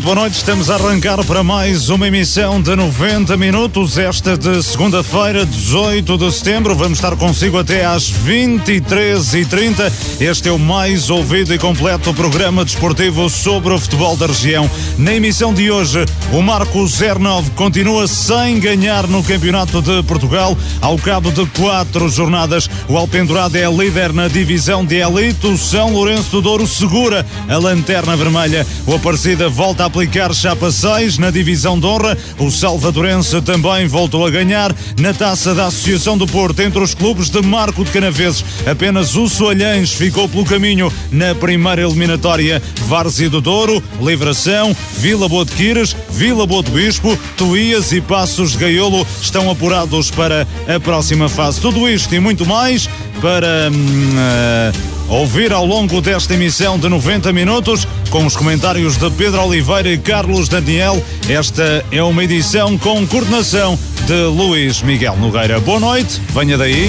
[0.00, 4.62] Muito boa noite, estamos a arrancar para mais uma emissão de 90 minutos, esta de
[4.62, 6.74] segunda-feira, 18 de setembro.
[6.74, 9.92] Vamos estar consigo até às 23h30.
[10.18, 14.70] Este é o mais ouvido e completo programa desportivo sobre o futebol da região.
[14.96, 20.56] Na emissão de hoje, o Marco 09 continua sem ganhar no Campeonato de Portugal.
[20.80, 25.46] Ao cabo de quatro jornadas, o Alpendurado é líder na divisão de elite.
[25.46, 28.66] O São Lourenço do Douro segura a lanterna vermelha.
[28.86, 32.16] O Aparecida volta a aplicar chapa 6 na divisão de honra.
[32.38, 37.28] O Salvadorense também voltou a ganhar na taça da Associação do Porto entre os clubes
[37.28, 38.44] de Marco de Canaveses.
[38.64, 42.62] Apenas o Soalhães ficou pelo caminho na primeira eliminatória.
[42.86, 48.52] Várzea do Douro, Livração, Vila Boa de Quires, Vila Boa de Bispo, Tuías e Passos
[48.52, 51.60] de Gaiolo estão apurados para a próxima fase.
[51.60, 52.88] Tudo isto e muito mais
[53.20, 59.42] para uh, ouvir ao longo desta emissão de 90 minutos com os comentários de Pedro
[59.42, 61.04] Oliveira e Carlos Daniel.
[61.28, 65.60] Esta é uma edição com coordenação de Luís Miguel Nogueira.
[65.60, 66.88] Boa noite, venha daí.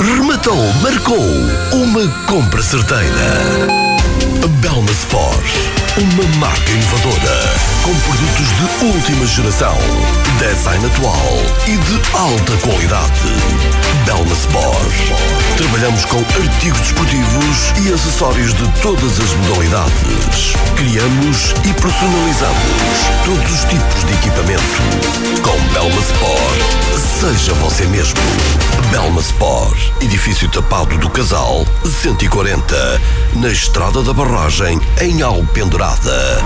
[0.00, 1.24] rematou, marcou
[1.72, 3.66] uma compra certeira.
[4.60, 5.46] Belma Sport,
[5.98, 9.74] uma marca inovadora com produtos de última geração,
[10.38, 11.32] design atual
[11.66, 13.32] e de alta qualidade.
[14.04, 14.94] Belma Sport.
[15.56, 20.52] Trabalhamos com artigos desportivos e acessórios de todas as modalidades.
[20.76, 24.62] Criamos e personalizamos todos os tipos de equipamento.
[25.42, 28.20] Com Belma Sport, seja você mesmo.
[28.90, 31.66] Belma Sport, edifício tapado do Casal,
[32.02, 33.00] 140,
[33.36, 36.42] na Estrada da Barragem, em Alpendurada.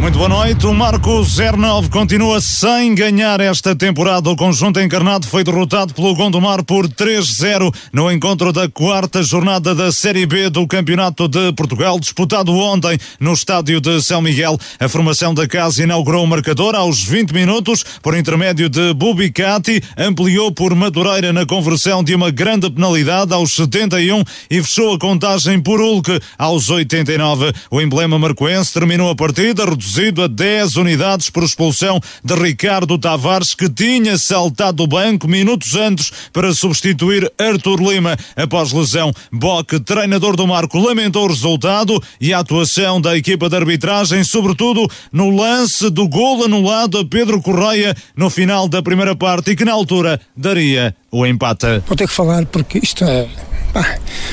[0.00, 0.64] Muito boa noite.
[0.64, 4.30] O Marco 09 continua sem ganhar esta temporada.
[4.30, 9.90] O conjunto encarnado foi derrotado pelo Gondomar por 3-0 no encontro da quarta jornada da
[9.90, 14.56] Série B do Campeonato de Portugal, disputado ontem no estádio de São Miguel.
[14.78, 20.52] A formação da casa inaugurou o marcador aos 20 minutos por intermédio de Bubicati, ampliou
[20.52, 25.80] por Madureira na conversão de uma grande penalidade aos 71 e fechou a contagem por
[25.80, 27.52] Hulk aos 89.
[27.68, 32.98] O emblema marcoense terminou a partida reduzido reduzido a 10 unidades por expulsão de Ricardo
[32.98, 39.12] Tavares, que tinha saltado do banco minutos antes para substituir Arthur Lima após lesão.
[39.32, 44.86] Bock, treinador do Marco, lamentou o resultado e a atuação da equipa de arbitragem, sobretudo
[45.10, 49.64] no lance do gol anulado a Pedro Correia no final da primeira parte e que
[49.64, 51.82] na altura daria o empate.
[51.86, 53.26] Vou ter que falar porque isto é.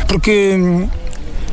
[0.08, 0.90] Porque hum,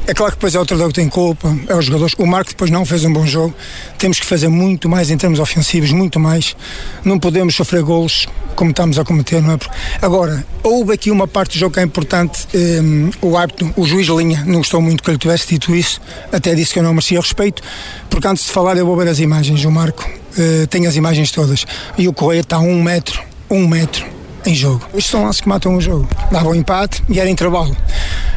[0.06, 2.14] é claro que depois é o treinador que tem culpa, é os jogadores.
[2.18, 3.54] O Marco depois não fez um bom jogo.
[3.98, 6.56] Temos que fazer muito mais em termos ofensivos, muito mais.
[7.04, 8.26] Não podemos sofrer golos
[8.56, 9.58] como estamos a cometer, não é?
[10.00, 12.48] Agora, houve aqui uma parte do jogo que é importante.
[12.52, 16.00] Um, o árbitro, o juiz linha, não gostou muito que ele tivesse dito isso.
[16.32, 17.62] Até disse que eu não merecia respeito.
[18.10, 19.64] Porque antes de falar, eu vou ver as imagens.
[19.64, 21.64] O Marco uh, tem as imagens todas.
[21.96, 24.04] E o Correia está a um metro, um metro
[24.44, 24.84] em jogo.
[24.94, 26.08] Isto são lances que matam o jogo.
[26.30, 27.76] Dava um empate e era intervalo.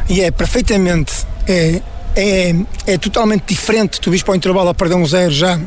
[0.08, 1.80] E é perfeitamente é,
[2.16, 2.54] é,
[2.86, 4.00] é totalmente diferente.
[4.00, 5.60] Tu viste para o intervalo a perder um zero já,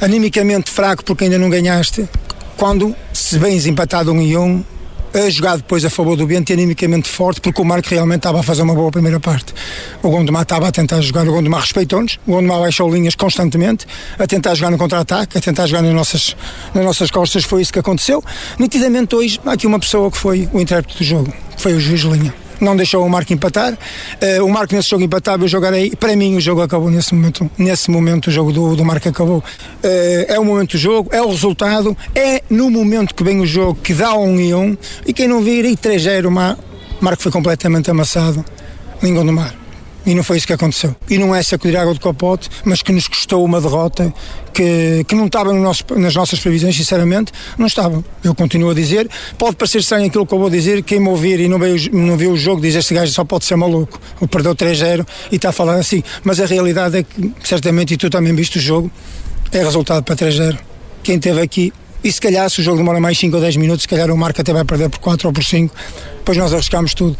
[0.00, 2.08] animicamente fraco porque ainda não ganhaste.
[2.56, 4.62] Quando se vens empatado um e um,
[5.12, 8.42] a jogar depois a favor do Bento animicamente forte, porque o Marco realmente estava a
[8.42, 9.54] fazer uma boa primeira parte.
[10.02, 13.86] O Gondomar estava a tentar jogar, o Gondomar respeitou-nos, o Gondomar baixou linhas constantemente,
[14.18, 16.36] a tentar jogar no contra-ataque, a tentar jogar nas nossas,
[16.74, 18.22] nas nossas costas, foi isso que aconteceu.
[18.58, 22.02] Nitidamente hoje, há aqui uma pessoa que foi o intérprete do jogo, foi o juiz
[22.02, 23.72] linha não deixou o Marco empatar.
[23.74, 25.90] Uh, o Marco nesse jogo empatava, eu jogarei.
[25.90, 27.50] Para mim, o jogo acabou nesse momento.
[27.58, 29.38] Nesse momento, o jogo do, do Marco acabou.
[29.38, 29.42] Uh,
[30.28, 33.78] é o momento do jogo, é o resultado, é no momento que vem o jogo
[33.82, 34.76] que dá um e um.
[35.06, 36.30] E quem não vir, e 3-0, o
[37.04, 38.44] Marco foi completamente amassado.
[39.02, 39.63] Lingon do Mar.
[40.06, 40.94] E não foi isso que aconteceu.
[41.08, 44.12] E não é sacudir água do capote, mas que nos custou uma derrota
[44.52, 48.04] que, que não estava no nosso, nas nossas previsões, sinceramente, não estava.
[48.22, 49.08] Eu continuo a dizer,
[49.38, 52.16] pode parecer estranho aquilo que eu vou dizer, quem me ouvir e não viu, não
[52.16, 53.98] viu o jogo diz este gajo só pode ser maluco.
[54.20, 56.02] Ele perdeu 3-0 e está a falar assim.
[56.22, 58.90] Mas a realidade é que, certamente, e tu também viste o jogo,
[59.52, 60.58] é resultado para 3-0.
[61.02, 61.72] Quem esteve aqui
[62.02, 64.16] E se calhar, se o jogo demora mais 5 ou 10 minutos, se calhar o
[64.16, 65.74] Marco até vai perder por 4 ou por 5,
[66.18, 67.16] depois nós arriscamos tudo.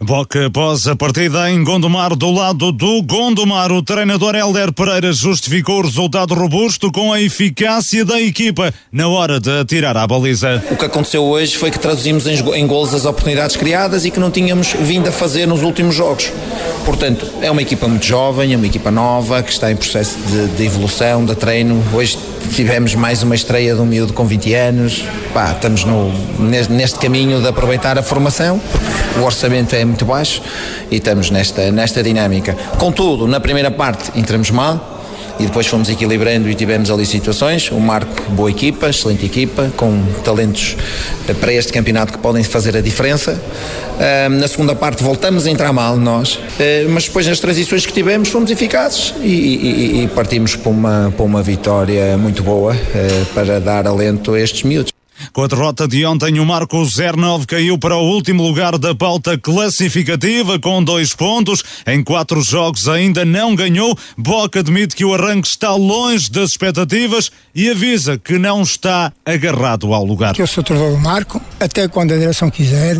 [0.00, 5.78] Boca após a partida em Gondomar, do lado do Gondomar, o treinador Helder Pereira justificou
[5.78, 10.62] o resultado robusto com a eficácia da equipa na hora de atirar à baliza.
[10.70, 14.20] O que aconteceu hoje foi que traduzimos em, em golos as oportunidades criadas e que
[14.20, 16.30] não tínhamos vindo a fazer nos últimos jogos.
[16.84, 20.48] Portanto, é uma equipa muito jovem, é uma equipa nova que está em processo de,
[20.48, 21.82] de evolução, de treino.
[21.94, 22.18] Hoje
[22.52, 25.04] tivemos mais uma estreia de um miúdo com 20 anos.
[25.32, 28.60] Pá, estamos no, neste, neste caminho de aproveitar a formação,
[29.18, 30.42] o orçamento é muito baixo
[30.90, 32.56] e estamos nesta, nesta dinâmica.
[32.78, 34.93] Contudo, na primeira parte entramos mal,
[35.38, 37.70] e depois fomos equilibrando e tivemos ali situações.
[37.70, 40.76] O Marco, boa equipa, excelente equipa, com talentos
[41.40, 43.40] para este campeonato que podem fazer a diferença.
[44.30, 46.40] na segunda parte voltamos a entrar mal nós, uh,
[46.90, 51.24] mas depois nas transições que tivemos fomos eficazes e, e, e partimos para uma, para
[51.24, 54.93] uma vitória muito boa uh, para dar alento a estes miúdos.
[55.32, 59.38] Com a derrota de ontem, o Marco 09 caiu para o último lugar da pauta
[59.38, 61.62] classificativa com dois pontos.
[61.86, 63.96] Em quatro jogos ainda não ganhou.
[64.16, 69.92] Boca admite que o arranque está longe das expectativas e avisa que não está agarrado
[69.94, 70.38] ao lugar.
[70.38, 72.98] Eu sou treinador do Marco, até quando a direção quiser,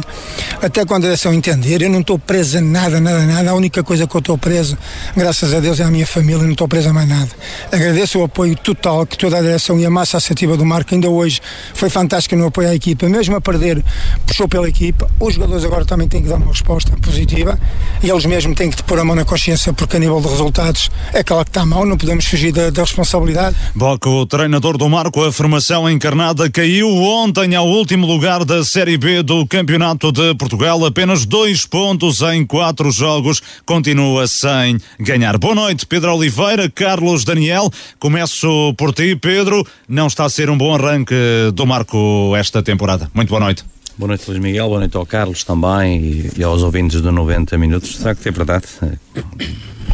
[0.63, 1.83] até quando a direção entender.
[1.83, 3.51] Eu não estou preso a nada, nada, nada.
[3.51, 4.79] A única coisa que eu estou preso,
[5.17, 6.43] graças a Deus, é a minha família.
[6.43, 7.31] Não estou preso a mais nada.
[7.71, 11.09] Agradeço o apoio total que toda a direção e a massa associativa do Marco ainda
[11.09, 11.41] hoje
[11.75, 13.83] foi fantástico fantástica no apoio à equipa, mesmo a perder,
[14.27, 15.11] puxou pela equipa.
[15.19, 17.59] Os jogadores agora também têm que dar uma resposta positiva
[18.03, 20.91] e eles mesmo têm que pôr a mão na consciência, porque a nível de resultados
[21.13, 23.57] é claro que está mal, não podemos fugir da, da responsabilidade.
[23.75, 28.97] Boca, o treinador do Marco, a formação encarnada, caiu ontem ao último lugar da Série
[28.97, 35.37] B do Campeonato de Portugal, apenas dois pontos em quatro jogos, continua sem ganhar.
[35.37, 37.71] Boa noite, Pedro Oliveira, Carlos Daniel.
[37.99, 39.67] Começo por ti, Pedro.
[39.89, 41.15] Não está a ser um bom arranque
[41.53, 42.04] do Marco
[42.37, 43.11] esta temporada.
[43.15, 43.65] Muito boa noite.
[43.97, 44.67] Boa noite, Luís Miguel.
[44.67, 47.97] Boa noite ao Carlos também e, aos ouvintes do 90 Minutos.
[47.97, 48.67] Será que é verdade?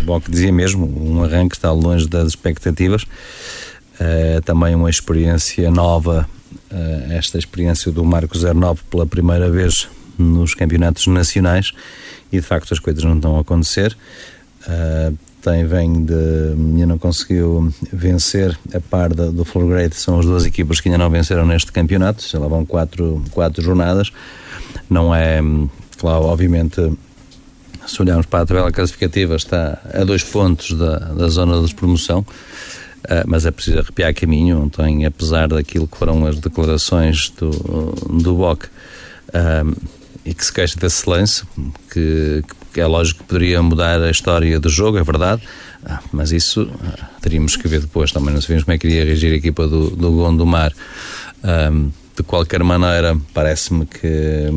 [0.04, 3.02] Bom, que dizia mesmo, um arranque está longe das expectativas.
[3.02, 6.26] Uh, também uma experiência nova,
[6.72, 9.86] uh, esta experiência do Marco 09 pela primeira vez
[10.18, 11.72] nos campeonatos nacionais
[12.32, 13.96] e de facto as coisas não estão a acontecer.
[14.66, 16.14] Uh, tem, vem de.
[16.54, 20.88] ainda não conseguiu vencer a par da, do Full Grade, são as duas equipas que
[20.88, 24.12] ainda não venceram neste campeonato, já lá vão quatro, quatro jornadas.
[24.88, 25.40] Não é,
[25.96, 26.92] claro, obviamente,
[27.86, 32.20] se olharmos para a tabela classificativa, está a dois pontos da, da zona de promoção.
[33.00, 34.62] Uh, mas é preciso arrepiar caminho.
[34.62, 39.76] Ontem, apesar daquilo que foram as declarações do, do BOC uh,
[40.24, 41.44] e que se queixa desse lance,
[41.90, 45.42] que, que que é lógico que poderia mudar a história do jogo, é verdade,
[45.84, 48.12] ah, mas isso ah, teríamos que ver depois.
[48.12, 50.72] Também não sabemos como é que iria reagir a equipa do, do Gondomar.
[51.42, 54.48] Um, de qualquer maneira, parece-me que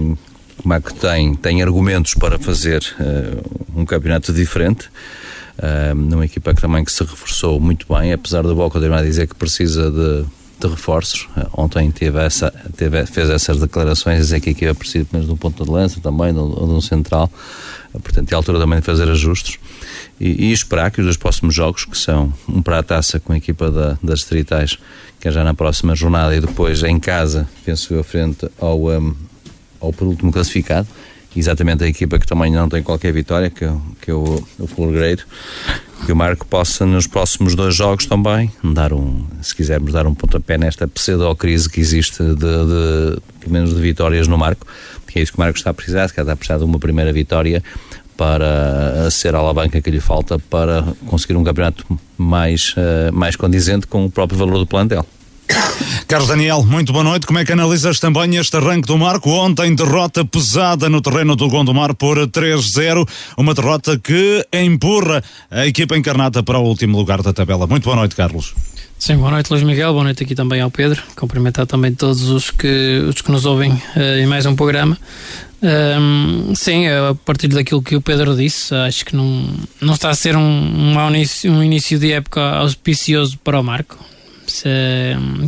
[0.63, 4.89] o Marco tem, tem argumentos para fazer uh, um campeonato diferente.
[5.95, 9.35] Numa equipa que também que se reforçou muito bem, apesar do Boca de dizer que
[9.35, 10.25] precisa de,
[10.59, 11.27] de reforços.
[11.37, 15.37] Uh, ontem teve essa, teve, fez essas declarações, dizer que a equipa precisa de um
[15.37, 17.29] ponto de lança também, de um central.
[18.01, 19.59] Portanto, é a altura também de fazer ajustes
[20.19, 23.33] e, e, esperar que os dois próximos jogos, que são um para a taça com
[23.33, 24.77] a equipa da, das distritais,
[25.19, 29.15] que é já na próxima jornada, e depois em casa, penso eu, frente ao, um,
[29.79, 30.87] ao penúltimo classificado,
[31.35, 34.67] exatamente a equipa que também não tem qualquer vitória, que, é, que é o, o
[34.67, 35.23] Fulgreiro,
[36.05, 40.13] que o Marco possa nos próximos dois jogos também dar um, se quisermos dar um
[40.13, 44.67] pontapé nesta pseudo-crise que existe de, de, pelo menos de vitórias no Marco,
[45.13, 46.63] que é isso que o Marcos está a precisar, se calhar está a precisar de
[46.63, 47.63] uma primeira vitória
[48.17, 51.85] para ser a alavanca que lhe falta para conseguir um campeonato
[52.17, 55.05] mais, uh, mais condizente com o próprio valor do plantel.
[56.07, 57.27] Carlos Daniel, muito boa noite.
[57.27, 59.29] Como é que analisas também este arranque do Marco?
[59.29, 63.07] Ontem, derrota pesada no terreno do Gondomar por 3-0.
[63.37, 67.67] Uma derrota que empurra a equipa encarnada para o último lugar da tabela.
[67.67, 68.55] Muito boa noite, Carlos.
[69.05, 72.49] Sim, boa noite Luís Miguel, boa noite aqui também ao Pedro, cumprimentar também todos os
[72.49, 74.97] que, os que nos ouvem uh, em mais um programa.
[75.61, 79.45] Um, sim, a partir daquilo que o Pedro disse, acho que não,
[79.81, 83.99] não está a ser um, um, início, um início de época auspicioso para o Marco.
[84.47, 84.69] Se,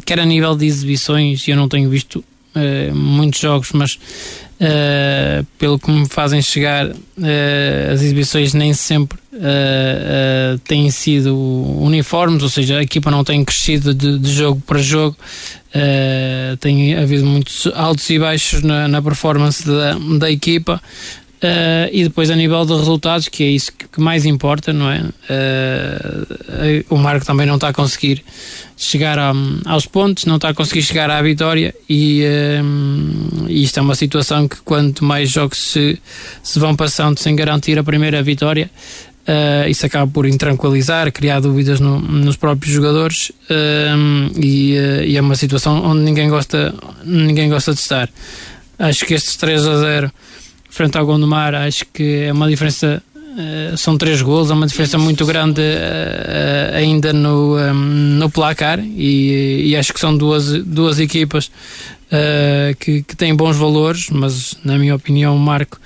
[0.06, 2.26] quer a nível de exibições, eu não tenho visto
[2.58, 3.98] uh, muitos jogos, mas
[4.60, 11.36] uh, pelo que me fazem chegar, uh, as exibições nem sempre uh, têm sido
[11.80, 15.16] uniformes, ou seja, a equipa não tem crescido de, de jogo para jogo.
[16.60, 20.82] tem havido muitos altos e baixos na, na performance da, da equipa.
[21.46, 25.02] Uh, e depois a nível de resultados, que é isso que mais importa, não é?
[25.02, 28.24] Uh, o Marco também não está a conseguir
[28.76, 29.32] chegar a,
[29.66, 34.48] aos pontos, não está a conseguir chegar à vitória e, uh, isto é uma situação
[34.48, 36.00] que quanto mais jogos se,
[36.42, 38.70] se vão passando sem garantir a primeira vitória,
[39.28, 45.18] Uh, isso acaba por intranquilizar, criar dúvidas no, nos próprios jogadores uh, e, uh, e,
[45.18, 48.08] é uma situação onde ninguém gosta, ninguém gosta de estar.
[48.78, 50.12] Acho que estes 3 a 0
[50.76, 53.02] frente ao Gondomar, acho que é uma diferença.
[53.78, 55.62] são três gols, é uma diferença muito grande
[56.74, 57.74] ainda no, um,
[58.20, 61.52] no placar e, e, acho que são duas, duas equipas
[62.80, 65.78] que, que têm bons valores, mas na minha opinião o Marco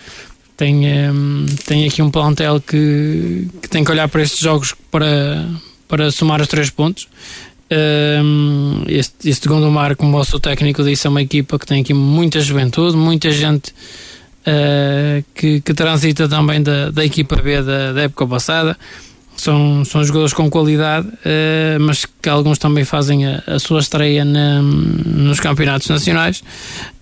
[0.59, 5.47] tem, um, tem aqui um plantel que, que tem que olhar para estes jogos para,
[5.87, 7.07] para somar os três pontos.
[7.71, 11.93] Um, este, este Gondomar, como o seu técnico disse, é uma equipa que tem aqui
[11.93, 13.73] muita juventude, muita gente
[14.47, 18.77] uh, que, que transita também da, da equipa B da, da época passada
[19.39, 24.25] são, são jogadores com qualidade, uh, mas que alguns também fazem a, a sua estreia
[24.25, 26.41] na, nos campeonatos nacionais.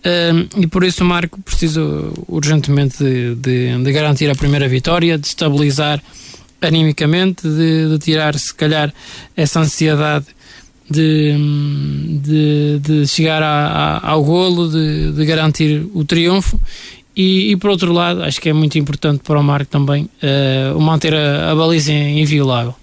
[0.06, 1.82] Uh, e por isso o Marco precisa
[2.28, 6.02] urgentemente de, de, de, garantir a primeira vitória, de estabilizar
[6.62, 8.94] animicamente, de, de tirar, se calhar,
[9.36, 10.26] essa ansiedade
[10.90, 11.36] de,
[12.22, 16.60] de, de chegar a, a, ao golo, de, de garantir o triunfo
[17.18, 20.80] e, e, por outro lado, acho que é muito importante para o Marco também uh,
[20.80, 22.76] manter a, a baliza inviolável,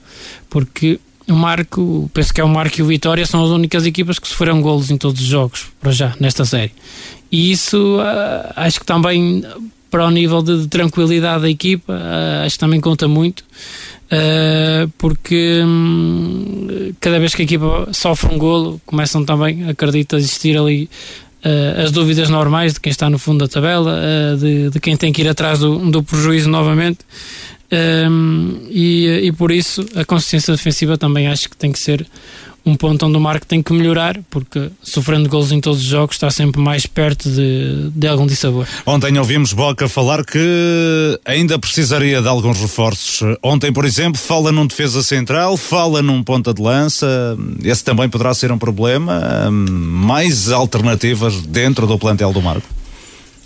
[0.50, 0.98] porque
[1.28, 4.26] o Marco, penso que é o Marco e o Vitória são as únicas equipas que
[4.26, 6.72] sofreram golos em todos os jogos, para já, nesta série.
[7.30, 9.44] E isso uh, acho que também
[9.94, 14.88] para o nível de, de tranquilidade da equipa, uh, acho que também conta muito, uh,
[14.98, 20.58] porque um, cada vez que a equipa sofre um golo, começam também, acredito, a existir
[20.58, 20.90] ali
[21.82, 25.12] as dúvidas normais de quem está no fundo da tabela, uh, de, de, quem tem
[25.12, 27.00] que ir atrás do, do prejuízo novamente.
[27.70, 32.06] Um, ehm, e, e por isso a consistência defensiva também acho que tem que ser
[32.64, 36.16] um ponto onde o Marco tem que melhorar, porque sofrendo gols em todos os jogos
[36.16, 38.66] está sempre mais perto de, de algum dissabor.
[38.86, 43.36] Ontem ouvimos Boca falar que ainda precisaria de alguns reforços.
[43.42, 47.06] Ontem, por exemplo, fala num defesa central, fala num ponta de lança.
[47.62, 49.50] Esse também poderá ser um problema.
[49.50, 52.66] Mais alternativas dentro do plantel do Marco?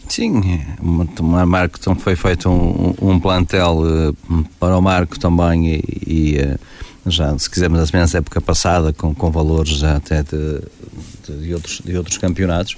[0.09, 6.39] Sim, o Marco foi feito um, um plantel uh, para o Marco também e, e
[6.39, 6.59] uh,
[7.07, 10.61] já, se quisermos, a semelhança época passada, com, com valores já até de,
[11.29, 12.77] de, outros, de outros campeonatos.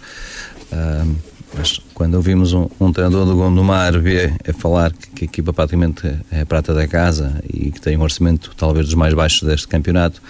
[0.72, 1.16] Uh,
[1.56, 5.52] mas quando ouvimos um, um treinador do Gondomar ver a falar que, que, a equipa
[5.52, 9.42] praticamente é a prata da casa e que tem um orçamento talvez dos mais baixos
[9.42, 10.22] deste campeonato,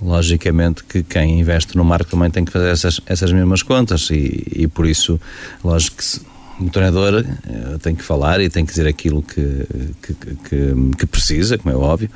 [0.00, 4.46] logicamente que quem investe no marco também tem que fazer essas, essas mesmas contas e,
[4.50, 5.20] e por isso,
[5.62, 6.20] lógico que se,
[6.60, 9.66] o treinador uh, tem que falar e tem que dizer aquilo que,
[10.02, 12.10] que, que, que precisa, como é óbvio.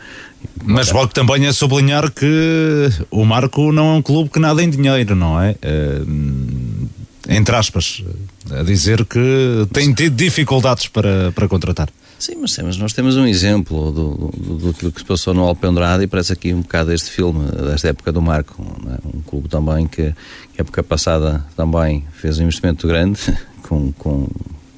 [0.65, 4.71] Mas logo também é sublinhar que o Marco não é um clube que nada em
[4.71, 5.53] dinheiro, não é?
[5.53, 6.89] Uh,
[7.29, 8.03] entre aspas,
[8.51, 11.89] a dizer que tem tido dificuldades para, para contratar.
[12.19, 16.05] Sim, mas, mas nós temos um exemplo do, do, do, que se passou no Alpendrada
[16.05, 18.63] e parece aqui um bocado este filme, desta época do Marco.
[18.63, 19.17] É?
[19.17, 20.13] Um clube também que,
[20.53, 23.19] que época passada também fez um investimento grande
[23.71, 24.27] com, com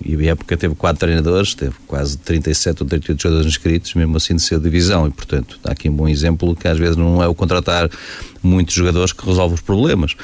[0.05, 4.35] e a época teve quatro treinadores, teve quase 37 ou 38 jogadores inscritos, mesmo assim
[4.35, 7.29] de ser divisão, e portanto está aqui um bom exemplo que às vezes não é
[7.29, 7.89] o contratar
[8.43, 10.17] muitos jogadores que resolve os problemas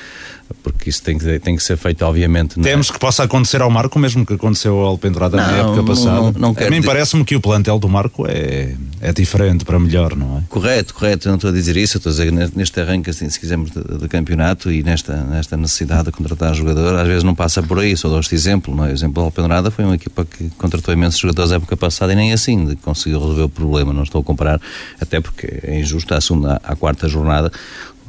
[0.62, 2.58] porque isso tem que, tem que ser feito, obviamente.
[2.58, 2.62] É?
[2.62, 6.16] Temos que possa acontecer ao Marco, mesmo que aconteceu ao Alpendurada na época passada.
[6.16, 9.78] Não, não, não a mim parece-me que o plantel do Marco é, é diferente para
[9.78, 10.42] melhor, não é?
[10.48, 11.28] Correto, correto.
[11.28, 13.82] Eu não estou a dizer isso, estou a dizer neste arranque, assim, se quisermos, de,
[13.98, 17.94] de, campeonato e nesta, nesta necessidade de contratar jogador, às vezes não passa por aí.
[17.96, 18.88] Só dou este exemplo, não é?
[18.88, 22.16] O exemplo do Alpendurada foi uma equipa que contratou imensos jogadores na época passada e
[22.16, 23.92] nem assim conseguiu resolver o problema.
[23.92, 24.60] Não estou a comparar,
[24.98, 27.52] até porque é injusto, à, segunda, à quarta jornada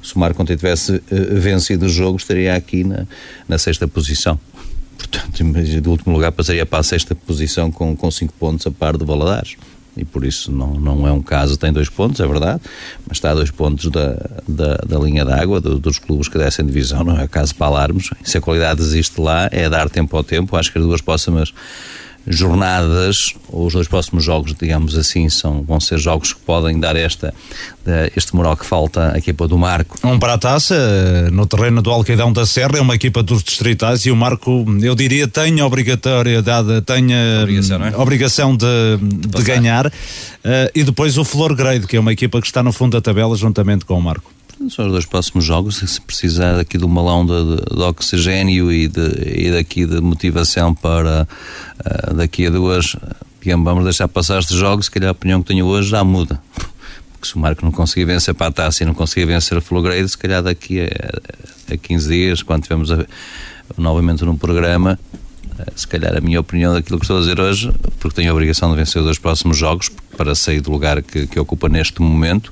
[0.03, 1.01] se o Marco tivesse uh,
[1.39, 3.05] vencido o jogo, estaria aqui na,
[3.47, 4.39] na sexta posição.
[4.97, 5.43] Portanto,
[5.81, 9.05] do último lugar passaria para a sexta posição com, com cinco pontos a par do
[9.05, 9.55] Valadares.
[9.97, 12.61] E por isso não, não é um caso, tem dois pontos, é verdade,
[13.07, 14.15] mas está a dois pontos da,
[14.47, 18.09] da, da linha d'água do, dos clubes que descem divisão, não é caso para alarmos.
[18.23, 20.55] Se a qualidade existe lá, é dar tempo ao tempo.
[20.55, 21.53] Acho que as duas próximas
[22.31, 26.95] jornadas, ou os dois próximos jogos, digamos assim, são, vão ser jogos que podem dar
[26.95, 27.33] esta,
[28.15, 29.97] este moral que falta à equipa do Marco.
[30.03, 34.05] Um para a taça, no terreno do Alqueidão da Serra, é uma equipa dos distritais
[34.05, 37.97] e o Marco, eu diria, tem a obrigatoriedade, tem a obrigação, é?
[37.97, 38.65] obrigação de,
[39.01, 39.87] de, de ganhar.
[39.87, 39.91] Uh,
[40.75, 43.35] e depois o Flor Grade, que é uma equipa que está no fundo da tabela
[43.35, 44.38] juntamente com o Marco.
[44.67, 45.77] São os dois próximos jogos.
[45.77, 51.25] Se precisar aqui do malão de, de, oxigênio e, de, e daqui de motivação para
[51.79, 52.95] uh, daqui a duas,
[53.41, 56.41] digamos, vamos deixar passar estes jogos, se calhar a opinião que tenho hoje já muda.
[57.13, 59.61] Porque se o Marco não conseguir vencer para a taça e não conseguir vencer a
[59.61, 62.89] Flowgrade, se calhar daqui a, a 15 dias, quando tivermos
[63.77, 64.99] novamente num programa,
[65.57, 68.33] eh, se calhar a minha opinião daquilo que estou a dizer hoje, porque tenho a
[68.33, 72.01] obrigação de vencer os dois próximos jogos para sair do lugar que, que ocupa neste
[72.01, 72.51] momento.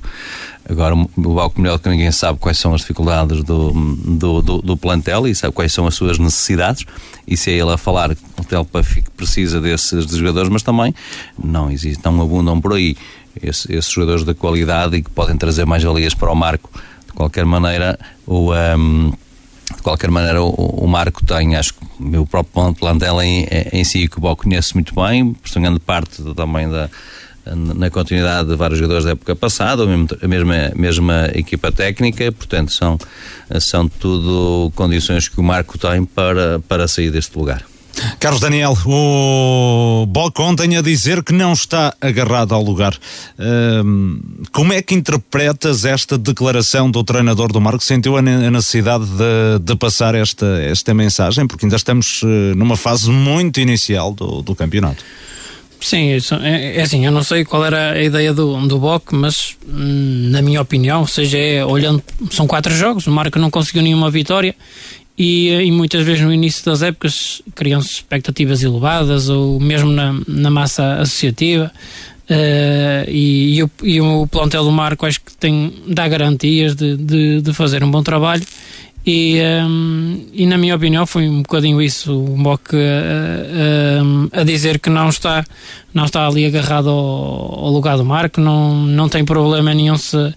[0.68, 4.76] Agora, o Balco melhor que ninguém sabe quais são as dificuldades do, do, do, do,
[4.76, 6.84] plantel e sabe quais são as suas necessidades.
[7.26, 8.84] E se é ele a falar o Telpa
[9.16, 10.94] precisa desses jogadores, mas também
[11.42, 12.96] não existe, não abundam por aí
[13.42, 16.70] esses, esses jogadores de qualidade e que podem trazer mais valias para o Marco.
[17.06, 18.52] De qualquer maneira, o.
[18.52, 19.12] Um,
[19.74, 23.84] de qualquer maneira, o, o, Marco tem, acho que o meu próprio plantel em, em
[23.84, 26.88] si, que o Bó conhece muito bem, por grande parte também da,
[27.46, 32.72] na continuidade de vários jogadores da época passada, a mesma, a mesma equipa técnica, portanto,
[32.72, 32.98] são,
[33.60, 37.64] são tudo condições que o Marco tem para, para sair deste lugar.
[38.20, 42.96] Carlos Daniel, o Balcon tem a dizer que não está agarrado ao lugar.
[44.52, 47.82] como é que interpretas esta declaração do treinador do Marco?
[47.82, 51.46] Sentiu a necessidade de, de passar esta, esta mensagem?
[51.46, 55.04] Porque ainda estamos eh, numa fase muito inicial do, do campeonato.
[55.80, 56.10] Sim,
[56.42, 60.28] é, é, assim, eu não sei qual era a ideia do, do Boc, mas hum,
[60.30, 64.54] na minha opinião, seja, é, olhando, são quatro jogos, o Marco não conseguiu nenhuma vitória
[65.18, 70.48] e, e, muitas vezes no início das épocas criam-se expectativas elevadas ou mesmo na, na
[70.48, 71.72] massa associativa
[72.30, 76.96] uh, e, e, o, e o plantel do Marco acho que tem, dá garantias de,
[76.96, 78.44] de, de fazer um bom trabalho
[79.10, 82.78] e, um, e na minha opinião foi um bocadinho isso o Mock uh,
[84.32, 85.44] a dizer que não está
[85.94, 90.34] não está ali agarrado ao, ao lugar do Marco não, não tem problema nenhum se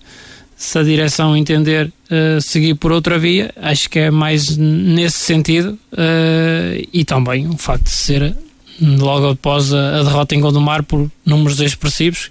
[0.61, 5.77] se a direção entender uh, seguir por outra via, acho que é mais nesse sentido
[5.91, 8.35] uh, e também o facto de ser
[8.79, 12.29] logo após a, a derrota em Gondomar por números expressivos,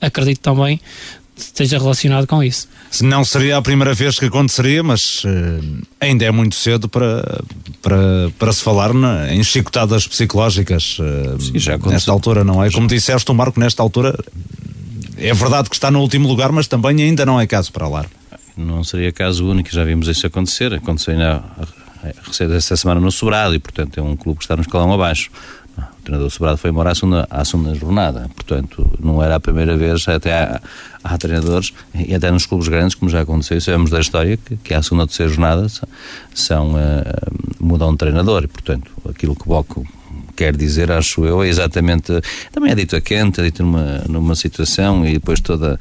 [0.00, 0.80] acredito também
[1.36, 2.68] esteja relacionado com isso.
[3.00, 7.42] Não seria a primeira vez que aconteceria, mas uh, ainda é muito cedo para,
[7.80, 12.70] para, para se falar na, em chicotadas psicológicas uh, Sim, já nesta altura, não é?
[12.70, 14.16] Como disseste, o Marco, nesta altura
[15.16, 18.04] é verdade que está no último lugar, mas também ainda não é caso para lá.
[18.56, 20.74] Não seria caso único, já vimos isso acontecer.
[20.74, 21.42] Aconteceu ainda
[22.56, 25.30] esta semana no Sobrado e, portanto, é um clube que está no escalão abaixo.
[26.02, 29.76] O treinador Sobrado foi embora à segunda, à segunda jornada, portanto, não era a primeira
[29.76, 30.60] vez, até há,
[31.04, 34.74] há treinadores, e até nos clubes grandes, como já aconteceu, sabemos da história, que, que
[34.74, 35.68] à segunda ou terceira jornada
[36.34, 36.76] são, uh,
[37.60, 39.86] mudam de treinador, e, portanto, aquilo que Boco
[40.34, 42.12] quer dizer, acho eu, é exatamente.
[42.50, 45.78] Também é dito a quente, é dito numa, numa situação e depois toda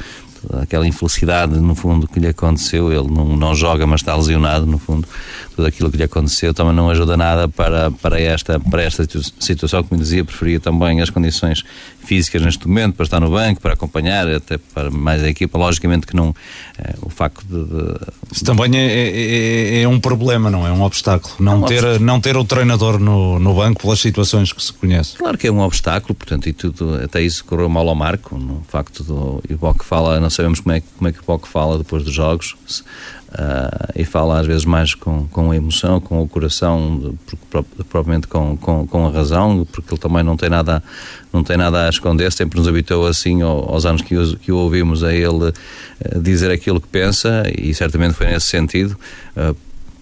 [0.62, 2.91] aquela infelicidade, no fundo, que lhe aconteceu.
[2.91, 5.08] Ele não, não joga, mas está lesionado, no fundo.
[5.56, 9.06] Tudo aquilo que lhe aconteceu também não ajuda nada para, para, esta, para esta
[9.39, 9.84] situação.
[9.84, 11.63] Como dizia, preferia também as condições
[12.04, 15.58] físicas neste momento para estar no banco, para acompanhar, até para mais a equipa.
[15.58, 16.36] Logicamente que não.
[16.78, 17.66] É, o facto de.
[17.66, 18.00] de...
[18.32, 20.72] Isso também é, é, é, é, um problema, não é?
[20.72, 21.36] Um obstáculo.
[21.40, 22.06] Não, um ter, obstáculo.
[22.06, 25.18] não ter o treinador no, no banco pelas situações que se conhece.
[25.18, 28.38] Claro que é um obstáculo, portanto, e tudo, até isso correu mal ao Marco.
[28.38, 29.42] No facto do.
[29.50, 32.04] E o Boc fala, não sabemos como é, como é que o Boc fala depois
[32.04, 32.56] dos jogos.
[33.32, 37.17] Uh, e fala às vezes mais com, com a emoção, com o coração,
[37.89, 40.84] propriamente com, com, com, a razão, porque ele também não tem nada,
[41.32, 44.58] não tem nada a esconder, sempre nos habitou assim aos anos que o, que o
[44.58, 48.98] ouvimos a ele uh, dizer aquilo que pensa, e certamente foi nesse sentido.
[49.38, 49.56] Uh,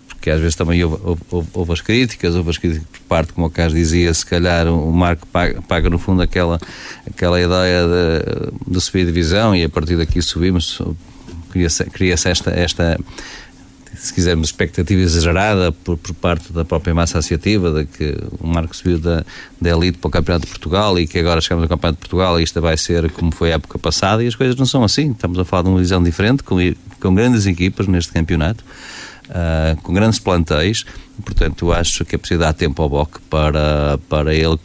[0.08, 3.48] porque às vezes também houve, houve, houve, as críticas, houve as críticas por parte, como
[3.48, 6.60] o Carlos dizia, se calhar o Marco paga, paga no fundo aquela,
[7.08, 10.82] aquela ideia de, de subir divisão e a partir daqui subimos
[11.50, 13.00] cria-se cria esta, esta,
[13.96, 18.76] se quisermos, expectativa exagerada por, por, parte da própria massa associativa de que o Marco
[18.76, 19.26] subiu da,
[19.60, 22.40] da elite para o Campeonato de Portugal e que agora chegamos ao Campeonato de Portugal
[22.40, 25.12] e isto vai ser como foi a época passada e as coisas não são assim.
[25.12, 26.58] Estamos a falar de uma visão diferente, com,
[27.00, 28.64] com grandes equipas neste campeonato,
[29.30, 30.86] uh, com grandes plantéis,
[31.24, 34.58] portanto acho que é preciso dar tempo ao Boc para, para ele,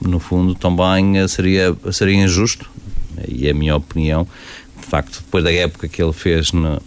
[0.00, 2.70] no fundo, também seria, seria injusto,
[3.28, 4.26] e é a minha opinião,
[4.90, 6.78] facto, depois da época que ele fez na,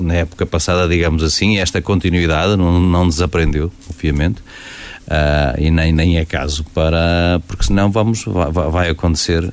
[0.00, 4.40] na época passada, digamos assim, esta continuidade não, não desaprendeu, obviamente.
[5.06, 7.40] Uh, e nem, nem é caso para.
[7.46, 9.52] porque senão vamos, vai, vai acontecer.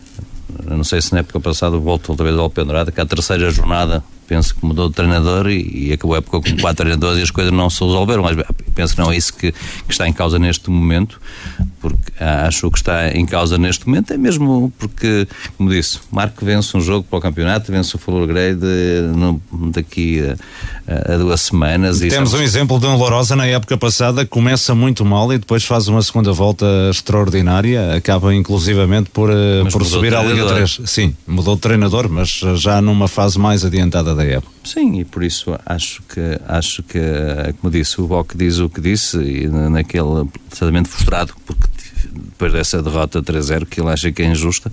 [0.65, 4.03] Não sei se na época passada volto outra vez ao Pendurado, que a terceira jornada
[4.27, 7.31] penso que mudou de treinador e, e acabou a época com quatro treinadores e as
[7.31, 8.23] coisas não se resolveram.
[8.23, 8.35] Mas
[8.75, 11.19] penso que não é isso que, que está em causa neste momento,
[11.79, 16.75] porque acho que está em causa neste momento é mesmo porque, como disse, Marco vence
[16.75, 18.65] um jogo para o campeonato, vence o Fuller Grade
[19.15, 20.21] no, daqui
[20.87, 21.99] a, a, duas semanas.
[21.99, 25.87] Temos um exemplo de um Lourosa na época passada, começa muito mal e depois faz
[25.87, 30.81] uma segunda volta extraordinária, acaba inclusivamente por, eh, por subir à Liga 3.
[30.85, 34.53] Sim, mudou de treinador, mas já numa fase mais adiantada época.
[34.63, 36.99] Sim, e por isso acho que, acho que
[37.59, 41.67] como disse, o Boc diz o que disse e naquele certamente frustrado, porque
[42.13, 44.71] depois dessa derrota 3-0 que ele acha que é injusta,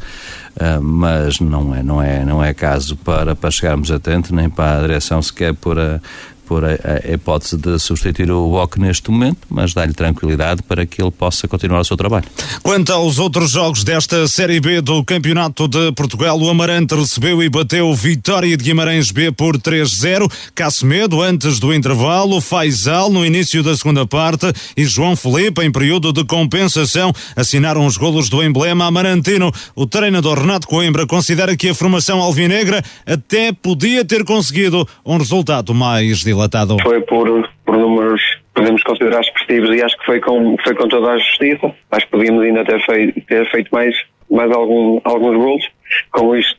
[0.56, 4.48] uh, mas não é, não é, não é caso para, para chegarmos a tanto, nem
[4.48, 6.00] para a direção sequer por a,
[6.46, 11.02] por a, a hipótese de substituir o Bock neste momento, mas dá-lhe tranquilidade para que
[11.02, 12.26] ele possa continuar o seu trabalho.
[12.62, 17.48] Quanto aos outros jogos desta Série B do Campeonato de Portugal, o Amarante recebeu e
[17.48, 23.76] bateu Vitória de Guimarães B por 3-0, Casemedo antes do intervalo, Faisal no início da
[23.76, 29.50] segunda parte e João Felipe em período de compensação assinaram os golos do emblema amarantino.
[29.74, 35.74] O treinador Renato Coimbra considera que a formação alvinegra até podia ter conseguido um resultado
[35.74, 36.76] mais direto dilatado?
[36.82, 38.20] Foi por, por números
[38.54, 41.74] podemos considerar expressivos e acho que foi com, foi com toda a justiça.
[41.90, 43.94] Acho que podíamos ainda ter feito, ter feito mais,
[44.30, 45.64] mais algum, alguns gols.
[46.12, 46.56] Com isto,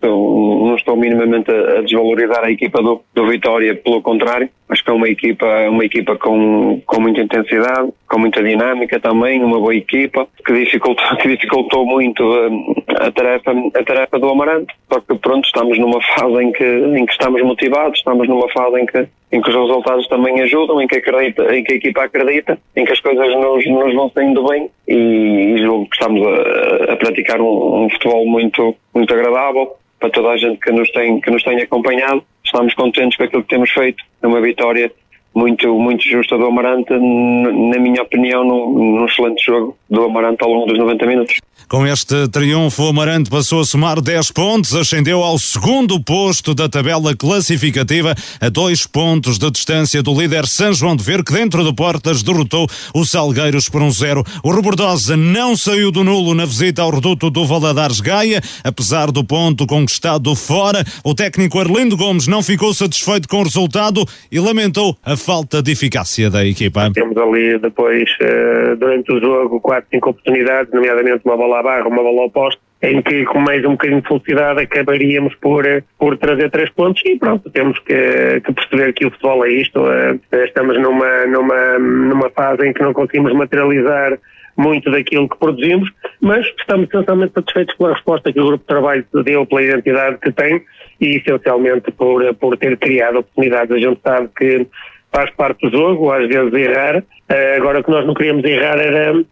[0.96, 4.50] estou minimamente a, desvalorizar a equipa do, do Vitória, pelo contrário.
[4.68, 9.44] Acho que é uma equipa, uma equipa com, com muita intensidade, com muita dinâmica também,
[9.44, 14.74] uma boa equipa, que dificultou, que dificultou muito a, a, tarefa, a tarefa do Amarante.
[14.92, 18.82] Só que pronto, estamos numa fase em que, em que estamos motivados, estamos numa fase
[18.82, 22.04] em que, em que os resultados também ajudam, em que, acredita, em que a equipa
[22.04, 26.26] acredita, em que as coisas nos, nos vão saindo bem e, e julgo que estamos
[26.26, 30.92] a, a praticar um, um futebol muito, muito agradável para toda a gente que nos
[30.92, 32.24] tem, que nos tem acompanhado.
[32.44, 34.04] Estamos contentes com aquilo que temos feito.
[34.22, 34.92] É uma vitória
[35.36, 40.50] muito, muito justa do Amarante, na minha opinião, num, num excelente jogo do Amarante ao
[40.50, 41.38] longo dos 90 minutos.
[41.68, 46.70] Com este triunfo, o Amarante passou a somar 10 pontos, ascendeu ao segundo posto da
[46.70, 51.64] tabela classificativa, a dois pontos de distância do líder São João de Ver, que dentro
[51.64, 54.24] de portas derrotou o Salgueiros por um zero.
[54.44, 59.24] O Robordosa não saiu do nulo na visita ao reduto do Valadares Gaia, apesar do
[59.24, 60.84] ponto conquistado fora.
[61.04, 65.72] O técnico Arlindo Gomes não ficou satisfeito com o resultado e lamentou a falta de
[65.72, 66.92] eficácia da equipa.
[66.94, 71.88] Temos ali depois, eh, durante o jogo, quatro, cinco oportunidades, nomeadamente uma bola à barra,
[71.88, 75.84] uma bola ao posto, em que com mais um bocadinho de felicidade acabaríamos por, eh,
[75.98, 79.80] por trazer três pontos e pronto, temos que, que perceber que o futebol é isto.
[79.90, 84.20] Eh, estamos numa, numa, numa fase em que não conseguimos materializar
[84.58, 85.90] muito daquilo que produzimos,
[86.22, 90.32] mas estamos essencialmente satisfeitos pela resposta que o grupo de trabalho deu, pela identidade que
[90.32, 90.64] tem
[91.02, 93.72] e essencialmente por, por ter criado oportunidades.
[93.72, 94.68] A gente sabe que
[95.16, 96.98] faz parte do jogo, às vezes errar.
[96.98, 99.24] Uh, agora, o que nós não queríamos errar era uh,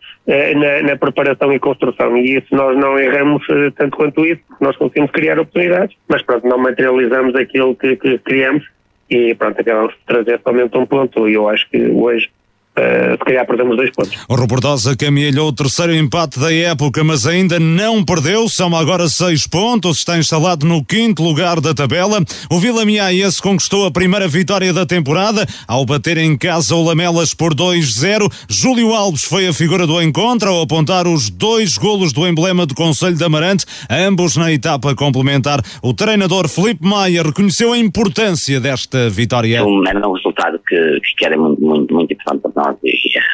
[0.58, 4.78] na, na, preparação e construção, e isso nós não erramos uh, tanto quanto isso, nós
[4.78, 8.64] conseguimos criar oportunidades, mas pronto, não materializamos aquilo que, que criamos
[9.10, 12.30] e pronto, acabamos de trazer somente um ponto, e eu acho que hoje
[12.76, 14.18] Uh, se calhar perdemos dois pontos.
[14.28, 18.50] O Reportosa caminhou o terceiro empate da época, mas ainda não perdeu.
[18.50, 19.98] São agora seis pontos.
[19.98, 22.20] Está instalado no quinto lugar da tabela.
[22.50, 27.36] O Vila Miaiense conquistou a primeira vitória da temporada ao bater em casa o Lamelas
[27.36, 28.28] por 2-0.
[28.50, 32.74] Júlio Alves foi a figura do encontro ao apontar os dois golos do emblema do
[32.74, 35.62] Conselho de Amarante, ambos na etapa complementar.
[35.84, 39.58] O treinador Felipe Maia reconheceu a importância desta vitória.
[39.58, 42.78] Era um resultado que, que era muito, muito, muito importante para nós nós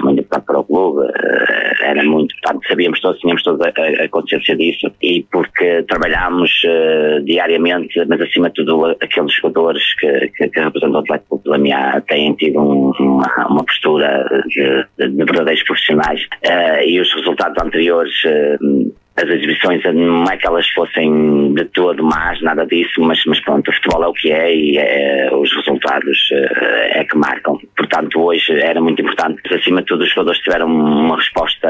[0.01, 4.55] muito para o clube, eh, era muito importante, sabíamos todos, tínhamos toda a, a consciência
[4.55, 10.59] disso e porque trabalhámos uh, diariamente, mas acima de tudo aqueles jogadores que, que, que
[10.59, 16.21] representam o Atlético de Lamiá têm tido um, uma, uma postura de, de verdadeiros profissionais.
[16.45, 22.03] Uh, e os resultados anteriores uh, as exibições não é que elas fossem de todo
[22.03, 25.53] más, nada disso, mas, mas pronto, o futebol é o que é e é, os
[25.55, 27.59] resultados é, é que marcam.
[27.75, 31.67] Portanto, hoje era muito importante, acima de tudo, os jogadores tiveram uma resposta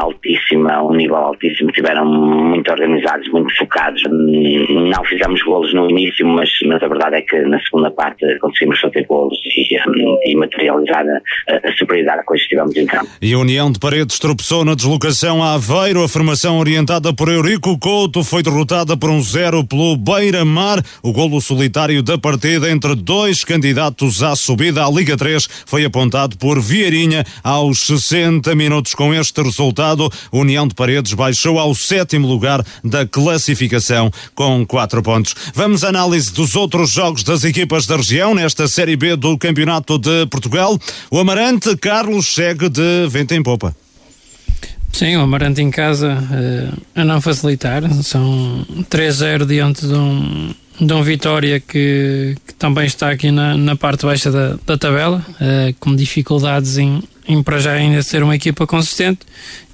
[0.00, 4.02] altíssima, um nível altíssimo, tiveram muito organizados, muito focados.
[4.10, 8.80] Não fizemos golos no início, mas, mas a verdade é que na segunda parte conseguimos
[8.80, 13.10] fazer golos e, e materializar a, a superioridade que hoje estivemos em campo.
[13.22, 17.28] E a União de Paredes tropeçou na deslocação a Aveiro, a formação oriental orientada por
[17.28, 20.82] Eurico Couto, foi derrotada por um zero pelo Beira-Mar.
[21.02, 26.38] O golo solitário da partida entre dois candidatos à subida à Liga 3 foi apontado
[26.38, 28.94] por Vieirinha aos 60 minutos.
[28.94, 35.34] Com este resultado, União de Paredes baixou ao sétimo lugar da classificação com quatro pontos.
[35.54, 39.98] Vamos à análise dos outros jogos das equipas da região nesta Série B do Campeonato
[39.98, 40.78] de Portugal.
[41.10, 43.76] O Amarante Carlos segue de vento em popa.
[44.92, 47.82] Sim, o Amarante em casa uh, a não facilitar.
[48.02, 53.76] São 3-0 diante de um, de um Vitória que, que também está aqui na, na
[53.76, 58.34] parte baixa da, da tabela, uh, com dificuldades em, em para já ainda ser uma
[58.34, 59.20] equipa consistente.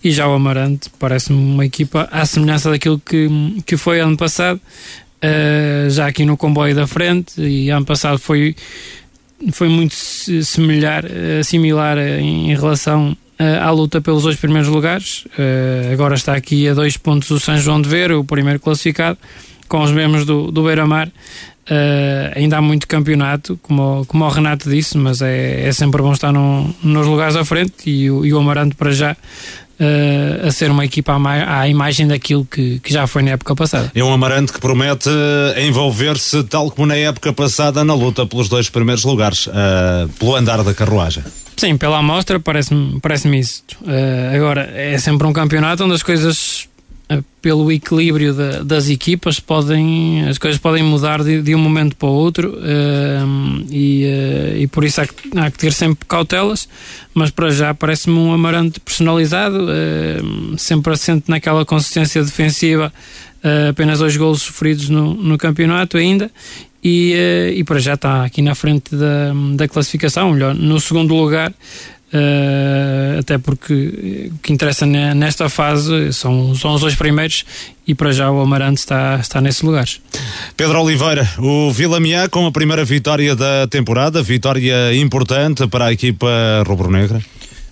[0.05, 3.29] E já o Amarante parece-me uma equipa à semelhança daquilo que,
[3.65, 7.41] que foi ano passado, uh, já aqui no comboio da frente.
[7.41, 8.55] E ano passado foi,
[9.51, 11.05] foi muito similar,
[11.43, 15.25] similar em, em relação à luta pelos dois primeiros lugares.
[15.39, 19.19] Uh, agora está aqui a dois pontos do São João de Ver, o primeiro classificado,
[19.69, 21.09] com os mesmos do, do Beira-Mar.
[21.09, 26.13] Uh, ainda há muito campeonato, como, como o Renato disse, mas é, é sempre bom
[26.13, 29.17] estar no, nos lugares à frente e, o, e o Amarante para já
[29.79, 33.55] Uh, a ser uma equipa à, à imagem daquilo que, que, já foi na época
[33.55, 33.93] passada.
[33.95, 35.11] É um Amarante que promete
[35.59, 40.65] envolver-se, tal como na época passada, na luta pelos dois primeiros lugares, uh, pelo andar
[40.65, 41.23] da carruagem.
[41.57, 43.63] Sim, pela amostra parece-me parece isso.
[43.81, 46.69] Uh, agora, é sempre um campeonato onde as coisas,
[47.11, 52.09] uh, pelo equilíbrio das equipas, podem, as coisas podem mudar de, de um momento para
[52.09, 54.05] o outro uh, e,
[54.59, 56.69] e por isso há que, há que, ter sempre cautelas.
[57.15, 59.69] Mas para já parece-me um amarante personalizado,
[60.59, 62.93] sempre assente naquela consistência defensiva.
[63.71, 66.31] apenas dois golos sofridos no, no campeonato ainda
[66.83, 71.15] e, eh, e para já está aqui na frente da, da classificação, melhor, no segundo
[71.15, 71.53] lugar.
[72.07, 77.45] Uh, até porque o que interessa nesta fase são, são os dois primeiros
[77.85, 80.01] e para já o Amarante está, está nesses lugares.
[80.57, 85.93] Pedro Oliveira, o Vila Miá com a primeira vitória da temporada, vitória importante para a
[85.93, 86.29] equipa
[86.65, 87.21] rubro-negra.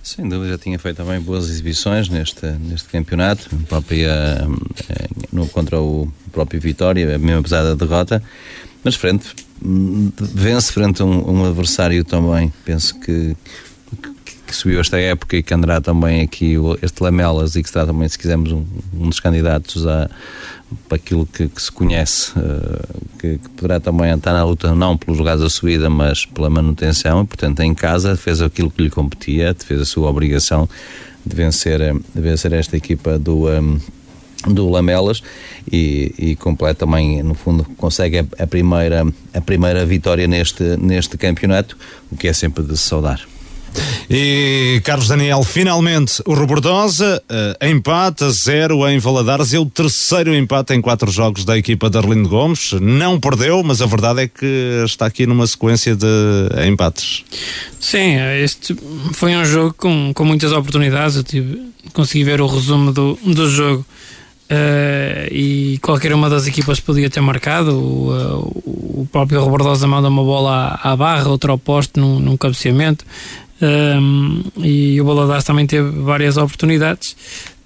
[0.05, 4.47] Sem dúvida, já tinha feito também boas exibições neste, neste campeonato, própria,
[4.90, 8.23] eh, no, contra o próprio Vitória, mesmo apesar da derrota.
[8.85, 13.35] Mas frente, vence frente a um, um adversário também, penso que,
[14.47, 18.09] que, subiu esta época e que andará também aqui este Lamelas e que será também,
[18.09, 20.11] se quisermos, um, um dos candidatos a,
[20.89, 24.97] para aquilo que, que se conhece, uh, que, que, poderá também estar na luta não
[24.97, 28.91] pelos lugares da subida, mas pela manutenção, e portanto em casa fez aquilo que lhe
[28.91, 30.69] competia, fez a sua obrigação
[31.25, 31.81] de vencer,
[32.15, 33.49] de vencer esta equipa do.
[33.49, 33.79] Um,
[34.47, 35.23] do Lamelas
[35.73, 41.17] e, e completa também, no fundo, consegue a, a, primeira, a primeira vitória neste, neste
[41.17, 41.79] campeonato,
[42.11, 43.21] o que é sempre de saudar.
[44.09, 50.35] E Carlos Daniel, finalmente o Robordosa uh, empate a zero em Valadares é o terceiro
[50.35, 52.73] empate em quatro jogos da equipa de Arlindo Gomes.
[52.81, 56.07] Não perdeu, mas a verdade é que está aqui numa sequência de
[56.67, 57.25] empates.
[57.81, 58.77] Sim, este
[59.13, 61.17] foi um jogo com, com muitas oportunidades.
[61.17, 61.61] Eu tive,
[61.93, 63.85] consegui ver o resumo do, do jogo
[64.45, 67.73] Uh, e qualquer uma das equipas podia ter marcado.
[67.73, 69.41] O, uh, o próprio
[69.89, 73.07] manda uma bola à, à barra, outra ao poste num, num cabeceamento.
[73.62, 77.17] Um, e o Baladas também teve várias oportunidades.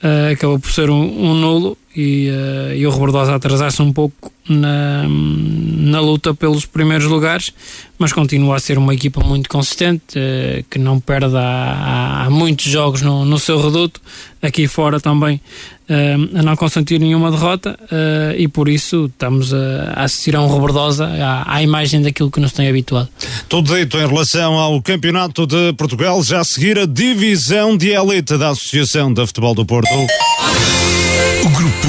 [0.03, 2.29] Uh, acabou por ser um, um nulo e,
[2.77, 7.53] e o Robordosa atrasar-se um pouco na, na luta pelos primeiros lugares,
[7.99, 10.19] mas continua a ser uma equipa muito consistente,
[10.71, 14.01] que não perde há, há muitos jogos no, no seu reduto.
[14.41, 15.41] Aqui fora também
[15.89, 20.43] uh, a não consentir nenhuma derrota uh, e por isso estamos a, a assistir a
[20.43, 23.09] um rebordosa à, à, imagem daquilo que nos tem habituado.
[23.49, 28.37] Tudo dito em relação ao Campeonato de Portugal, já a seguir a divisão de elite
[28.37, 29.89] da Associação de Futebol do Porto.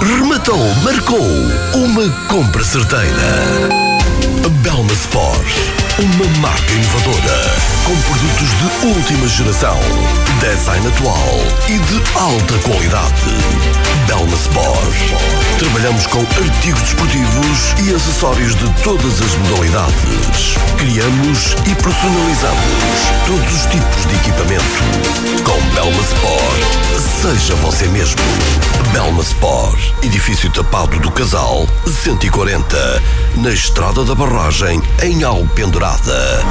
[0.00, 1.26] rematou, marcou
[1.74, 3.68] uma compra certeira.
[4.62, 5.46] Belma Sport,
[5.98, 7.54] uma marca inovadora,
[7.84, 9.78] com produtos de última geração,
[10.40, 11.34] design atual
[11.68, 13.34] e de alta qualidade.
[14.06, 14.96] Belma Sport.
[15.58, 20.56] Trabalhamos com artigos desportivos e acessórios de todas as modalidades.
[20.78, 22.66] Criamos e personalizamos
[23.26, 24.82] todos os tipos de equipamento.
[25.44, 26.45] Com Belma Sport
[27.22, 28.20] Seja você mesmo.
[28.92, 33.02] Belma Sport, edifício tapado do Casal, 140,
[33.36, 36.44] na Estrada da Barragem, em Alpendurada.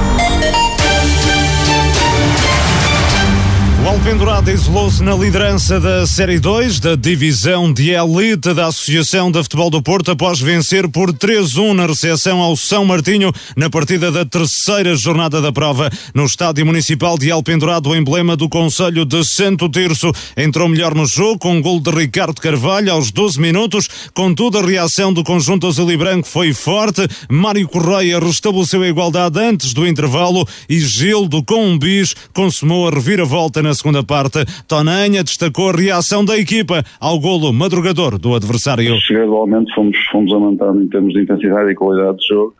[3.85, 9.43] O Alpendurada isolou-se na liderança da Série 2 da Divisão de Elite da Associação de
[9.43, 14.25] Futebol do Porto após vencer por 3-1 na recepção ao São Martinho na partida da
[14.25, 15.91] terceira jornada da prova.
[16.15, 21.05] No Estádio Municipal de Alpendurado, o emblema do Conselho de Santo Tirso entrou melhor no
[21.05, 23.87] jogo com um gol de Ricardo Carvalho aos 12 minutos.
[24.15, 27.07] Contudo, a reação do conjunto azul e branco foi forte.
[27.29, 32.91] Mário Correia restabeleceu a igualdade antes do intervalo e Gildo, com um bis, consumou a
[32.91, 34.45] reviravolta na segunda parte.
[34.67, 38.97] Tonanha destacou a reação da equipa ao golo madrugador do adversário.
[39.09, 42.53] Gradualmente fomos, fomos aumentando em termos de intensidade e qualidade de jogo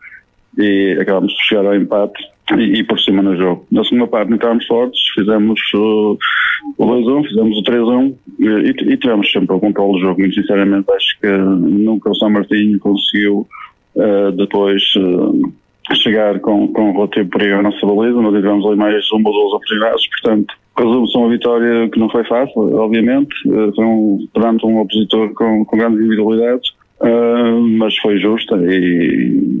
[0.58, 2.22] e acabamos de chegar ao empate
[2.56, 3.66] e, e por cima no jogo.
[3.70, 6.18] Na segunda parte entramos fortes, fizemos uh,
[6.78, 10.20] o 2-1, fizemos o 3-1 e, e tivemos sempre o controle do jogo.
[10.20, 13.46] Muito sinceramente acho que nunca o São Martinho conseguiu
[13.94, 15.52] uh, depois uh,
[15.94, 19.52] chegar com, com relativo perigo à nossa baliza, nós tivemos ali mais uma ou duas
[19.52, 23.34] oportunidades, portanto resume-se uma vitória que não foi fácil, obviamente,
[23.74, 26.70] foi um, perante um opositor com, com grandes individualidades,
[27.00, 29.58] uh, mas foi justa e,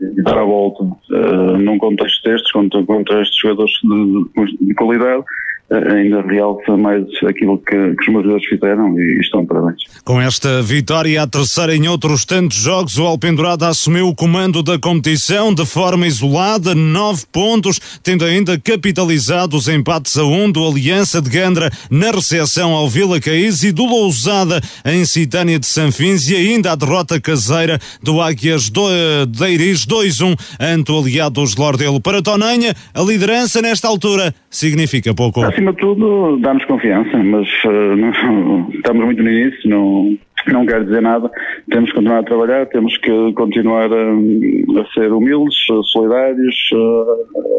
[0.00, 5.22] e dar a volta uh, num contexto destes, contra, contra estes jogadores de, de qualidade,
[5.70, 9.82] ainda realça mais aquilo que, que os meus jogadores fizeram e estão parabéns.
[10.04, 14.78] Com esta vitória, a terceira em outros tantos jogos, o Alpendurada assumiu o comando da
[14.78, 21.22] competição de forma isolada, nove pontos, tendo ainda capitalizado os empates a um do Aliança
[21.22, 26.34] de Gandra na recepção ao Vila Caís e do Lousada em Citânia de Sanfins e
[26.34, 28.88] ainda a derrota caseira do Águias do,
[29.26, 32.00] de Eiris 2-1 ante o aliado dos Lordelo.
[32.00, 38.70] Para Tonanha, a liderança nesta altura significa pouco acima de tudo, dá-nos confiança, mas uh,
[38.74, 40.18] estamos muito no início, não,
[40.48, 41.30] não quer dizer nada.
[41.70, 45.56] Temos que continuar a trabalhar, temos que continuar a, a ser humildes,
[45.92, 46.70] solidários,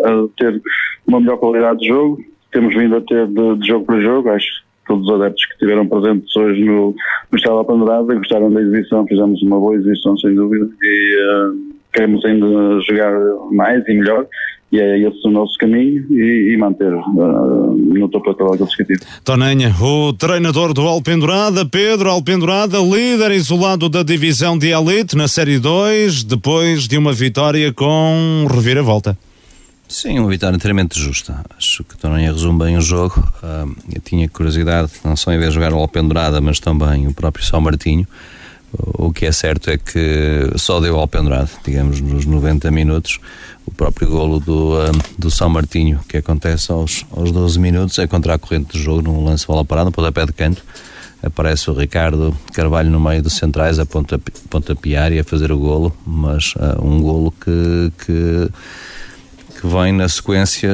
[0.03, 0.61] a, a, ter
[1.07, 2.19] uma melhor qualidade de jogo.
[2.51, 5.53] Temos vindo a ter de, de jogo para jogo, acho que todos os adeptos que
[5.53, 6.95] estiveram presentes hoje no,
[7.31, 11.71] no Estado da Pandorada gostaram da exibição, fizemos uma boa exibição sem dúvida e uh,
[11.93, 13.13] queremos ainda jogar
[13.51, 14.27] mais e melhor
[14.71, 19.01] e é esse o nosso caminho e, e manter uh, no topo da tabela classificativa.
[19.23, 25.59] Tonenha, o treinador do Alpendurada, Pedro Alpendurada, líder isolado da divisão de elite na Série
[25.59, 29.17] 2, depois de uma vitória com reviravolta.
[29.89, 31.43] Sim, uma vitória inteiramente justa.
[31.57, 33.21] Acho que Tonenha resume bem o jogo.
[33.43, 37.43] Uh, eu tinha curiosidade, não só em ver jogar o Alpendurada, mas também o próprio
[37.43, 38.07] São Martinho.
[38.73, 43.19] O que é certo é que só deu ao pendurado, digamos, nos 90 minutos.
[43.65, 48.07] O próprio golo do, um, do São Martinho, que acontece aos, aos 12 minutos, é
[48.07, 50.63] contra a corrente do jogo, num lance bola parada, no pontapé de canto.
[51.21, 55.57] Aparece o Ricardo Carvalho no meio dos centrais, a ponta, pontapear e a fazer o
[55.57, 58.49] golo, mas uh, um golo que, que,
[59.59, 60.71] que vem na sequência.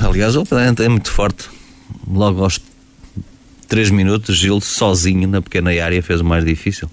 [0.00, 0.44] Aliás, o
[0.80, 1.48] é muito forte.
[2.06, 2.60] Logo aos
[3.66, 6.88] 3 minutos, Gil sozinho na pequena área fez o mais difícil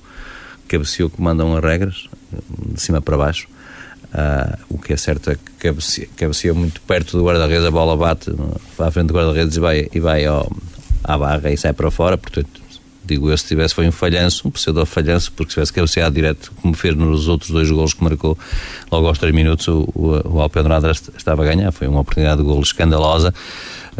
[0.68, 2.08] cabeceou como mandam as regras,
[2.74, 3.48] de cima para baixo.
[4.06, 7.98] Uh, o que é certo é que cabeceou, cabeceou muito perto do guarda-redes, a bola
[7.98, 8.32] bate
[8.80, 10.50] à frente do guarda-redes e vai, e vai ao,
[11.04, 12.18] à barra e sai para fora.
[12.18, 12.62] Portanto,
[13.06, 16.74] digo eu, se tivesse foi um falhanço, um pseudo-falhanço, porque se tivesse cabeceado direto, como
[16.74, 18.38] fez nos outros dois golos que marcou
[18.92, 20.50] logo aos 3 minutos, o, o, o
[21.18, 21.72] estava a ganhar.
[21.72, 23.34] Foi uma oportunidade de golo escandalosa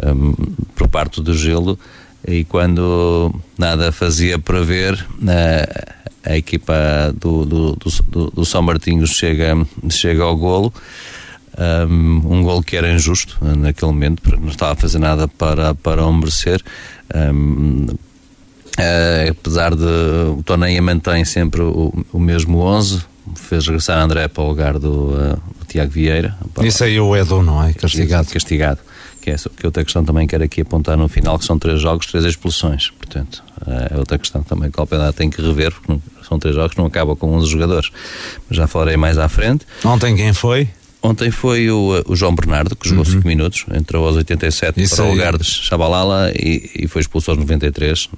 [0.02, 0.32] um,
[0.74, 1.78] por parte do Gelo.
[2.26, 6.74] E quando nada fazia para ver, uh, a equipa
[7.18, 9.56] do, do, do, do São Martinho chega,
[9.88, 10.72] chega ao golo.
[11.58, 15.74] Um, um golo que era injusto naquele momento, porque não estava a fazer nada para,
[15.74, 16.60] para o merecer.
[17.14, 19.84] Um, uh, apesar de
[20.36, 23.02] o Toneia mantém sempre o, o mesmo 11,
[23.36, 26.36] fez regressar André para o lugar do, uh, Tiago Vieira.
[26.62, 27.72] Isso aí o Edu, não é?
[27.72, 28.28] Castigado.
[28.30, 28.80] Castigado.
[29.26, 31.80] Que é, que é outra questão também quero aqui apontar no final, que são três
[31.80, 32.90] jogos, três expulsões.
[32.90, 36.54] Portanto, eh, é outra questão também que o Alpendade tem que rever, porque são três
[36.54, 37.90] jogos, não acaba com 11 jogadores.
[38.48, 39.66] Mas já falarei mais à frente.
[39.84, 40.68] Ontem quem foi?
[41.02, 43.22] Ontem foi o, o João Bernardo, que jogou 5 uhum.
[43.26, 47.40] minutos, entrou aos 87 Isso para o lugar de Chabalala e, e foi expulso aos
[47.40, 48.08] 93.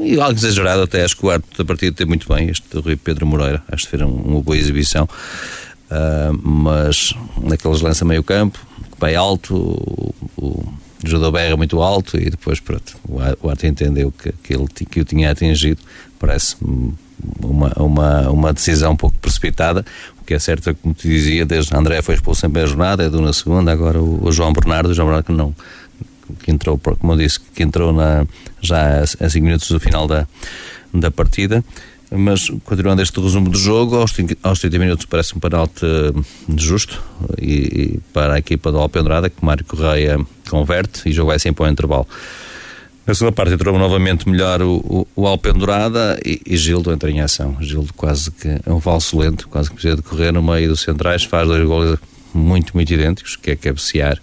[0.00, 2.96] E algo exagerado, até acho que o árbitro da partida teve muito bem, este Rui
[2.96, 5.04] Pedro Moreira, acho que fez uma boa exibição.
[5.04, 7.12] Uh, mas
[7.42, 8.58] naqueles lança meio campo,
[9.02, 10.74] bem alto, o, o
[11.04, 15.04] jogador berra muito alto e depois pronto, o árbitro entendeu que, que, ele, que o
[15.04, 15.80] tinha atingido,
[16.18, 16.56] parece
[17.40, 19.84] uma, uma, uma decisão um pouco precipitada,
[20.20, 23.04] o que é certo é como te dizia, desde André foi expulso em primeira jornada,
[23.04, 25.54] Edu na segunda, agora o, o João Bernardo, o João Bernardo que não
[26.42, 28.26] que entrou, como eu disse, que entrou na,
[28.60, 30.26] já a 5 minutos do final da,
[30.94, 31.62] da partida.
[32.14, 35.86] Mas, continuando este resumo do jogo, aos 30, aos 30 minutos parece um penalti
[36.56, 37.02] justo
[37.40, 37.52] e,
[37.94, 40.18] e para a equipa do Alpendrada, que Mário Correia
[40.50, 42.06] converte e o jogo vai sempre intervalo.
[43.06, 47.20] Na segunda parte entrou novamente melhor o, o, o Alpendurada e, e Gildo entra em
[47.20, 47.56] ação.
[47.60, 50.82] Gildo quase que é um falso lento, quase que precisa de correr no meio dos
[50.82, 51.98] centrais, faz dois gols
[52.32, 54.20] muito, muito idênticos, que é cabecear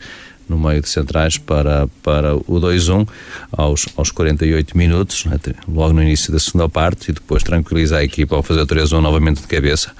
[0.49, 3.07] no meio de centrais para, para o 2-1
[3.51, 5.25] aos, aos 48 minutos,
[5.67, 8.99] logo no início da segunda parte, e depois tranquiliza a equipa ao fazer o 3-1
[8.99, 9.91] novamente de cabeça.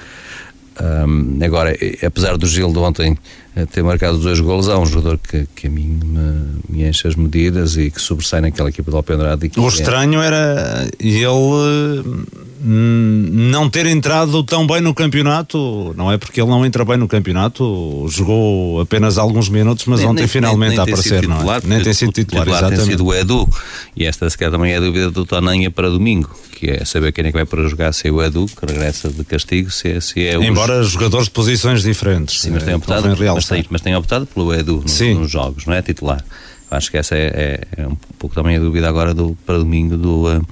[0.81, 1.75] Um, agora,
[2.05, 3.17] apesar do Gildo ontem
[3.53, 7.05] eh, ter marcado dois golos, há um jogador que, que a mim me, me enche
[7.05, 9.51] as medidas e que sobressai naquela equipa do Alpendrade.
[9.57, 10.27] O estranho é...
[10.27, 12.03] era ele
[12.61, 17.07] não ter entrado tão bem no campeonato, não é porque ele não entra bem no
[17.07, 21.61] campeonato, jogou apenas alguns minutos, mas nem, ontem nem, finalmente nem, a aparecer, não é?
[21.63, 22.87] Nem tem sido titular, titular exatamente.
[22.87, 23.49] tem sido o Edu,
[23.95, 27.25] e esta sequer também é a dúvida do Tonanha para domingo, que é saber quem
[27.25, 30.01] é que vai para jogar, se é o Edu, que regressa de castigo, se é,
[30.01, 30.89] se é Embora os...
[30.89, 32.41] jogadores de posições diferentes.
[32.41, 35.65] Sim, mas tem, é, optado, mas, tem, mas tem optado pelo Edu nos, nos, jogos,
[35.65, 36.23] não é titular.
[36.69, 39.95] Acho que essa é, é, é, um pouco também a dúvida agora do, para domingo
[39.95, 40.27] do...
[40.27, 40.45] Uh,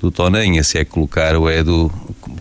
[0.00, 1.90] do Tonenha, se é colocar o Edu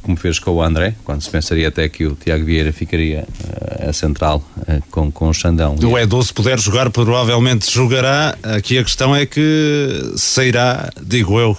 [0.01, 3.89] como fez com o André, quando se pensaria até que o Tiago Vieira ficaria uh,
[3.89, 5.75] a central uh, com, com o Xandão.
[5.81, 8.37] O Edu, se puder jogar, provavelmente jogará.
[8.43, 11.57] Aqui a questão é que sairá, digo eu.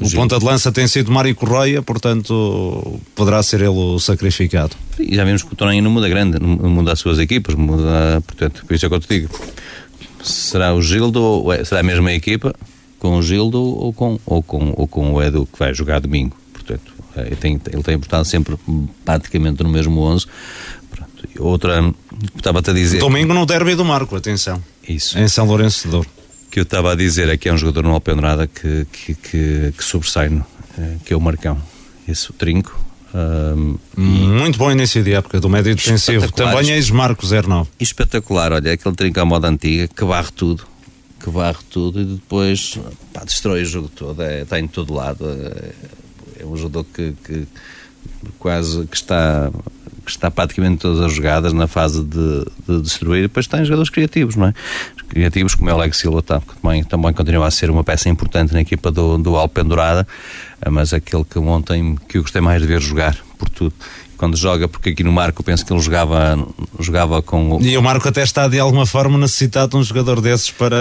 [0.00, 0.20] O Gil.
[0.20, 4.74] ponta de lança tem sido Mário Correia, portanto poderá ser ele o sacrificado.
[4.98, 8.22] E já vimos que o Tonenha não muda grande, não muda as suas equipas, muda,
[8.26, 9.28] portanto, por isso é que eu te digo.
[10.22, 12.54] Será o Gildo ou é, será a mesma equipa?
[13.02, 16.36] Com o Gildo ou com, ou com, ou com o Edu, que vai jogar domingo.
[16.52, 18.56] Portanto, eh, ele tem, ele tem portado sempre
[19.04, 20.24] praticamente no mesmo 11.
[20.88, 21.10] Pronto.
[21.40, 21.92] Outra,
[22.36, 23.00] estava-te a dizer.
[23.00, 24.62] Domingo no derby do Marco, atenção.
[24.88, 25.18] Isso.
[25.18, 26.08] Em São Lourenço de Douro.
[26.48, 29.74] Que eu estava a dizer é que é um jogador no Alpendrada que, que, que,
[29.76, 30.28] que sobressai,
[30.78, 31.60] eh, que é o Marcão.
[32.06, 32.78] Esse o trinco.
[33.12, 36.30] Um, Muito bom início de época do médio defensivo.
[36.30, 37.68] Também é ex-Marco 09.
[37.80, 40.71] Espetacular, olha, aquele trinco à moda antiga que barre tudo
[41.22, 42.78] que varre tudo e depois
[43.12, 45.24] pá, destrói o jogo todo, é, está em todo lado.
[45.28, 47.46] É, é um jogador que, que,
[48.38, 49.50] quase que está,
[50.04, 53.20] que está praticamente todas as jogadas na fase de, de destruir.
[53.20, 54.54] E depois tem jogadores criativos, não é?
[55.08, 58.08] Criativos como é o Alex Silva, tá, que também, também continua a ser uma peça
[58.08, 60.06] importante na equipa do, do Alpendurada,
[60.70, 63.74] mas aquele que ontem que eu gostei mais de ver jogar, por tudo
[64.22, 66.46] quando joga, porque aqui no Marco penso que ele jogava,
[66.78, 67.58] jogava com.
[67.60, 70.76] E o Marco até está de alguma forma necessitado de um jogador desses para,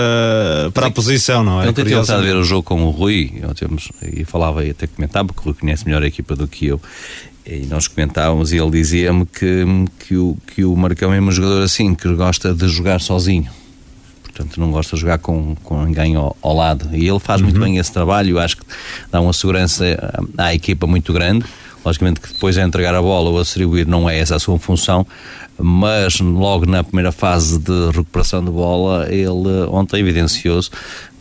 [0.71, 1.67] para a posição, não é?
[1.67, 4.85] Eu tenho estado a ver o jogo com o Rui, temos, e falava e até
[4.85, 6.79] comentava, porque o Rui conhece melhor a equipa do que eu.
[7.43, 9.65] E nós comentávamos e ele dizia-me que,
[9.97, 13.49] que, o, que o Marcão é um jogador assim, que gosta de jogar sozinho
[14.21, 16.95] portanto não gosta de jogar com, com ninguém ao, ao lado.
[16.95, 17.47] E ele faz uhum.
[17.47, 18.63] muito bem esse trabalho, acho que
[19.11, 19.83] dá uma segurança
[20.37, 21.43] à, à equipa muito grande.
[21.83, 24.57] Logicamente que depois a entregar a bola ou a distribuir não é essa a sua
[24.59, 25.05] função,
[25.57, 30.69] mas logo na primeira fase de recuperação de bola, ele ontem evidenciou-se.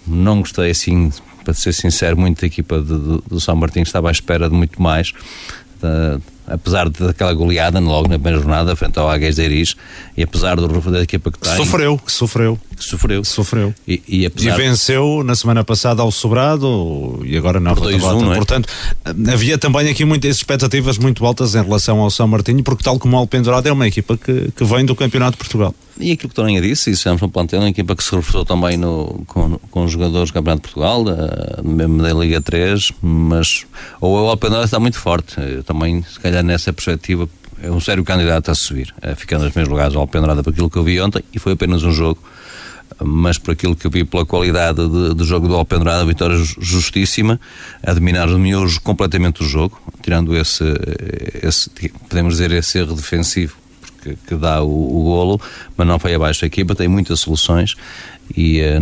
[0.07, 1.11] Não gostei assim,
[1.45, 4.55] para ser sincero, muito da equipa de, de, do São Martinho, estava à espera de
[4.55, 5.13] muito mais
[6.51, 9.77] apesar daquela goleada logo na primeira jornada frente ao Águias de Iris,
[10.17, 11.57] e apesar do da equipa que tem.
[11.57, 12.59] Sofreu, sofreu.
[12.79, 13.25] Sofreu.
[13.25, 13.75] Sofreu.
[13.87, 14.51] E, e, apesar...
[14.51, 18.37] e venceu na semana passada ao Sobrado e agora na Por 2-1, um, é?
[18.37, 18.69] Portanto,
[19.33, 23.17] havia também aqui muitas expectativas muito altas em relação ao São Martinho, porque tal como
[23.17, 25.75] o Alpendurado é uma equipa que, que vem do Campeonato de Portugal.
[26.01, 28.77] E aquilo que o Toninha disse, isso no plantel, uma equipa que se reforçou também
[28.77, 33.67] no, com, com os jogadores do Campeonato de Portugal, da, mesmo da Liga 3, mas
[34.01, 35.39] ou o Alpendurado está muito forte.
[35.39, 37.29] Eu também, se calhar, nessa perspectiva,
[37.63, 40.79] é um sério candidato a subir, ficando nos primeiros lugares ao Alpendurado por aquilo que
[40.79, 42.19] eu vi ontem, e foi apenas um jogo
[43.03, 47.41] mas por aquilo que eu vi pela qualidade de, do jogo do Alpendurada, vitória justíssima,
[47.83, 50.65] a dominar o miojo completamente o jogo, tirando esse,
[51.43, 51.71] esse
[52.09, 53.60] podemos dizer, esse erro defensivo
[54.03, 55.41] que, que dá o, o, golo,
[55.77, 56.45] mas não foi abaixo.
[56.45, 57.75] A equipa tem muitas soluções
[58.37, 58.79] e, eh,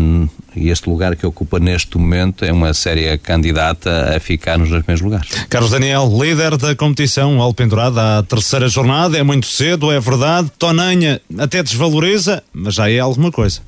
[0.56, 4.82] e, este lugar que ocupa neste momento é uma séria candidata a ficar nos dois
[4.82, 5.28] primeiros lugares.
[5.48, 10.50] Carlos Daniel, líder da competição Alpendurada, a terceira jornada, é muito cedo, é verdade.
[10.58, 13.60] Tonanha até desvaloriza, mas já é alguma coisa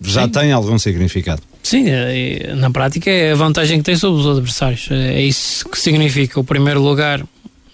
[0.00, 0.28] já Sim.
[0.28, 1.42] tem algum significado.
[1.62, 4.88] Sim, é, na prática é a vantagem que tem sobre os adversários.
[4.90, 6.38] É, é isso que significa.
[6.38, 7.22] O primeiro lugar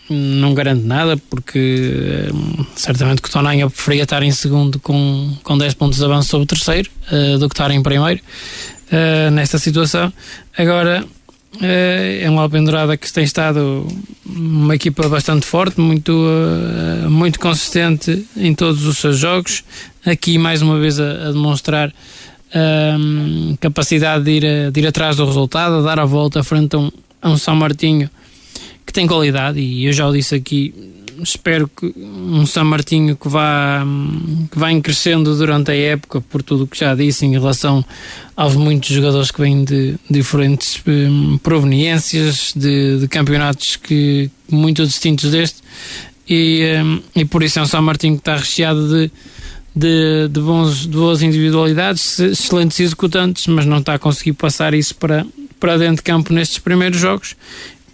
[0.09, 5.57] não garante nada, porque hum, certamente que o Tonanha preferia estar em segundo com, com
[5.57, 9.59] 10 pontos de avanço sobre o terceiro uh, do que estar em primeiro uh, nesta
[9.59, 10.13] situação.
[10.57, 13.87] Agora, uh, é uma Alpendurada que tem estado
[14.27, 16.13] uma equipa bastante forte, muito,
[17.09, 19.63] muito consistente em todos os seus jogos.
[20.05, 21.93] Aqui, mais uma vez, a, a demonstrar
[22.55, 26.91] um, capacidade de ir, de ir atrás do resultado, dar a volta frente a um,
[27.23, 28.11] a um São Martinho
[28.87, 30.74] que tem qualidade e eu já o disse aqui,
[31.22, 33.85] espero que um São Martinho que vá,
[34.51, 37.85] que vá crescendo durante a época, por tudo o que já disse em relação
[38.37, 45.30] aos muitos jogadores que vêm de diferentes um, proveniências, de, de, campeonatos que muito distintos
[45.30, 45.59] deste,
[46.28, 49.11] e, um, e por isso é um São Martinho que está recheado de,
[49.74, 54.95] de, de, bons, de boas individualidades, excelentes executantes, mas não está a conseguir passar isso
[54.95, 55.26] para,
[55.61, 57.37] para dentro de campo nestes primeiros jogos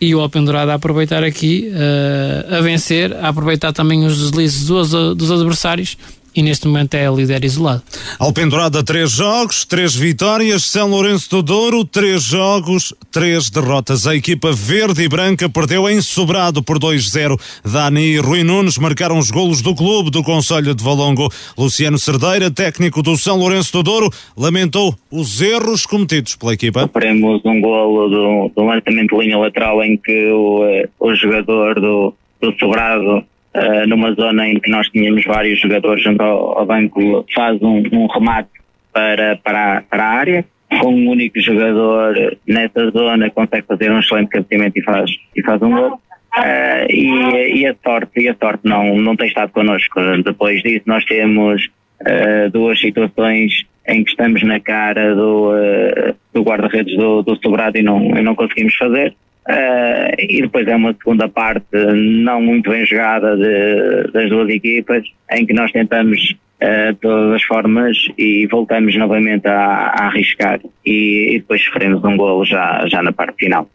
[0.00, 4.66] e o Open Dourado a aproveitar aqui uh, a vencer, a aproveitar também os deslizes
[4.66, 5.96] dos, dos adversários
[6.34, 7.82] e neste momento é líder isolado.
[8.18, 10.64] Alpendurada, três jogos, três vitórias.
[10.64, 14.06] São Lourenço do Douro, três jogos, três derrotas.
[14.06, 17.38] A equipa verde e branca perdeu em Sobrado por 2-0.
[17.64, 21.28] Dani e Rui Nunes marcaram os golos do clube do Conselho de Valongo.
[21.56, 26.82] Luciano Cerdeira, técnico do São Lourenço do Douro, lamentou os erros cometidos pela equipa.
[26.82, 31.80] Sofremos um golo do, do lançamento de linha lateral em que o, eh, o jogador
[31.80, 33.24] do, do Sobrado
[33.54, 37.82] uh, numa zona em que nós tínhamos vários jogadores junto ao, ao banco, faz um,
[37.92, 38.50] um remate
[38.92, 40.44] para, para, para a área.
[40.80, 42.14] Com um único jogador
[42.46, 46.00] nessa zona consegue fazer um excelente cabeceamento e faz, e faz um gol.
[46.36, 50.00] Uh, e, e, a sorte, e a sorte não, não tem estado connosco.
[50.24, 51.68] Depois disso nós temos
[52.02, 57.76] uh, duas situações em que estamos na cara do, uh, do guarda-redes do, do Sobrado
[57.78, 59.14] e não, e não conseguimos fazer.
[59.48, 65.02] Uh, e depois é uma segunda parte não muito bem jogada de, das duas equipas,
[65.32, 71.34] em que nós tentamos uh, todas as formas e voltamos novamente a, a arriscar e,
[71.34, 73.68] e, depois sofremos um golo já, já na parte final.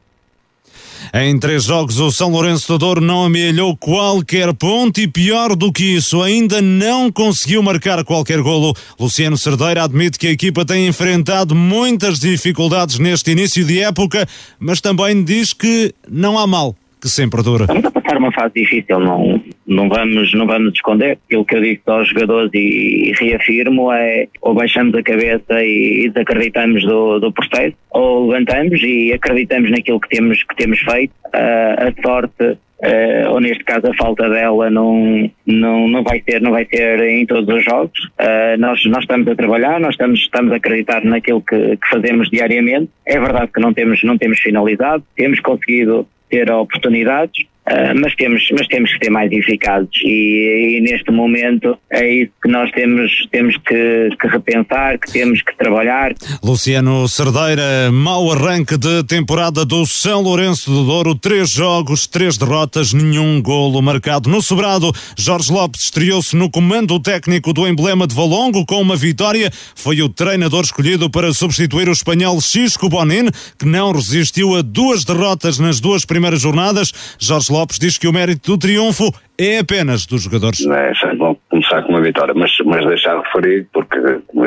[1.13, 5.71] Em três jogos, o São Lourenço do Douro não amealhou qualquer ponto e, pior do
[5.71, 8.73] que isso, ainda não conseguiu marcar qualquer golo.
[8.99, 14.27] Luciano Cerdeira admite que a equipa tem enfrentado muitas dificuldades neste início de época,
[14.59, 17.63] mas também diz que não há mal que sempre dura.
[17.63, 21.17] Estamos a passar uma fase difícil, não, não, vamos, não vamos esconder.
[21.25, 26.05] Aquilo que eu digo aos jogadores e, e reafirmo é ou baixamos a cabeça e,
[26.05, 31.13] e desacreditamos do, do processo, ou levantamos e acreditamos naquilo que temos, que temos feito.
[31.27, 36.41] Uh, a sorte Uh, ou neste caso a falta dela não, não, não vai ter
[36.41, 40.19] não vai ter em todos os jogos uh, nós, nós estamos a trabalhar nós estamos,
[40.19, 44.39] estamos a acreditar naquilo que, que, fazemos diariamente é verdade que não temos, não temos
[44.39, 46.05] finalizado temos conseguido
[46.35, 51.75] ter oportunidades, Uh, mas, temos, mas temos que ser mais eficazes e, e, neste momento
[51.89, 56.13] é isso que nós temos, temos que, que, repensar, que temos que trabalhar.
[56.43, 62.93] Luciano Cerdeira, mau arranque de temporada do São Lourenço do Douro, três jogos, três derrotas,
[62.93, 64.29] nenhum golo marcado.
[64.29, 69.49] No sobrado, Jorge Lopes estreou-se no comando técnico do emblema de Valongo com uma vitória.
[69.73, 75.03] Foi o treinador escolhido para substituir o espanhol Xisco Bonin, que não resistiu a duas
[75.03, 76.91] derrotas nas duas primeiras jornadas.
[77.17, 80.65] Jorge Lopes diz que o mérito do triunfo é apenas dos jogadores.
[80.65, 83.97] É sempre bom começar com uma vitória, mas, mas deixar de referir, porque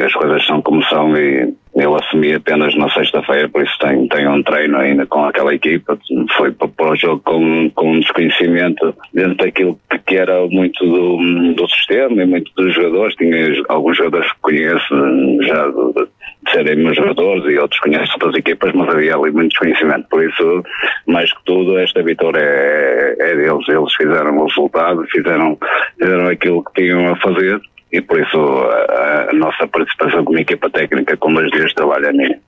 [0.04, 4.28] as coisas são como são e ele assumia apenas na sexta-feira, por isso tem, tem
[4.28, 5.98] um treino ainda com aquela equipa.
[6.36, 11.68] Foi para, o jogo com, com um desconhecimento dentro daquilo que era muito do, do
[11.68, 13.14] sistema e muito dos jogadores.
[13.14, 16.09] Tinha alguns jogadores que conheço já do, de
[16.53, 20.09] serem meus jogadores e outros conhecem outras equipas, mas havia ali muito desconhecimento.
[20.09, 20.62] Por isso,
[21.07, 23.68] mais que tudo, esta vitória é, é deles.
[23.68, 25.59] Eles fizeram o resultado, fizeram,
[25.99, 27.61] fizeram aquilo que tinham a fazer
[27.93, 32.07] e por isso a, a nossa participação como equipa técnica, como os dias de trabalho
[32.07, 32.41] é minha.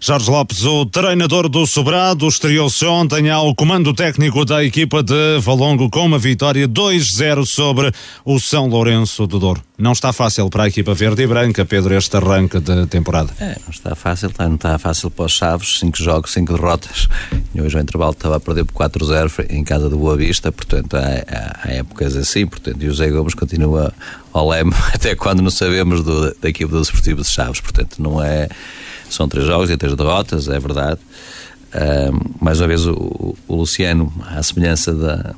[0.00, 5.88] Jorge Lopes, o treinador do Sobrado, estreou-se ontem ao comando técnico da equipa de Valongo
[5.90, 7.92] com uma vitória 2-0 sobre
[8.24, 9.62] o São Lourenço do Douro.
[9.78, 13.32] Não está fácil para a equipa verde e branca, Pedro, este arranque de temporada.
[13.40, 17.08] É, não está fácil, não está fácil para os Chaves, 5 jogos, 5 derrotas.
[17.54, 20.94] E hoje o intervalo estava a perder por 4-0 em casa do Boa Vista, portanto
[20.94, 23.92] há, há, há, épocas assim, portanto, e o Zé Gomes continua
[24.32, 28.22] ao leme até quando não sabemos do, da equipa do Desportivo de Chaves, portanto não
[28.22, 28.48] é
[29.14, 31.00] são três jogos e três derrotas, é verdade.
[31.74, 35.34] Uh, mais uma vez, o, o, Luciano, à semelhança da,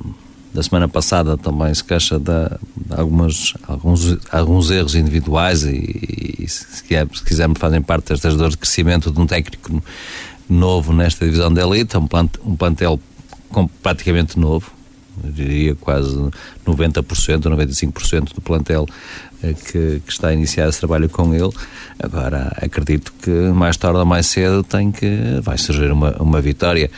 [0.53, 6.47] da semana passada, também se queixa de, de algumas, alguns, alguns erros individuais e, e
[6.47, 9.81] se, se quisermos, fazem parte destas dores de crescimento de um técnico
[10.49, 12.99] novo nesta divisão da elite, um, plant, um plantel
[13.49, 14.71] com, praticamente novo,
[15.23, 16.13] eu diria quase
[16.65, 17.03] 90%,
[17.43, 18.85] 95% do plantel
[19.53, 21.51] que, que, está a iniciar esse trabalho com ele.
[21.99, 26.89] Agora, acredito que mais tarde ou mais cedo tem que vai surgir uma, uma vitória.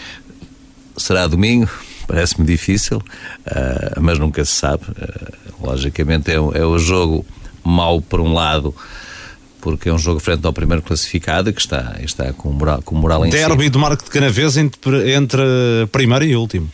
[0.95, 1.70] Será domingo?
[2.08, 4.84] Parece-me difícil, uh, mas nunca se sabe.
[4.84, 7.26] Uh, logicamente é, é o jogo
[7.64, 8.74] mau por um lado,
[9.60, 13.26] porque é um jogo frente ao primeiro classificado que está, está com, moral, com moral
[13.26, 13.70] em Derby cima.
[13.70, 15.41] do Marco de Canavês entre, entre
[15.91, 16.70] primeiro e último.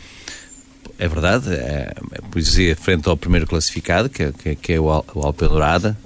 [0.99, 4.79] É verdade, é, é poesia frente ao primeiro classificado, que, é- que, é- que é
[4.79, 5.33] o, Al- o.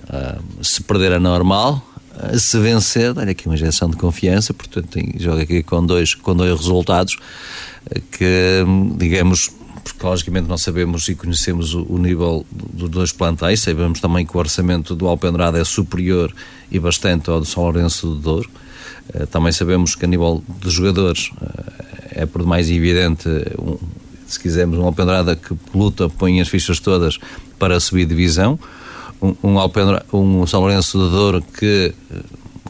[0.09, 1.85] Ah, se perder é normal,
[2.15, 6.15] ah, se vencer, olha aqui uma injeção de confiança, portanto tem, joga aqui com dois,
[6.15, 7.17] com dois resultados
[7.93, 8.63] ah, que,
[8.97, 9.51] digamos,
[9.83, 14.35] porque logicamente nós sabemos e conhecemos o, o nível dos dois plantéis, sabemos também que
[14.35, 16.33] o orçamento do Alpedurada é superior
[16.71, 18.49] e bastante ao do São Lourenço do Douro.
[19.31, 21.31] Também sabemos que a nível de jogadores
[22.11, 23.29] é por demais evidente,
[24.27, 27.17] se quisermos, um Alpendrada que luta, põe as fichas todas
[27.57, 28.59] para subir divisão,
[29.21, 32.19] um, um, Alpendra, um São Lourenço de Douro que, eh,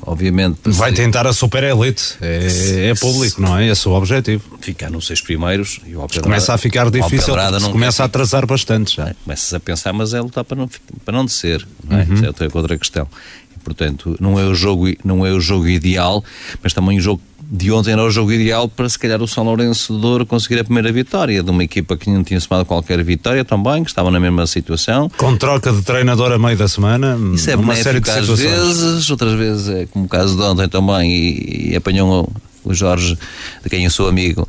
[0.05, 2.15] obviamente, Vai tentar a super elite.
[2.21, 3.67] É, é público, não é?
[3.67, 4.43] Esse é o objetivo.
[4.61, 8.45] ficar nos seis primeiros e o Alpendrada, Começa a ficar difícil, não começa a atrasar
[8.45, 9.13] bastante já.
[9.23, 10.69] começas a pensar, mas é lutar para não,
[11.03, 12.03] para não descer, não é?
[12.03, 12.13] Uhum.
[12.13, 13.07] Isso é outra, outra questão.
[13.55, 16.23] E, portanto, não é, o jogo, não é o jogo ideal,
[16.63, 19.43] mas também o jogo de ontem era o jogo ideal para se calhar o São
[19.43, 23.01] Lourenço de Douro conseguir a primeira vitória de uma equipa que não tinha somado qualquer
[23.03, 25.09] vitória também, que estava na mesma situação.
[25.17, 28.37] Com troca de treinador a meio da semana, Isso é uma série de benéfico às
[28.39, 28.77] situações.
[28.79, 32.29] vezes, outras vezes é como o caso de ontem também, e, e apanhou
[32.65, 33.17] o, Jorge,
[33.63, 34.45] de quem eu sou amigo.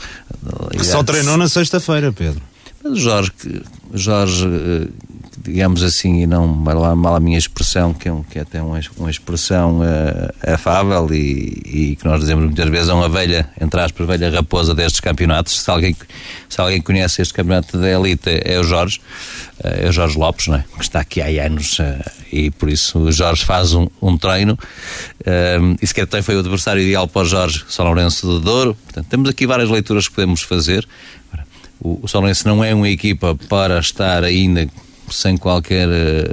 [0.73, 2.43] Que só treinou na sexta-feira, Pedro.
[2.83, 3.33] Mas o Jorge,
[3.95, 4.89] Jorge, eh,
[5.49, 8.79] digamos assim, e não mal a minha expressão, que é, um, que é até uma,
[8.97, 13.81] uma expressão eh, afável e, e que nós dizemos muitas vezes é uma velha, entre
[13.81, 15.61] aspas, velha raposa destes campeonatos.
[15.61, 15.97] Se alguém,
[16.49, 19.01] se alguém conhece este campeonato da elite é o Jorge,
[19.65, 20.65] eh, é o Jorge Lopes, não é?
[20.77, 24.59] que está aqui há anos eh, e por isso o Jorge faz um, um treino
[25.25, 28.77] eh, e sequer tem foi o adversário ideal para o Jorge, São Lourenço de Douro.
[28.85, 30.87] Portanto, temos aqui várias leituras que podemos fazer.
[31.81, 34.69] O, o São Lourenço não é uma equipa para estar ainda
[35.11, 36.31] sem qualquer eh,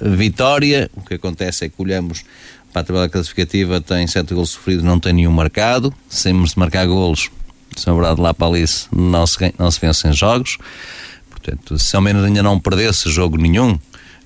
[0.00, 0.90] vitória.
[0.94, 2.24] O que acontece é que olhamos
[2.72, 5.92] para a tabela classificativa, tem sete golos sofridos, não tem nenhum marcado.
[6.10, 7.30] De marcar golos,
[7.76, 10.58] se é verdade, lá para Alice não se, não se vencem jogos.
[11.30, 13.78] Portanto, se ao menos ainda não perdesse jogo nenhum,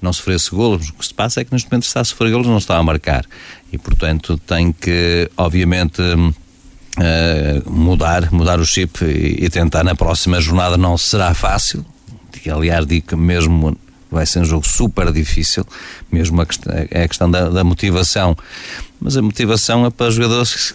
[0.03, 2.47] não sofresse golos, o que se passa é que neste momento está a sofrer golos,
[2.47, 3.25] não está a marcar.
[3.73, 6.03] E, portanto, tem que, obviamente,
[7.01, 11.85] eh, mudar, mudar o chip e, e tentar na próxima jornada não será fácil.
[12.45, 13.75] Que, aliás, digo que mesmo
[14.11, 15.67] vai ser um jogo super difícil,
[16.13, 18.37] mesmo a questão, é a questão da, da motivação.
[19.01, 20.75] Mas a motivação é para jogadores que,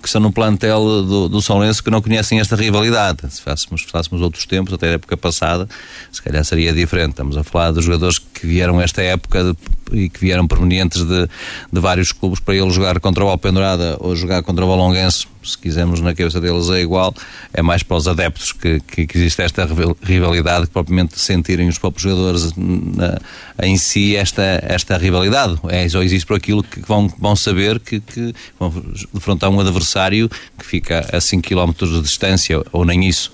[0.00, 3.30] que estão no plantel do, do São Lourenço que não conhecem esta rivalidade.
[3.30, 5.68] Se fôssemos outros tempos, até a época passada,
[6.10, 7.10] se calhar seria diferente.
[7.10, 9.54] Estamos a falar dos jogadores que vieram esta época
[9.92, 11.28] e que vieram provenientes de,
[11.72, 15.56] de vários clubes para ele jogar contra o Alpendurada ou jogar contra o Valonguense, se
[15.56, 17.14] quisermos na cabeça deles é igual,
[17.52, 21.68] é mais para os adeptos que, que, que existe esta rival- rivalidade, que propriamente sentirem
[21.68, 23.18] os próprios jogadores na-
[23.62, 25.56] em si esta, esta rivalidade.
[25.68, 28.72] É, só existe por aquilo que vão, vão saber que, que vão
[29.14, 30.28] defrontar um adversário
[30.58, 33.32] que fica a 5 km de distância, ou nem isso.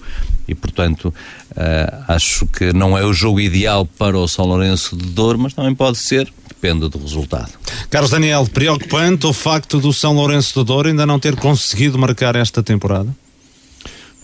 [0.53, 1.12] E, portanto,
[1.57, 5.55] eh, acho que não é o jogo ideal para o São Lourenço de Douro, mas
[5.55, 7.50] também pode ser, depende do resultado.
[7.90, 12.36] Carlos Daniel, preocupante o facto do São Lourenço do Douro ainda não ter conseguido marcar
[12.36, 13.09] esta temporada?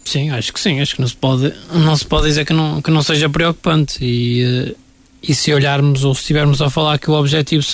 [0.04, 0.80] Sim, acho que sim.
[0.80, 4.04] Acho que não se pode, não se pode dizer que não, que não seja preocupante.
[4.04, 4.74] E, eh,
[5.22, 7.64] e se olharmos ou se estivermos a falar que o objetivo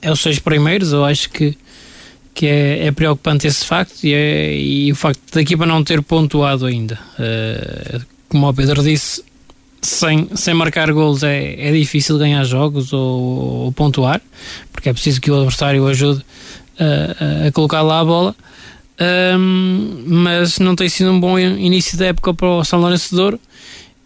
[0.00, 1.56] é os seis primeiros, eu acho que,
[2.34, 6.02] que é, é preocupante esse facto e, é, e o facto da equipa não ter
[6.02, 6.98] pontuado ainda.
[7.18, 9.22] Eh, como o Pedro disse,
[9.80, 14.20] sem, sem marcar golos é, é difícil ganhar jogos ou, ou pontuar,
[14.72, 16.24] porque é preciso que o adversário ajude
[16.78, 18.34] a, a colocar lá a bola.
[18.98, 23.16] Ahm, mas não tem sido um bom início da época para o São Lourenço de
[23.16, 23.40] Douro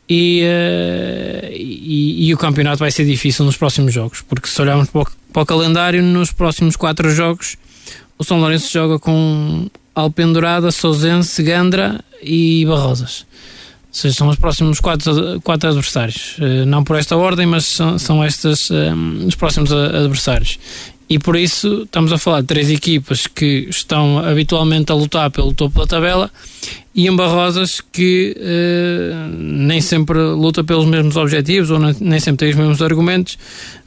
[0.09, 4.89] e, eh, e, e o campeonato vai ser difícil nos próximos jogos, porque se olharmos
[4.91, 7.57] para o, para o calendário, nos próximos quatro jogos
[8.19, 13.27] o São Lourenço joga com Alpendurada, Sousense, Gandra e Barrosas.
[13.89, 16.37] Ou seja, são os próximos quatro, quatro adversários.
[16.41, 18.93] Eh, não por esta ordem, mas são, são estes eh,
[19.27, 20.59] os próximos adversários.
[21.11, 25.55] E por isso estamos a falar de três equipas que estão habitualmente a lutar pelo
[25.55, 26.31] topo da tabela
[26.95, 32.41] e em Barrosas que eh, nem sempre luta pelos mesmos objetivos ou nem, nem sempre
[32.41, 33.39] tem os mesmos argumentos,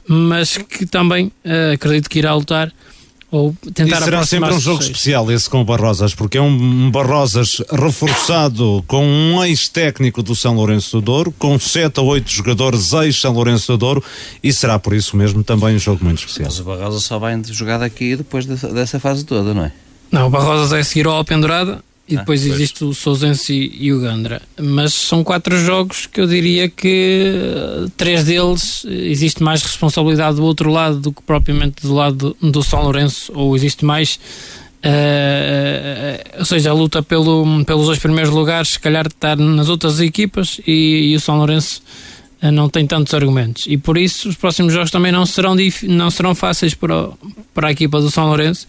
[0.08, 2.72] mas que também eh, acredito que irá lutar
[3.32, 6.90] ou tentar e será sempre um jogo especial esse com o Barrosas, porque é um
[6.90, 12.92] Barrosas reforçado com um ex-técnico do São Lourenço do Douro, com 7 a 8 jogadores
[12.92, 14.04] ex-São Lourenço do Douro,
[14.42, 16.50] e será por isso mesmo também um jogo muito especial.
[16.50, 19.72] Mas o Barrosa só vai jogar daqui depois dessa, dessa fase toda, não é?
[20.10, 23.92] Não, o Barrosas é a seguir ao Alpendurada e depois Ah, existe o Sousense e,
[23.92, 24.42] o Gandra.
[24.60, 30.36] Mas são quatro jogos que eu diria que eh, três deles eh, existe mais responsabilidade
[30.36, 34.18] do outro lado do que propriamente do lado do, São Lourenço, ou existe mais.
[34.82, 40.00] eh, ou seja, a luta pelo, pelos dois primeiros lugares, se calhar está nas outras
[40.00, 41.82] equipas e, e o São Lourenço
[42.52, 43.64] não tem tantos argumentos.
[43.68, 47.10] E por isso os próximos jogos também não serão, não serão fáceis para,
[47.54, 48.66] para a equipa do São Lourenço.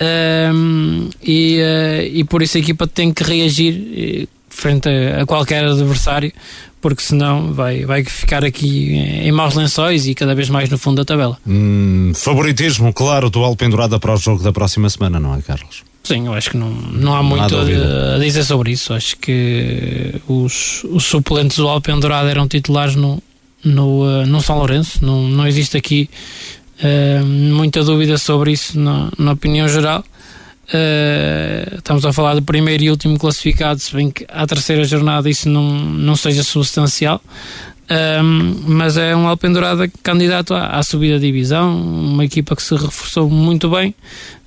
[0.00, 5.26] Ehm, e, eh, e por isso a equipa tem que reagir eh, frente a, a
[5.26, 6.32] qualquer adversário,
[6.80, 10.96] porque senão vai, vai ficar aqui em maus lençóis e cada vez mais no fundo
[10.96, 11.38] da tabela.
[11.46, 15.82] Hum, favoritismo, claro, do Alpendurada para o jogo da próxima semana, não é, Carlos?
[16.02, 18.94] Sim, eu acho que não, não há muito a, a dizer sobre isso.
[18.94, 23.22] Acho que os, os suplentes do Alpendurado eram titulares no,
[23.62, 25.04] no, eh, no São Lourenço.
[25.04, 26.08] Não, não existe aqui
[26.82, 30.04] eh, muita dúvida sobre isso na, opinião geral.
[30.72, 35.28] Eh, estamos a falar do primeiro e último classificado, se bem que à terceira jornada
[35.28, 37.20] isso não, não seja substancial.
[38.22, 42.72] Um, mas é um Alpendurada candidato à, à subida da divisão, uma equipa que se
[42.76, 43.92] reforçou muito bem,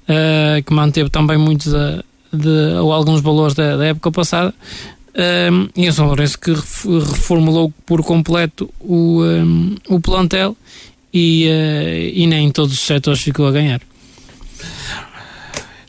[0.08, 1.68] uh, que manteve também muitos
[2.32, 4.54] de, ou alguns valores da, da época passada.
[5.52, 10.56] Um, e o São Lourenço que ref- reformulou por completo o, um, o plantel
[11.14, 13.82] e, uh, e nem em todos os setores ficou a ganhar.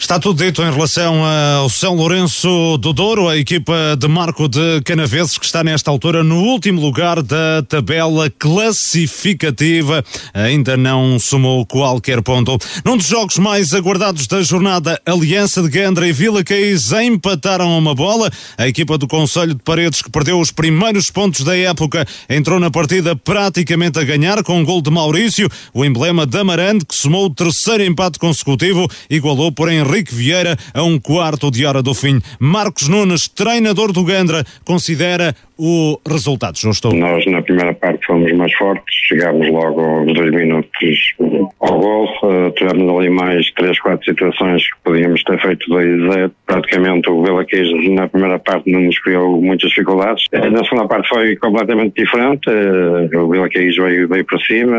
[0.05, 4.83] Está tudo dito em relação ao São Lourenço do Douro, a equipa de Marco de
[4.83, 12.21] Canaveses, que está nesta altura no último lugar da tabela classificativa, ainda não somou qualquer
[12.21, 12.59] ponto.
[12.85, 17.95] Num dos jogos mais aguardados da jornada, Aliança de Gandra e Vila Caís empataram uma
[17.95, 18.31] bola.
[18.59, 22.71] A equipa do Conselho de Paredes, que perdeu os primeiros pontos da época, entrou na
[22.71, 27.25] partida praticamente a ganhar com um gol de Maurício, o emblema da Amarante, que somou
[27.25, 32.21] o terceiro empate consecutivo, igualou por Henrique Vieira a um quarto de hora do fim.
[32.39, 36.95] Marcos Nunes, treinador do Gandra, considera o resultado justo.
[36.95, 41.15] Nós, na primeira parte, fomos mais fortes, chegámos logo aos dois minutos
[41.61, 46.13] ao gol, eh, tivemos ali mais três, quatro situações que podíamos ter feito 2 a
[46.13, 46.33] 0.
[46.47, 50.25] Praticamente o Queijo, na primeira parte, não nos criou muitas dificuldades.
[50.33, 54.77] Eh, Na segunda parte foi completamente diferente, eh, o Queijo veio, veio para cima,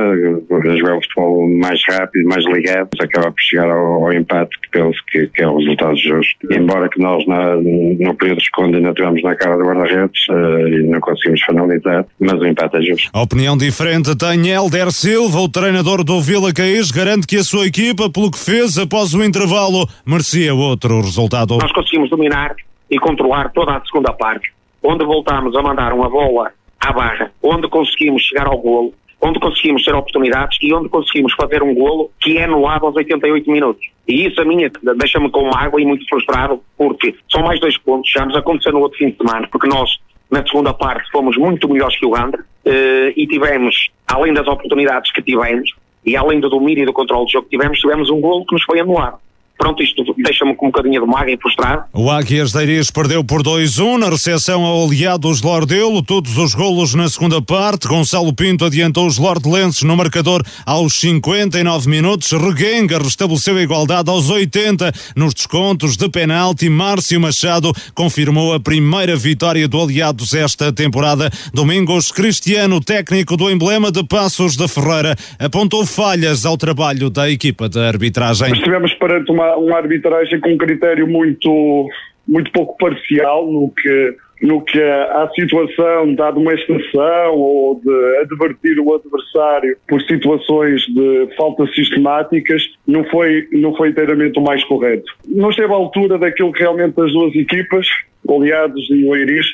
[0.77, 5.27] jogou futebol mais rápido, mais ligado, acaba por chegar ao, ao empate, que penso que,
[5.27, 6.35] que é o resultado justo.
[6.51, 10.25] Embora que nós, na, no período de esconde, ainda tivemos na cara do guarda-redes,
[10.67, 13.09] e não conseguimos finalizar, mas o empate é justo.
[13.13, 17.65] A opinião diferente tem Helder Silva, o treinador do Vila Caís, garante que a sua
[17.67, 21.57] equipa, pelo que fez após o intervalo, merecia outro resultado.
[21.57, 22.55] Nós conseguimos dominar
[22.89, 24.53] e controlar toda a segunda parte,
[24.83, 29.83] onde voltámos a mandar uma bola à barra, onde conseguimos chegar ao golo, onde conseguimos
[29.83, 33.87] ter oportunidades e onde conseguimos fazer um golo que é anulado aos 88 minutos.
[34.07, 38.11] E isso a minha deixa-me com mágoa e muito frustrado, porque são mais dois pontos,
[38.11, 39.89] já nos aconteceu no outro fim de semana, porque nós
[40.29, 45.11] na segunda parte fomos muito melhores que o Gandra eh, e tivemos, além das oportunidades
[45.11, 45.71] que tivemos
[46.05, 48.53] e além do domínio e do controle do jogo que tivemos, tivemos um golo que
[48.53, 49.19] nos foi anulado.
[49.57, 51.85] Pronto, isto deixa-me com um bocadinho de mágoa e frustrado.
[51.93, 56.01] O Águias de Iris perdeu por 2-1 na recepção ao Aliados Lordelo.
[56.03, 57.87] Todos os golos na segunda parte.
[57.87, 62.31] Gonçalo Pinto adiantou os Lordelenses no marcador aos 59 minutos.
[62.31, 66.69] Reguenga restabeleceu a igualdade aos 80 nos descontos de penalti.
[66.69, 71.29] Márcio Machado confirmou a primeira vitória do Aliados esta temporada.
[71.53, 77.69] Domingos Cristiano, técnico do emblema de Passos da Ferreira, apontou falhas ao trabalho da equipa
[77.69, 78.51] de arbitragem.
[78.51, 81.87] Estivemos perante uma, uma arbitragem com um critério muito,
[82.27, 88.95] muito pouco parcial no que, no que a situação da domesticação ou de advertir o
[88.95, 95.11] adversário por situações de faltas sistemáticas não foi, não foi inteiramente o mais correto.
[95.27, 97.87] Não esteve à altura daquilo que realmente as duas equipas,
[98.27, 99.45] Oleados e o Eiris,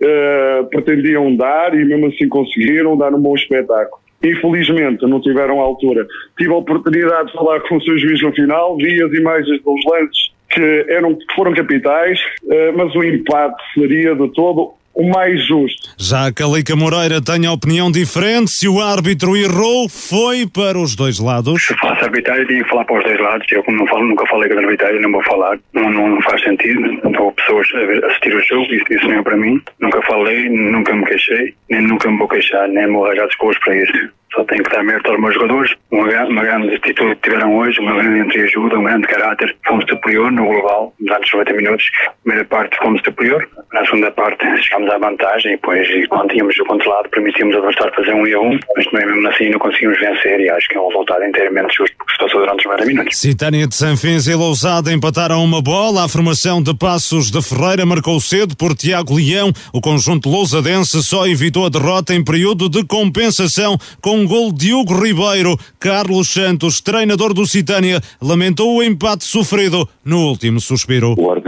[0.00, 4.00] eh, pretendiam dar e mesmo assim conseguiram dar um bom espetáculo.
[4.22, 6.06] Infelizmente não tiveram altura.
[6.36, 9.84] Tive a oportunidade de falar com o seu juiz no final, vi as imagens dos
[9.84, 12.18] lances que, eram, que foram capitais,
[12.50, 15.90] eh, mas o empate seria de todo o mais justo.
[15.96, 18.50] Já Calica Moreira tem a opinião diferente.
[18.50, 21.64] Se o árbitro errou, foi para os dois lados.
[21.64, 23.46] Se faço arbitragem, tenho que falar para os dois lados.
[23.52, 25.56] Eu, como não falo, nunca falei com a arbitragem, não vou falar.
[25.72, 26.92] Não, não, não faz sentido.
[26.94, 29.62] Estou pessoas a assistir o jogo, isso, isso não é para mim.
[29.78, 33.58] Nunca falei, nunca me queixei, nem nunca me vou queixar, nem me vou arranjar desculpas
[33.58, 33.92] para isso.
[34.34, 35.74] só tenho que dar mérito aos meus jogadores.
[35.92, 39.56] Uma, uma grande atitude que tiveram hoje, uma grande entreajuda, um grande caráter.
[39.64, 41.90] Fomos superior no global, durante os 90 minutos.
[42.24, 46.64] Primeira parte fomos superior, na segunda parte chegámos à vantagem e depois, quando tínhamos o
[46.64, 49.98] controlado, permitimos ao adversário fazer um e a um, mas também mesmo assim não conseguimos
[49.98, 52.84] vencer e acho que é um resultado inteiramente justo porque se passou durante os 90
[52.86, 53.18] minutos.
[53.18, 56.04] Citânia de Sanfins e Lousada empataram uma bola.
[56.04, 59.52] A formação de Passos de Ferreira marcou cedo por Tiago Leão.
[59.72, 64.74] O conjunto lousadense só evitou a derrota em período de compensação com um gol de
[64.74, 65.56] Hugo Ribeiro.
[65.80, 71.12] Carlos Santos, treinador do Citânia, lamentou o empate sofrido no último suspiro.
[71.12, 71.47] O 46 minutos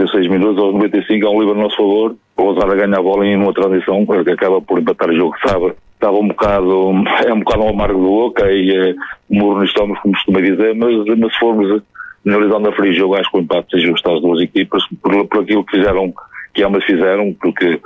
[0.81, 2.15] 95 há um livre a nosso favor.
[2.37, 5.73] O Lousada ganha a bola em uma transição que acaba por empatar o jogo, sabe?
[5.93, 6.93] Estava um bocado,
[7.25, 8.95] é um bocado um amargo de boca e é,
[9.29, 11.83] um murro no estômago, como costuma dizer, mas, mas se formos
[12.25, 15.41] analisando a frio jogo, acho que o empate seja justo às duas equipas, por, por
[15.41, 16.13] aquilo que fizeram,
[16.53, 17.79] que ambas fizeram, porque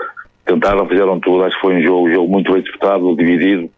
[0.46, 3.70] tentaram, fizeram tudo, acho que foi um jogo, um jogo muito bem disputado, dividido,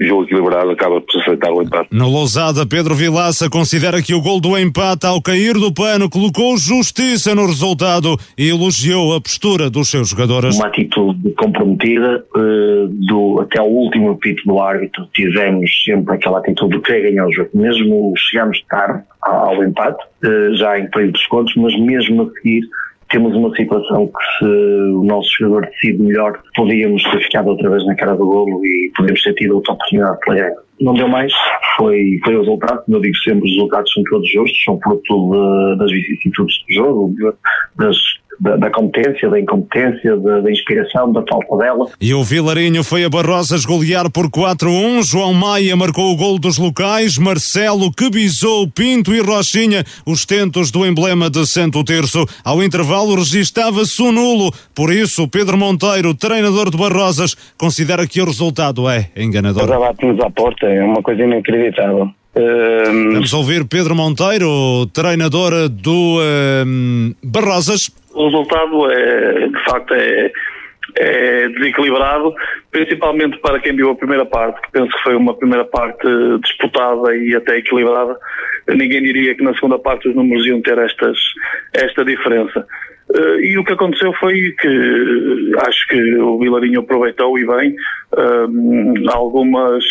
[0.00, 1.88] jogo equilibrado acaba por se aceitar o empate.
[1.90, 6.56] No Lousada, Pedro Vilaça considera que o gol do empate ao cair do pano colocou
[6.56, 10.56] justiça no resultado e elogiou a postura dos seus jogadores.
[10.56, 16.76] Uma atitude comprometida, uh, do, até o último apito do árbitro tivemos sempre aquela atitude
[16.76, 17.50] de querer ganhar o jogo.
[17.54, 22.62] Mesmo chegamos tarde ao empate, uh, já em período de descontos, mas mesmo a seguir
[23.10, 27.86] temos uma situação que se o nosso jogador decide melhor, podíamos ter ficado outra vez
[27.86, 30.52] na cara do golo e podemos ter tido outra oportunidade de ganhar.
[30.80, 31.32] Não deu mais,
[31.76, 35.30] foi, foi o resultado, como eu digo sempre, os resultados são todos justos, são fruto
[35.30, 37.14] de, das vicissitudes do jogo,
[37.76, 37.96] das
[38.40, 41.86] da, da, competência, da incompetência, da, da, inspiração, da falta dela.
[42.00, 45.02] E o Vilarinho foi a Barrosas golear por 4-1.
[45.02, 47.18] João Maia marcou o gol dos locais.
[47.18, 52.24] Marcelo que bisou Pinto e Rochinha, os tentos do emblema de Santo Terço.
[52.44, 54.52] Ao intervalo registava-se o nulo.
[54.74, 59.66] Por isso, Pedro Monteiro, treinador de Barrosas, considera que o resultado é enganador.
[59.66, 62.10] Bate-nos à porta, é uma coisa inacreditável.
[62.36, 63.12] Um...
[63.14, 66.20] Vamos ouvir Pedro Monteiro, treinador do
[66.66, 67.90] um, Barrosas.
[68.16, 70.32] O resultado é, de facto, é,
[70.96, 72.34] é desequilibrado,
[72.70, 76.06] principalmente para quem viu a primeira parte, que penso que foi uma primeira parte
[76.42, 78.18] disputada e até equilibrada.
[78.68, 81.18] Ninguém diria que na segunda parte os números iam ter estas,
[81.74, 82.66] esta diferença.
[83.08, 87.70] Uh, e o que aconteceu foi que uh, acho que o Vilarinho aproveitou e bem
[88.12, 89.84] uh, algumas,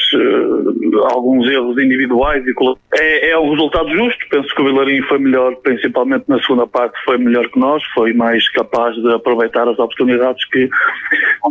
[1.12, 2.54] alguns erros individuais e
[2.94, 4.20] é, é um resultado justo.
[4.30, 8.12] Penso que o Vilarinho foi melhor, principalmente na segunda parte, foi melhor que nós, foi
[8.12, 10.68] mais capaz de aproveitar as oportunidades que,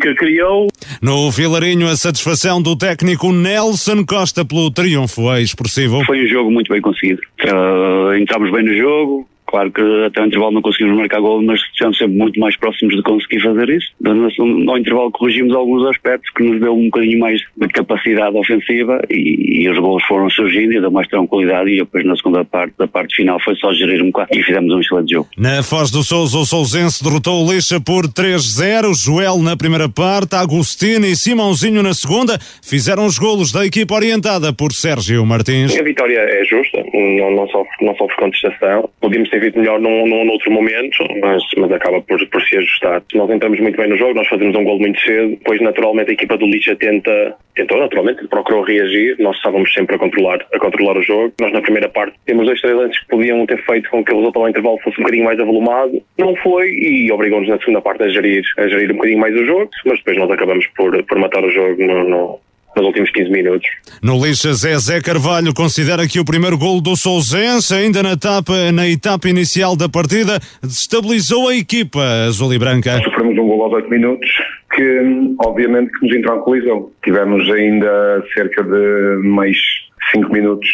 [0.03, 0.69] que criou.
[1.01, 6.05] No Vilarinho, a satisfação do técnico Nelson Costa pelo triunfo é expressivo.
[6.05, 7.23] Foi um jogo muito bem conseguido.
[8.19, 11.97] entramos bem no jogo, Claro que até o intervalo não conseguimos marcar gol, mas estamos
[11.97, 13.87] sempre muito mais próximos de conseguir fazer isso.
[14.01, 19.63] No intervalo corrigimos alguns aspectos que nos deu um bocadinho mais de capacidade ofensiva e,
[19.63, 22.89] e os gols foram surgindo e deu mais tranquilidade e depois na segunda parte, da
[22.89, 25.29] parte final foi só gerir um bocado e fizemos um excelente jogo.
[25.39, 28.93] Na Foz do Sousa, o Sousense derrotou o Lixa por 3-0.
[28.93, 34.53] Joel na primeira parte, Agostinho e Simãozinho na segunda fizeram os golos da equipa orientada
[34.53, 35.79] por Sérgio Martins.
[35.79, 38.91] A vitória é justa, não, não, sofre, não sofre contestação.
[39.01, 43.03] Podíamos ter visto melhor num, num outro momento, mas, mas acaba por, por se ajustar.
[43.15, 46.15] Nós entramos muito bem no jogo, nós fazemos um gol muito cedo, depois naturalmente a
[46.15, 50.97] equipa do Lixa tenta, tentou naturalmente, procurou reagir, nós estávamos sempre a controlar, a controlar
[50.97, 51.33] o jogo.
[51.41, 54.17] Nós na primeira parte temos dois, três lances que podiam ter feito com que o
[54.17, 56.03] resultado ao intervalo fosse um bocadinho mais avolumado.
[56.19, 59.45] Não foi e obrigou-nos na segunda parte a gerir, a gerir um bocadinho mais o
[59.45, 62.41] jogo, mas depois nós acabamos por, por matar o jogo no, no
[62.77, 63.69] nos últimos 15 minutos.
[64.03, 68.73] No Lixa, Zé Zé Carvalho considera que o primeiro gol do Sousense, ainda na etapa,
[68.73, 73.01] na etapa inicial da partida, destabilizou a equipa azul e branca.
[73.03, 74.29] Sofremos um gol aos 8 minutos
[74.75, 76.93] que, obviamente, que nos intranquilizou.
[77.05, 79.57] Tivemos ainda cerca de mais
[80.13, 80.69] 5 minutos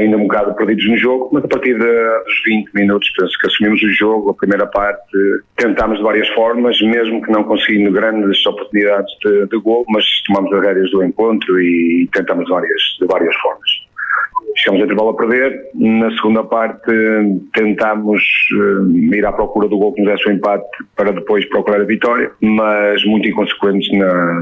[0.00, 3.82] ainda um bocado perdidos no jogo, mas a partir dos 20 minutos penso que assumimos
[3.82, 5.02] o jogo, a primeira parte
[5.56, 10.52] tentámos de várias formas, mesmo que não conseguindo grandes oportunidades de, de gol, mas tomamos
[10.52, 13.85] as rédeas do encontro e tentámos várias, de várias formas.
[14.56, 15.70] Chegamos a intervalo a perder.
[15.74, 16.90] Na segunda parte
[17.54, 18.22] tentámos
[18.54, 20.64] uh, ir à procura do gol que nos desse o empate
[20.96, 24.40] para depois procurar a vitória, mas muito inconsequentes na,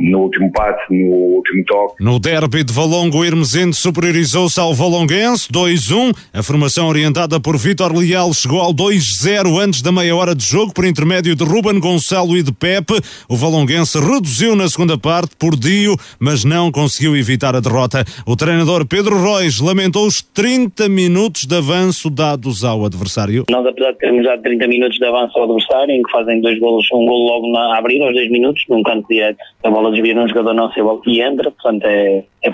[0.00, 1.94] no último parte, no último toque.
[2.00, 6.14] No derby de Valongo, o Hermesinde superiorizou-se ao Valonguense 2-1.
[6.34, 10.72] A formação orientada por Vitor Leal chegou ao 2-0 antes da meia hora de jogo
[10.72, 13.00] por intermédio de Ruben Gonçalo e de Pepe.
[13.28, 18.04] O Valonguense reduziu na segunda parte por Dio, mas não conseguiu evitar a derrota.
[18.26, 19.29] O treinador Pedro
[19.60, 23.44] Lamentou os 30 minutos de avanço dados ao adversário.
[23.50, 26.58] Nós, apesar de termos dado 30 minutos de avanço ao adversário, em que fazem dois
[26.58, 30.14] golos, um golo logo na, abrir aos 2 minutos, num canto direto, a bola desvia
[30.14, 30.74] num jogador nosso
[31.06, 32.50] e entra, portanto é, é.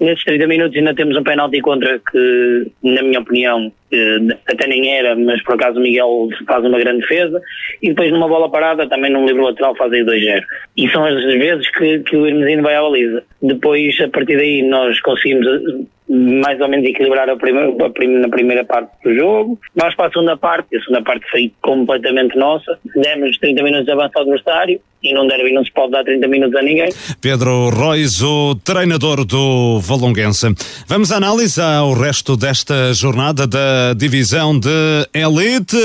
[0.00, 3.70] Nesses 30 minutos ainda temos um penalti contra que, na minha opinião,
[4.48, 7.40] até nem era, mas por acaso o Miguel faz uma grande defesa
[7.82, 10.42] e depois numa bola parada também num livro lateral faz aí 2-0.
[10.76, 13.22] E são as vezes que, que o Hermesino vai à baliza.
[13.42, 15.46] Depois, a partir daí, nós conseguimos
[16.08, 17.72] mais ou menos equilibrar a primeira,
[18.20, 19.58] na primeira parte do jogo.
[19.74, 22.78] Vamos para a segunda parte, a segunda parte foi completamente nossa.
[22.94, 26.26] Demos 30 minutos de avanço ao adversário e num derby não se pode dar 30
[26.28, 26.88] minutos a ninguém.
[27.20, 30.46] Pedro Rois, o treinador do Valonguense.
[30.88, 34.68] Vamos à análise ao resto desta jornada da divisão de
[35.12, 35.76] Elite.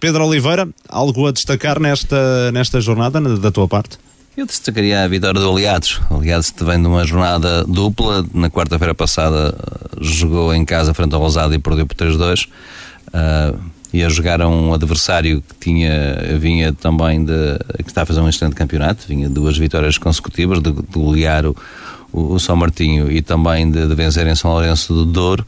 [0.00, 3.98] Pedro Oliveira, algo a destacar nesta, nesta jornada da tua parte?
[4.36, 5.98] Eu destacaria a vitória do Aliados.
[6.10, 8.22] O Aliados vem de uma jornada dupla.
[8.34, 12.44] Na quarta-feira passada eh, jogou em casa frente ao Rosado e perdeu por 3-2.
[12.44, 12.50] Uh,
[13.14, 13.54] eh,
[13.94, 17.32] ia jogar a um adversário que tinha, vinha também de.
[17.82, 21.56] que está a fazer um excelente campeonato, vinha duas vitórias consecutivas, de, de golear o,
[22.12, 25.46] o, São Martinho e também de, de vencer em São Lourenço do Douro.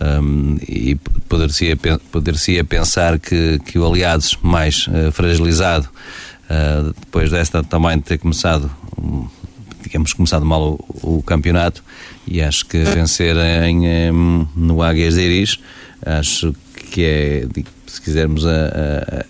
[0.00, 0.94] Um, e
[1.28, 1.74] poder-se
[2.12, 5.88] poder pensar que, que o Aliados mais uh, fragilizado
[6.44, 8.70] uh, depois desta também ter começado,
[9.82, 11.82] digamos, começado mal o, o campeonato
[12.28, 14.12] e acho que vencer em,
[14.54, 15.58] no Águias de Iris,
[16.04, 16.54] acho
[16.90, 17.46] que é
[17.98, 18.50] se quisermos a,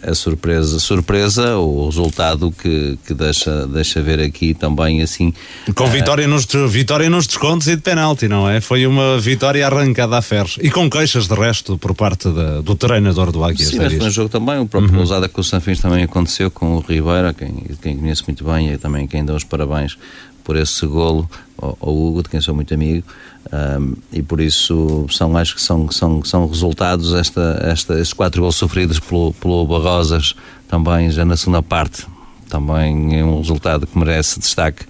[0.04, 5.32] a, a, surpresa, surpresa o resultado que, que deixa, deixa ver aqui também assim.
[5.74, 8.60] Com uh, vitória, nos, vitória nos descontos e de penalti, não é?
[8.60, 12.74] Foi uma vitória arrancada a ferros e com queixas de resto por parte da, do
[12.74, 13.70] treinador do Águias.
[13.70, 14.98] Sim, mas um jogo também, o próprio uhum.
[14.98, 18.78] Lousada com o Sanfins também aconteceu com o Ribeira, quem, quem conhece muito bem e
[18.78, 19.96] também quem dá os parabéns
[20.44, 21.28] por esse golo
[21.60, 23.06] ao, ao Hugo, de quem sou muito amigo.
[23.52, 28.42] Um, e por isso são, acho que são, são, são resultados esta, esta, estes quatro
[28.42, 30.34] gols sofridos pelo, pelo Barrosas
[30.68, 32.06] também já na segunda parte
[32.50, 34.84] também é um resultado que merece destaque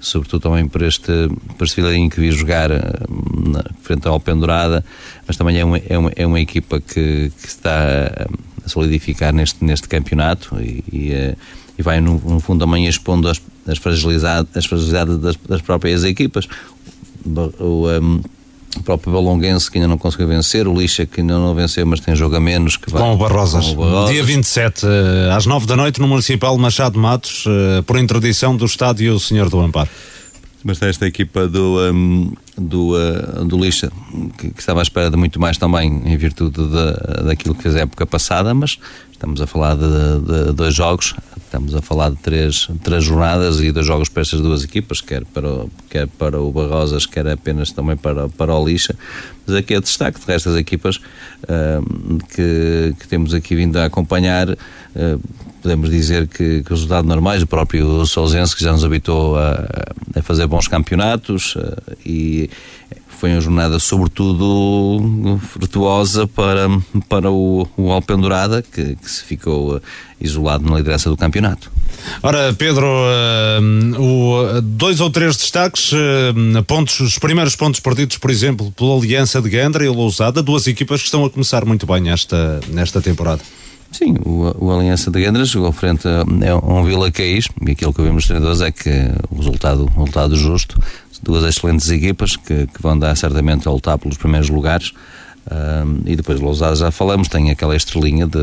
[0.00, 1.12] sobretudo também por este,
[1.58, 4.82] por este filarinho que vi jogar na, frente ao Pendurada
[5.26, 8.10] mas também é uma, é uma, é uma equipa que, que está
[8.64, 11.36] a solidificar neste, neste campeonato e, e, eh,
[11.78, 13.40] e vai no, no, fundo também expondo as,
[13.70, 16.48] as fragilidades, as fragilidades das, das próprias equipas
[17.24, 18.20] o, um,
[18.76, 22.00] o próprio Balonguense que ainda não conseguiu vencer, o Lixa que ainda não venceu, mas
[22.00, 22.76] tem jogo a menos.
[22.76, 23.66] Que vai, com, o Barrosas.
[23.66, 24.10] com o Barrosas.
[24.10, 28.64] Dia 27, eh, às 9 da noite, no Municipal Machado Matos, eh, por interdição do
[28.64, 29.90] Estádio Senhor do Amparo.
[30.62, 33.90] Mas esta equipa do, um, do, uh, do Lixa,
[34.38, 37.74] que, que, estava à espera de muito mais também, em virtude de, daquilo que fez
[37.76, 38.78] a época passada, mas
[39.10, 41.14] estamos a falar de, de dois jogos,
[41.50, 45.24] Estamos a falar de três, três jornadas e dois jogos para estas duas equipas, quer
[45.24, 48.94] para, o, quer para o Barrosas, quer apenas também para, para o Lixa.
[49.44, 54.48] Mas aqui é destaque de restas equipas uh, que, que temos aqui vindo a acompanhar.
[54.50, 55.20] Uh,
[55.60, 59.66] podemos dizer que, que resultados normais, o próprio Sousense que já nos habitou a,
[60.16, 62.50] a fazer bons campeonatos uh, e
[63.08, 66.68] foi uma jornada sobretudo virtuosa para,
[67.06, 69.82] para o, o Alpendurada, que, que se ficou uh,
[70.20, 71.70] isolado na liderança do campeonato.
[72.22, 75.92] Ora, Pedro, uh, o, dois ou três destaques,
[76.66, 81.00] pontos, os primeiros pontos perdidos, por exemplo, pela Aliança de Gandra e Lousada, duas equipas
[81.00, 83.42] que estão a começar muito bem esta, nesta temporada.
[83.92, 87.92] Sim, o, o Aliança de Gandra jogou frente a, a um Vila Caís e aquilo
[87.92, 88.90] que vimos nos treinadores é que
[89.30, 90.78] o resultado, o resultado justo
[91.22, 94.92] duas excelentes equipas que, que vão dar certamente a lutar pelos primeiros lugares.
[95.46, 98.38] Uh, e depois Lousada já falamos, tem aquela estrelinha de,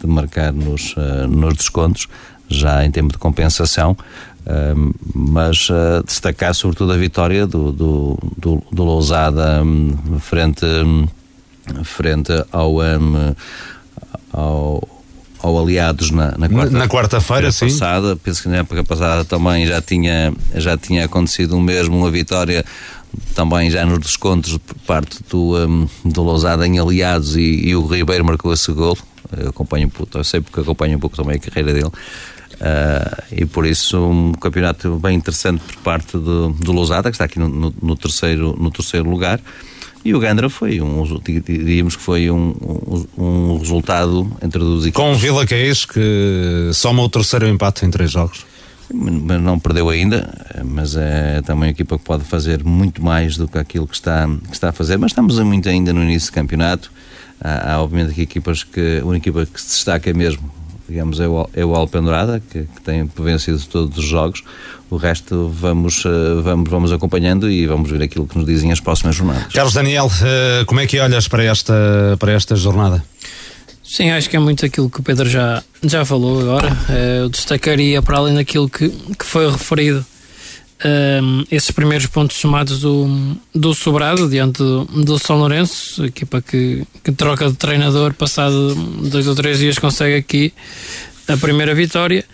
[0.00, 2.06] de marcar nos, uh, nos descontos,
[2.48, 8.62] já em tempo de compensação, uh, mas ah, destacar sobretudo a vitória do, do, do,
[8.72, 11.06] do Lousada um, frente, um,
[11.84, 12.76] frente ao,
[14.32, 14.98] ao
[15.40, 17.20] ao Aliados na, na quarta-feira na quarta
[17.50, 18.16] passada.
[18.16, 22.64] Penso que na época passada também já tinha, já tinha acontecido o mesmo, uma vitória
[23.34, 27.86] também já nos descontos por parte do, um, do Lousada em Aliados e, e, o
[27.86, 28.98] Ribeiro marcou esse gol.
[29.36, 31.86] Eu acompanho um pouco, eu sei porque acompanho um pouco também a carreira dele.
[32.60, 37.24] Uh, e por isso um campeonato bem interessante por parte do, do Lousada, que está
[37.24, 39.40] aqui no, no, no terceiro, no terceiro lugar.
[40.08, 41.04] E o Gandra foi um,
[41.44, 44.96] diríamos que foi um, um, um resultado entre duas equipes.
[44.96, 48.46] Com o Vila Caís que soma o terceiro empate em três jogos.
[48.90, 50.32] Mas não perdeu ainda,
[50.64, 54.26] mas é também uma equipa que pode fazer muito mais do que aquilo que está,
[54.48, 54.96] que está a fazer.
[54.96, 56.90] Mas estamos muito ainda no início do campeonato.
[57.38, 60.50] Há, há obviamente aqui equipas que, uma equipa que se destaca mesmo
[60.88, 64.42] digamos, é o, é o Alpendurada, que, que tem vencido todos os jogos.
[64.90, 68.80] O resto vamos, uh, vamos, vamos acompanhando e vamos ver aquilo que nos dizem as
[68.80, 69.52] próximas jornadas.
[69.52, 71.74] Carlos Daniel, uh, como é que olhas para esta,
[72.18, 73.04] para esta jornada?
[73.84, 76.76] Sim, acho que é muito aquilo que o Pedro já, já falou agora.
[77.20, 80.04] eu destacaria, para além daquilo que, que foi referido,
[80.84, 86.84] um, esses primeiros pontos somados do, do Sobrado diante do, do São Lourenço, equipa que,
[87.02, 88.74] que troca de treinador, passado
[89.10, 90.52] dois ou três dias consegue aqui
[91.26, 92.24] a primeira vitória.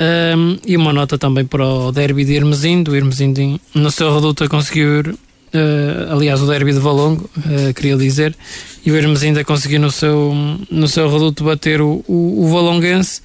[0.00, 2.92] Um, e uma nota também para o derby de Irmesindo.
[2.92, 8.36] O Irmesindo no seu reduto conseguiu, uh, aliás, o derby de Valongo, uh, queria dizer,
[8.86, 10.32] e o Irmesindo conseguiu no seu,
[10.70, 13.20] no seu reduto bater o, o, o Valonguense.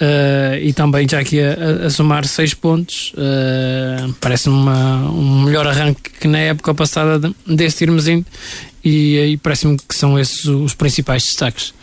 [0.00, 6.10] Uh, e também já aqui a, a somar seis pontos uh, parece-me um melhor arranque
[6.20, 8.24] que na época passada de, deste Irmesinho
[8.84, 11.74] e, e parece-me que são esses os principais destaques.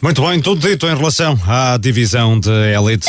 [0.00, 3.08] Muito bem, tudo dito em relação à divisão de Elite.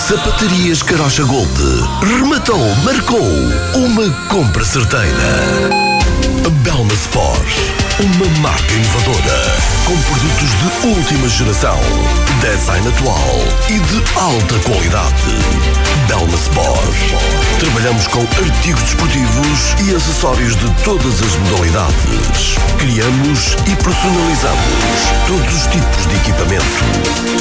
[0.01, 1.47] Sapatarias Carocha Gold,
[2.01, 3.21] rematou, marcou
[3.75, 5.90] uma compra certeira.
[6.49, 7.47] Belma Sport,
[7.99, 11.79] uma marca inovadora, com produtos de última geração,
[12.41, 13.35] design atual
[13.69, 15.71] e de alta qualidade.
[16.07, 16.81] Belma Sport.
[17.59, 22.55] Trabalhamos com artigos desportivos e acessórios de todas as modalidades.
[22.79, 24.81] Criamos e personalizamos
[25.27, 26.65] todos os tipos de equipamento.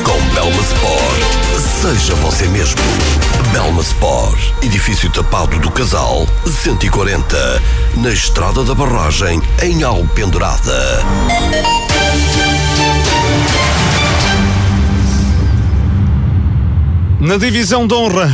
[0.05, 2.81] Com Belma Sport, seja você mesmo.
[3.53, 7.63] Belma Sport, edifício tapado do Casal, 140,
[7.97, 11.05] na Estrada da Barragem, em Alpendurada.
[17.21, 18.25] Na divisão de honra,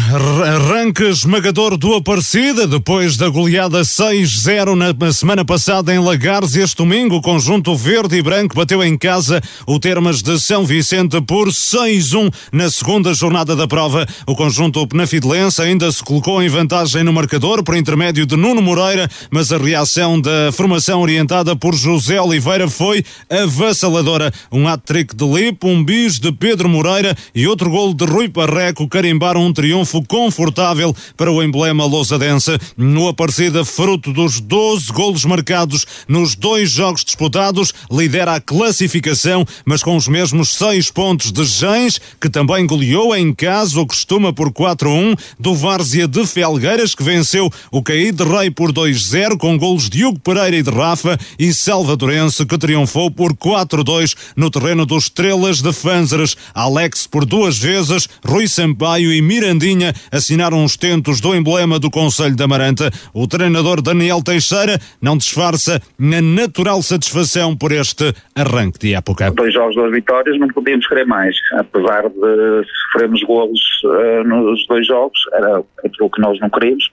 [0.55, 6.55] arranque esmagador do Aparecida, depois da goleada 6-0 na semana passada em Lagares.
[6.55, 11.21] Este domingo, o conjunto verde e branco bateu em casa o Termas de São Vicente
[11.21, 14.07] por 6-1 na segunda jornada da prova.
[14.25, 19.11] O conjunto penafidelense ainda se colocou em vantagem no marcador por intermédio de Nuno Moreira,
[19.33, 24.33] mas a reação da formação orientada por José Oliveira foi avassaladora.
[24.53, 28.76] Um hat-trick de Lipo, um bis de Pedro Moreira e outro gol de Rui Parreco
[28.89, 32.59] carimbaram um triunfo confortável para o emblema lousadense.
[32.77, 39.85] No Aparecida, fruto dos 12 golos marcados nos dois jogos disputados, lidera a classificação, mas
[39.85, 44.51] com os mesmos seis pontos de Gens, que também goleou em casa o costuma por
[44.51, 49.89] 4-1, do Várzea de Felgueiras, que venceu o Caí de Rei por 2-0, com golos
[49.89, 55.05] de Hugo Pereira e de Rafa, e Salvadorense, que triunfou por 4-2 no terreno dos
[55.05, 56.37] Estrelas de Fânzares.
[56.55, 62.35] Alex por duas vezes, Rui Sampaio e Mirandinha assinaram os tentos do emblema do Conselho
[62.35, 62.91] da Amaranta.
[63.15, 69.31] O treinador Daniel Teixeira não disfarça na natural satisfação por este arranque de época.
[69.31, 71.37] Dois jogos, duas vitórias, não podíamos querer mais.
[71.53, 76.85] Apesar de sofrermos golos uh, nos dois jogos, era aquilo que nós não queríamos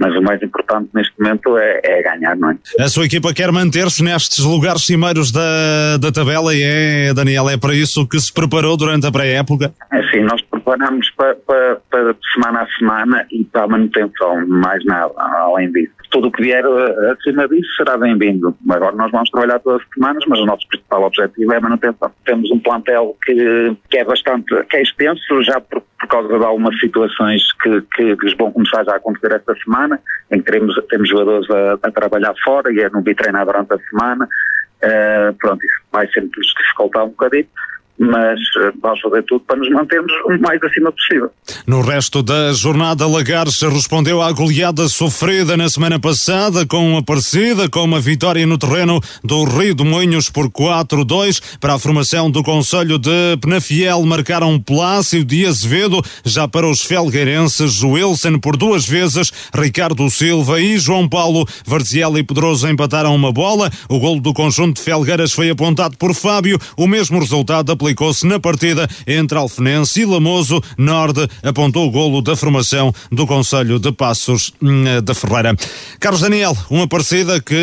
[0.00, 2.56] mas o mais importante neste momento é, é, ganhar, não é?
[2.80, 7.58] A sua equipa quer manter-se nestes lugares cimeiros da, da tabela e é, Daniel, é
[7.58, 9.74] para isso que se preparou durante a pré-época?
[9.92, 10.40] É sim, nós
[10.70, 15.92] preparamos para, para, para semana a semana e para a manutenção, mais nada além disso
[16.10, 18.52] tudo o que vier eh, acima disso será bem-vindo.
[18.68, 22.10] Agora nós vamos trabalhar todas as semanas, mas o nosso principal objetivo é a manutenção.
[22.24, 26.44] Temos um plantel que, que é bastante que é extenso, já por, por causa de
[26.44, 30.00] algumas situações que, que, que vão começar já a acontecer esta semana,
[30.32, 33.72] em que teremos, temos jogadores a, a trabalhar fora e a não vir treinar durante
[33.72, 34.28] a semana.
[34.82, 37.46] Uh, pronto, isso vai sempre nos dificultar um bocadinho
[38.00, 41.30] mas uh, vamos fazer tudo para nos mantermos o mais acima possível.
[41.66, 47.68] No resto da jornada, Lagares respondeu à goleada sofrida na semana passada com a parecida,
[47.68, 52.42] com uma vitória no terreno do Rio de Moinhos por 4-2 para a formação do
[52.42, 59.30] Conselho de Penafiel marcaram Plácio de Azevedo, já para os felgueirenses, Wilson por duas vezes,
[59.54, 61.46] Ricardo Silva e João Paulo.
[61.66, 66.14] Varziel e Pedroso empataram uma bola, o golo do conjunto de Felgueiras foi apontado por
[66.14, 70.62] Fábio, o mesmo resultado aplicado aplicou-se na partida entre Alfenense e Lamoso.
[70.78, 75.56] Norde apontou o golo da formação do Conselho de Passos hum, da Ferreira.
[75.98, 77.56] Carlos Daniel, uma partida que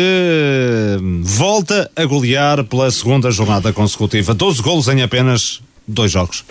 [1.00, 4.34] hum, volta a golear pela segunda jornada consecutiva.
[4.34, 6.44] 12 golos em apenas dois jogos.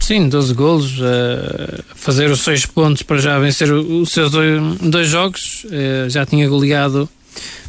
[0.00, 5.08] Sim, 12 golos, uh, fazer os 6 pontos para já vencer os seus dois, dois
[5.08, 5.64] jogos.
[5.64, 7.08] Uh, já tinha goleado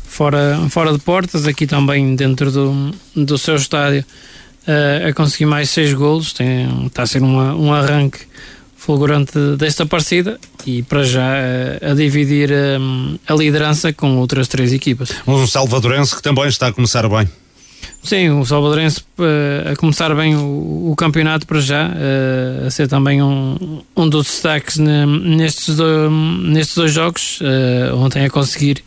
[0.05, 4.03] fora, fora de portas, aqui também dentro do, do seu estádio,
[5.07, 6.33] a conseguir mais 6 golos.
[6.33, 8.19] Tem, está a ser uma, um arranque
[8.75, 11.33] fulgurante desta partida e para já
[11.81, 12.49] a dividir
[13.27, 15.11] a liderança com outras três equipas.
[15.27, 17.27] Um salvadorense que também está a começar bem.
[18.01, 19.03] Sim, o Salvadorense
[19.69, 21.91] a começar bem o, o campeonato para já,
[22.65, 27.39] a ser também um, um dos destaques ne, nestes, do, nestes dois jogos.
[27.95, 28.83] Ontem a conseguir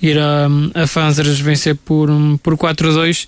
[0.00, 0.48] ir a,
[0.82, 2.08] a Fanzers vencer por,
[2.42, 3.26] por 4-2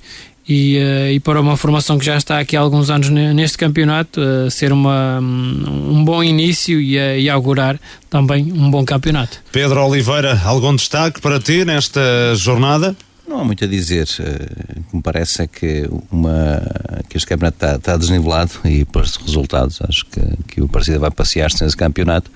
[0.48, 0.78] e,
[1.12, 4.20] e para uma formação que já está aqui há alguns anos neste campeonato,
[4.50, 7.78] ser uma, um bom início e, e augurar
[8.08, 9.38] também um bom campeonato.
[9.50, 12.00] Pedro Oliveira, algum destaque para ti nesta
[12.36, 12.96] jornada?
[13.28, 14.06] Não há muito a dizer.
[14.20, 16.62] Uh, o que me parece é que, uma,
[17.08, 20.98] que este campeonato está, está desnivelado e para os resultados acho que, que o Partida
[20.98, 22.30] vai passear-se nesse campeonato.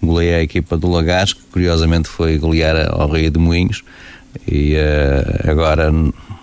[0.00, 3.82] Goleia a equipa do Lagares, que curiosamente foi golear ao Rio de Moinhos
[4.46, 5.90] e uh, agora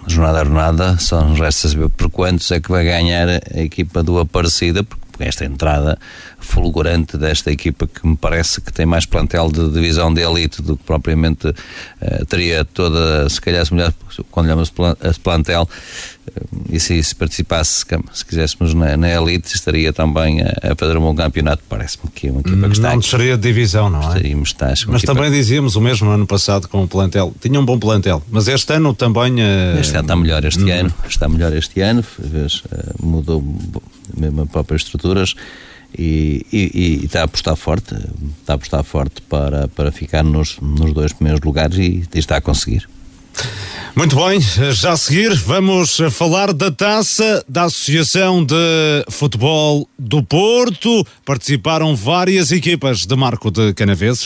[0.08, 4.04] jornada a jornada só nos resta saber por quantos é que vai ganhar a equipa
[4.04, 5.98] do Aparecida, porque esta entrada
[6.40, 10.76] fulgurante desta equipa que me parece que tem mais plantel de divisão de elite do
[10.76, 13.94] que propriamente uh, teria toda, se calhar, se melhor,
[14.30, 14.72] quando olhamos
[15.04, 15.68] esse plantel,
[16.70, 21.02] e se, se participasse, se quiséssemos na, na elite, estaria também a, a fazer um
[21.02, 21.64] bom campeonato.
[21.70, 22.96] Parece-me que é uma equipa que está.
[22.96, 24.08] Não seria de divisão, não é?
[24.08, 24.56] Estaríamos,
[24.88, 27.34] mas também dizíamos o mesmo ano passado com o plantel.
[27.40, 29.36] Tinha um bom plantel, mas este ano também.
[29.36, 29.80] Uh...
[29.80, 30.74] Este ano está melhor este não.
[30.74, 32.64] ano, está melhor este ano, vez,
[33.02, 33.44] mudou
[34.18, 35.36] mesmo as próprias estruturas
[35.98, 37.96] e, e, e, está a apostar forte,
[38.40, 42.38] está a apostar forte para, para ficar nos, nos dois primeiros lugares e, e está
[42.38, 42.88] a conseguir.
[43.96, 44.40] Muito bem,
[44.72, 48.56] já a seguir vamos falar da taça da Associação de
[49.10, 51.06] Futebol do Porto.
[51.24, 54.26] Participaram várias equipas de Marco de Canaveses.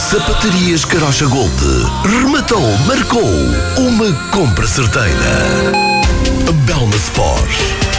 [0.01, 1.63] Sapatarias Carocha Gold,
[2.03, 3.31] rematou, marcou
[3.77, 5.90] uma compra certeira.
[6.49, 7.51] Belma Sport,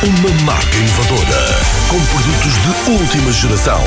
[0.02, 3.81] uma marca inovadora, com produtos de última geração,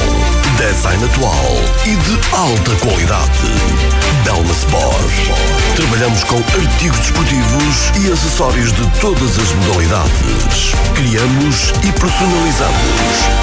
[0.57, 1.45] design atual
[1.85, 3.85] e de alta qualidade.
[4.23, 5.45] Belma Sport.
[5.75, 10.73] Trabalhamos com artigos desportivos e acessórios de todas as modalidades.
[10.95, 12.81] Criamos e personalizamos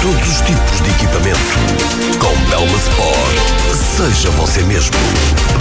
[0.01, 1.39] todos os tipos de equipamento.
[2.19, 4.95] Com Belma Sport, seja você mesmo.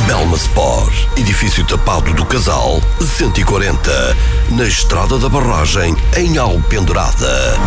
[0.07, 4.17] Belma Sport, edifício tapado do Casal, 140,
[4.51, 7.59] na Estrada da Barragem, em Alpendurada.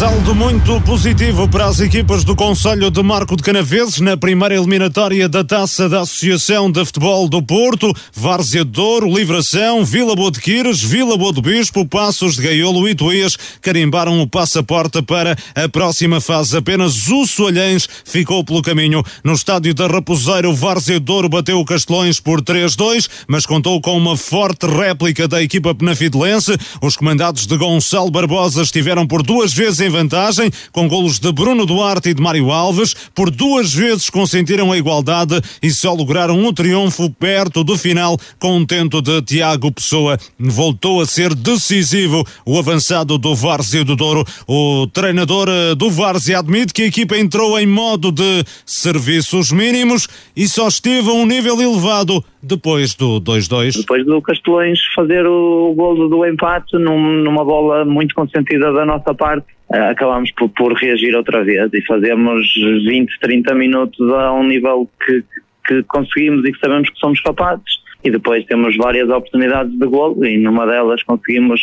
[0.00, 5.28] Saldo muito positivo para as equipas do Conselho de Marco de Canaveses na primeira eliminatória
[5.28, 10.82] da Taça da Associação de Futebol do Porto, Várzea Douro, Livração, Vila Boa de Quires,
[10.82, 16.18] Vila Boa do Bispo, Passos de Gaiolo e Tuías carimbaram o passaporte para a próxima
[16.18, 16.56] fase.
[16.56, 19.02] Apenas o Soalhães ficou pelo caminho.
[19.22, 23.98] No estádio da Raposeira, o Várzea Douro bateu o Castelões por 3-2, mas contou com
[23.98, 26.56] uma forte réplica da equipa penafidelense.
[26.80, 31.66] Os comandados de Gonçalo Barbosa estiveram por duas vezes em vantagem, com golos de Bruno
[31.66, 36.52] Duarte e de Mário Alves, por duas vezes consentiram a igualdade e só lograram um
[36.52, 40.18] triunfo perto do final com um tento de Tiago Pessoa.
[40.38, 44.24] Voltou a ser decisivo o avançado do Várzea do Douro.
[44.46, 50.08] O treinador eh, do Várzea admite que a equipa entrou em modo de serviços mínimos
[50.36, 53.80] e só esteve a um nível elevado depois do 2-2.
[53.80, 59.14] Depois do Castelões fazer o golo do empate num, numa bola muito consentida da nossa
[59.14, 64.88] parte, acabamos por, por reagir outra vez e fazemos 20, 30 minutos a um nível
[65.04, 65.24] que,
[65.66, 67.80] que conseguimos e que sabemos que somos capazes.
[68.02, 71.60] E depois temos várias oportunidades de golo e numa delas conseguimos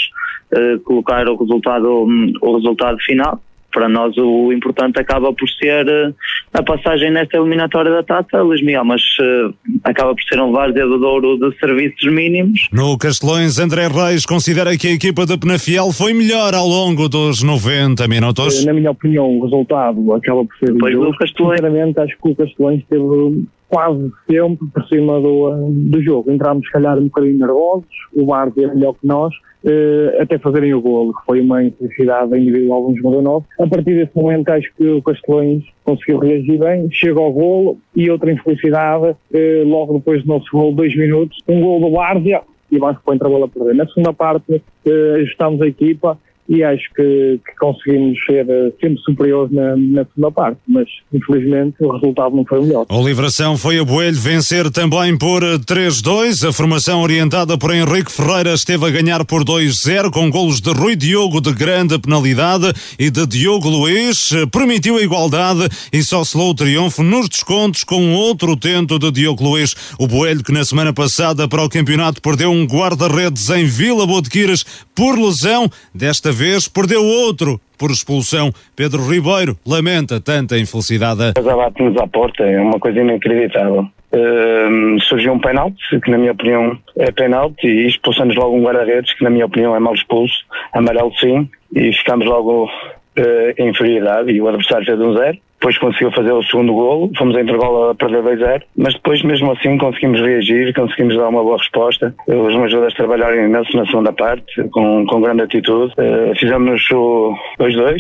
[0.54, 2.08] uh, colocar o resultado,
[2.42, 6.16] o resultado final para nós o importante acaba por ser uh,
[6.54, 9.54] a passagem nesta eliminatória da taça, Luís Miguel, mas uh,
[9.84, 12.68] acaba por ser um várzea do Douro de serviços mínimos.
[12.72, 17.44] No Castelões, André Reis considera que a equipa da Penafiel foi melhor ao longo dos
[17.44, 18.66] 90 minutos.
[18.66, 21.16] Na minha opinião, o resultado acaba por ser Castelões.
[21.58, 26.32] Sinceramente, acho que o Castelões teve quase sempre por cima do, do jogo.
[26.32, 29.34] Entramos, se calhar, um bocadinho nervosos, o Bardi é melhor que nós,
[29.66, 33.46] eh, até fazerem o golo, que foi uma infelicidade individual de um jogador novo.
[33.60, 38.10] A partir desse momento, acho que o Castelões conseguiu reagir bem, chega ao golo e
[38.10, 42.42] outra infelicidade, eh, logo depois do nosso golo, dois minutos, um golo do Várzea
[42.72, 43.76] e o Vasco põe a bola a perder.
[43.76, 46.18] Na segunda parte, eh, ajustamos a equipa
[46.50, 51.76] e acho que, que conseguimos ser eh, sempre superiores na, na, segunda parte, mas infelizmente
[51.82, 52.86] o resultado não foi melhor.
[52.90, 56.48] O Livração foi a Boelho vencer também por 3-2.
[56.48, 60.96] A formação orientada por Henrique Ferreira esteve a ganhar por 2-0 com golos de Rui
[60.96, 64.30] Diogo de grande penalidade e de Diogo Luiz.
[64.52, 69.44] Permitiu a igualdade e só selou o triunfo nos descontos com outro tento de Diogo
[69.44, 69.76] Luiz.
[70.00, 74.64] O Boelho que na semana passada para o campeonato perdeu um guarda-redes em Vila Botequires
[74.96, 75.70] por lesão.
[75.94, 78.52] Desta vez perdeu outro por expulsão.
[78.76, 81.34] Pedro Ribeiro lamenta tanta infelicidade.
[81.36, 83.88] Abate-nos à porta, é uma coisa inacreditável.
[84.14, 89.14] Uh, surgiu um penalti, que na minha opinião é penalti, e expulsamos logo um guarda-redes,
[89.14, 94.32] que na minha opinião é mal expulso, amarelo sim, e ficamos logo uh, em inferioridade,
[94.32, 97.90] e o adversário fez um zero depois conseguiu fazer o segundo golo, fomos a intervalo
[97.90, 102.14] a perder 2-0, mas depois mesmo assim conseguimos reagir, conseguimos dar uma boa resposta.
[102.28, 105.94] Os meus jogadores trabalharam imenso na segunda parte, com, com grande atitude.
[105.98, 107.98] Uh, fizemos o 2-2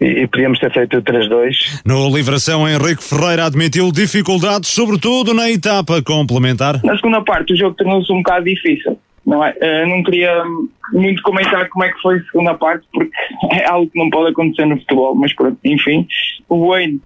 [0.00, 1.82] e, e podíamos ter feito o 3-2.
[1.86, 6.80] No Livração, Henrique Ferreira admitiu dificuldades, sobretudo na etapa complementar.
[6.82, 8.98] Na segunda parte o jogo tornou-se um bocado difícil.
[9.26, 9.50] Não, é?
[9.50, 10.44] Uh, não queria
[10.92, 13.10] muito comentar como é que foi a segunda parte, porque
[13.52, 16.06] é algo que não pode acontecer no futebol, mas pronto, enfim.
[16.48, 17.00] O Wayne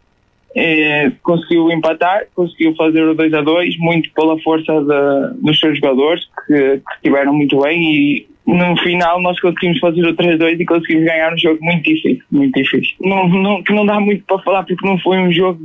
[0.54, 5.78] eh, conseguiu empatar, conseguiu fazer o 2 a 2, muito pela força de, dos seus
[5.78, 10.64] jogadores, que, que estiveram muito bem e no final nós conseguimos fazer o 3-2 e
[10.64, 12.94] conseguimos ganhar um jogo muito difícil, muito difícil.
[13.00, 15.58] Não, não, que não dá muito para falar porque não foi um jogo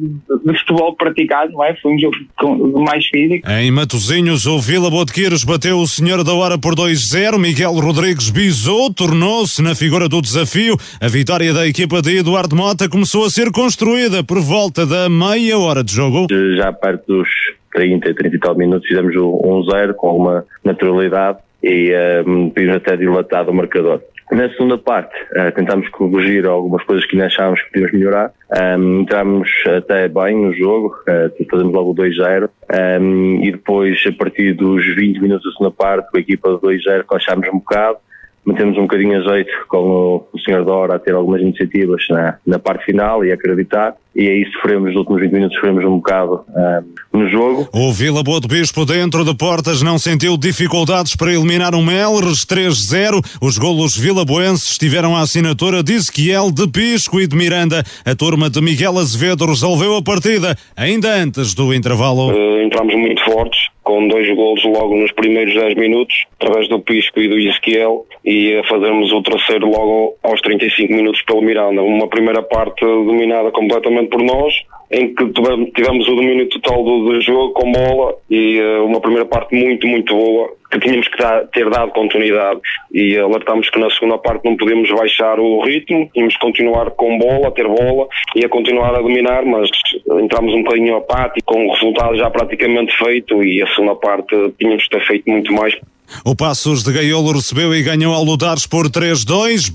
[0.45, 1.75] de futebol praticado, não é?
[1.75, 3.49] Foi um jogo com, mais físico.
[3.49, 7.39] Em Matosinhos, o Vila Botequeiros bateu o Senhor da Hora por 2-0.
[7.39, 10.75] Miguel Rodrigues bisou, tornou-se na figura do desafio.
[11.01, 15.57] A vitória da equipa de Eduardo Mota começou a ser construída por volta da meia
[15.57, 16.27] hora de jogo.
[16.55, 17.29] Já perto dos
[17.73, 21.91] 30, 30 e tal minutos fizemos o 1-0 com alguma naturalidade e
[22.25, 24.01] um, podíamos até dilatar o marcador.
[24.31, 28.33] Na segunda parte, uh, tentámos corrigir algumas coisas que ainda achávamos que podíamos melhorar.
[28.55, 32.49] Um, entramos até bem no jogo, uh, fazemos logo o 2-0.
[32.99, 36.57] Um, e depois, a partir dos 20 minutos da segunda parte, com a equipa de
[36.57, 37.97] 2-0, achámos um bocado
[38.45, 40.63] metemos um bocadinho a jeito com o, o Sr.
[40.63, 43.95] Dora a ter algumas iniciativas na, na parte final e acreditar.
[44.15, 46.45] E aí sofremos, nos últimos 20 minutos, sofremos um bocado
[47.13, 47.67] um, no jogo.
[47.73, 52.45] O Vila Boa do Bispo, dentro de portas, não sentiu dificuldades para eliminar o Melres
[52.45, 53.19] 3-0.
[53.41, 57.83] Os golos vilaboenses estiveram à assinatura de Ezequiel, de Pisco e de Miranda.
[58.05, 62.31] A turma de Miguel Azevedo resolveu a partida, ainda antes do intervalo.
[62.31, 67.19] Uh, entramos muito fortes, com dois golos logo nos primeiros 10 minutos, através do Pisco
[67.19, 71.83] e do Ezequiel, e a fazermos o terceiro logo aos 35 minutos pelo Miranda.
[71.83, 74.53] Uma primeira parte dominada completamente por nós,
[74.91, 75.23] em que
[75.73, 79.87] tivemos o domínio total do, do jogo com bola e uh, uma primeira parte muito,
[79.87, 80.49] muito boa
[80.79, 82.59] que tínhamos que dar, ter dado continuidade.
[82.93, 87.17] E alertámos que na segunda parte não podíamos baixar o ritmo, tínhamos que continuar com
[87.17, 89.69] bola, ter bola e a continuar a dominar, mas
[90.21, 94.83] entramos um bocadinho apático, com o resultado já praticamente feito e a segunda parte tínhamos
[94.83, 95.75] que ter feito muito mais
[96.25, 99.71] o Passos de Gaiolo recebeu e ganhou ao Ludares por 3-2.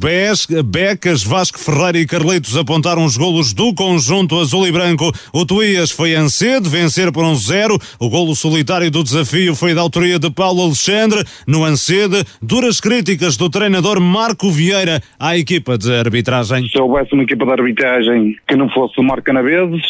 [0.63, 5.11] Becas, Vasco Ferreira e Carlitos apontaram os golos do conjunto azul e branco.
[5.33, 7.81] O Tuías foi Ancede, vencer por 1-0.
[7.99, 11.25] Um o golo solitário do desafio foi da autoria de Paulo Alexandre.
[11.47, 16.69] No Ancede, duras críticas do treinador Marco Vieira à equipa de arbitragem.
[16.69, 19.81] Se houvesse uma equipa de arbitragem que não fosse o Marco Canaveses,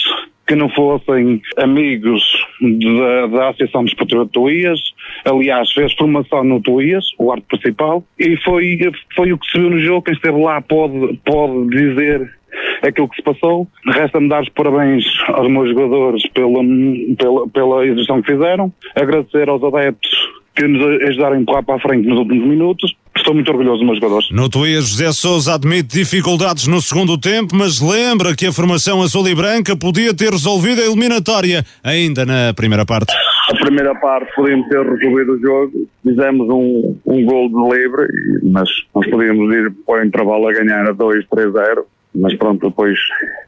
[0.50, 2.24] que não fossem amigos
[2.60, 3.94] da, da Associação de
[4.32, 4.80] Tuías.
[5.24, 8.76] Aliás, fez formação no Tuías, o arte principal, e foi,
[9.14, 10.02] foi o que se viu no jogo.
[10.02, 12.28] Quem esteve lá pode, pode dizer
[12.82, 13.68] aquilo que se passou.
[13.86, 16.64] Resta-me dar os parabéns aos meus jogadores pela,
[17.16, 20.10] pela, pela exibição que fizeram, agradecer aos adeptos
[20.56, 22.96] que nos ajudaram a empurrar para a frente nos últimos minutos.
[23.16, 24.30] Estou muito orgulhoso dos meus jogadores.
[24.30, 29.28] No Tuías, José Sousa admite dificuldades no segundo tempo, mas lembra que a formação azul
[29.28, 33.12] e branca podia ter resolvido a eliminatória ainda na primeira parte.
[33.50, 35.72] A primeira parte podíamos ter resolvido o jogo,
[36.02, 38.06] fizemos um, um gol de livre,
[38.44, 41.84] mas nós podíamos ir para o intervalo a ganhar a 2, 3-0
[42.14, 42.98] mas pronto, depois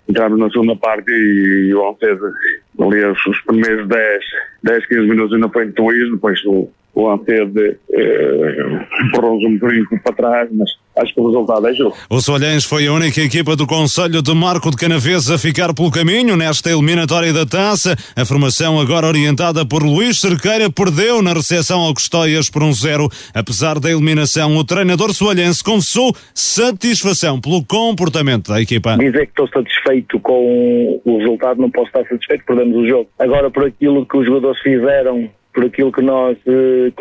[0.09, 2.33] entramos na segunda parte e, o Alcesa
[2.81, 4.25] ali os, os primeiros 10,
[4.63, 10.15] 10, 15 minutos ainda foi intuído, depois o, o Antede eh, empurrou-nos um brinco para
[10.15, 11.99] trás, mas acho que o resultado é justo.
[12.11, 15.91] O Solhães foi a única equipa do Conselho de Marco de Canaves a ficar pelo
[15.91, 17.97] caminho nesta eliminatória da taça.
[18.15, 23.09] A formação, agora orientada por Luís Cerqueira, perdeu na recepção ao Custóias por um zero.
[23.35, 28.99] Apesar da eliminação, o treinador soalhense confessou satisfação pelo comportamento da equipa.
[28.99, 33.09] Dizer que estou satisfeito com o resultado, não posso estar satisfeito, perdemos o jogo.
[33.19, 36.93] Agora, por aquilo que os jogadores fizeram por aquilo que nós eh,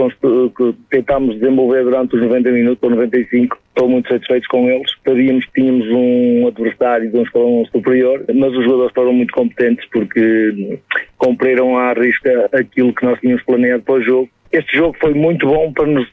[0.89, 3.57] tentámos desenvolver durante os 90 minutos ou 95.
[3.69, 4.91] Estou muito satisfeito com eles.
[5.05, 9.87] Sabíamos que tínhamos um adversário de um escalão superior, mas os jogadores foram muito competentes
[9.91, 10.79] porque
[11.17, 14.29] cumpriram à risca aquilo que nós tínhamos planeado para o jogo.
[14.51, 16.07] Este jogo foi muito bom para nos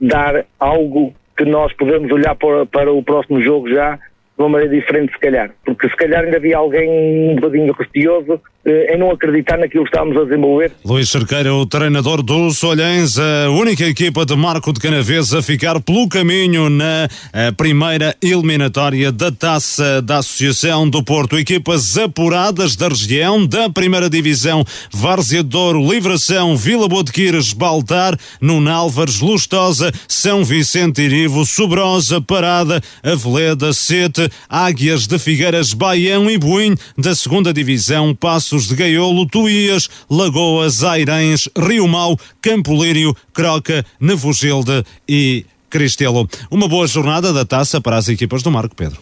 [0.00, 3.98] dar algo que nós podemos olhar para, para o próximo jogo já
[4.36, 5.50] de uma maneira diferente, se calhar.
[5.64, 9.90] Porque se calhar ainda havia alguém um bocadinho receoso eh, em não acreditar naquilo que
[9.90, 10.72] estávamos a desenvolver.
[10.84, 15.78] Luís Cerqueira, o treinador do Solhães, a única equipa de Marco de Canaves a ficar
[15.80, 21.38] pelo caminho na eh, primeira eliminatória da Taça da Associação do Porto.
[21.38, 29.92] Equipas apuradas da região, da primeira divisão, Várzea Douro, Livração, Vila Botequires, Baltar, Nunálvares, Lustosa,
[30.08, 37.52] São Vicente Irivo, Sobrosa, Parada, Aveleda, Sete, Águias de Figueiras, Baião e Buim, da segunda
[37.52, 45.46] divisão, Passo Passos de Gaiolo, Tuías, Lagoas, Airães, Rio Mau, Campo Lírio, Croca, Nevogilde e
[45.70, 46.28] Cristelo.
[46.50, 49.00] Uma boa jornada da taça para as equipas do Marco Pedro.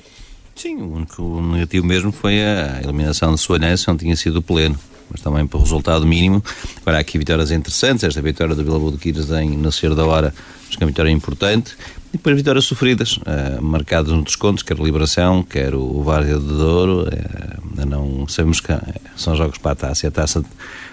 [0.55, 4.79] Sim, o único negativo mesmo foi a eliminação de Soanense, não tinha sido pleno
[5.11, 6.43] mas também o resultado mínimo.
[6.81, 10.07] Agora há aqui vitórias interessantes, esta vitória do Vila Boa de Quires em Nascer da
[10.07, 10.33] Hora,
[10.67, 11.77] acho que é uma vitória importante.
[12.13, 16.47] E depois vitórias sofridas, uh, marcadas no descontos, quer a Liberação, quer o Várzea de
[16.47, 17.09] Douro.
[17.09, 18.73] Uh, não sabemos que
[19.17, 20.07] são jogos para a taça.
[20.07, 20.45] E a taça,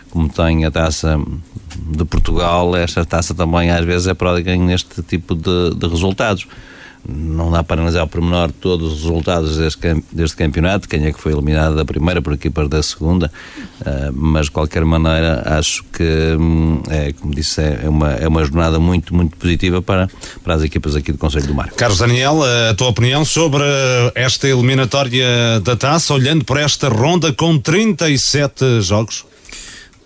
[0.10, 1.20] como tem a taça
[1.76, 6.48] de Portugal, esta taça também às vezes é pródiga neste tipo de, de resultados
[7.08, 11.32] não dá para analisar ao pormenor todos os resultados deste, campeonato, quem é que foi
[11.32, 13.32] eliminado da primeira por equipas da segunda,
[13.82, 16.04] uh, mas de qualquer maneira acho que,
[16.40, 20.10] hum, é, como disse, é uma, é uma jornada muito, muito positiva para,
[20.44, 21.72] para as equipas aqui do Conselho do Mar.
[21.72, 23.64] Carlos Daniel, a tua opinião sobre
[24.16, 29.29] esta eliminatória da taça, olhando para esta ronda com 37 jogos?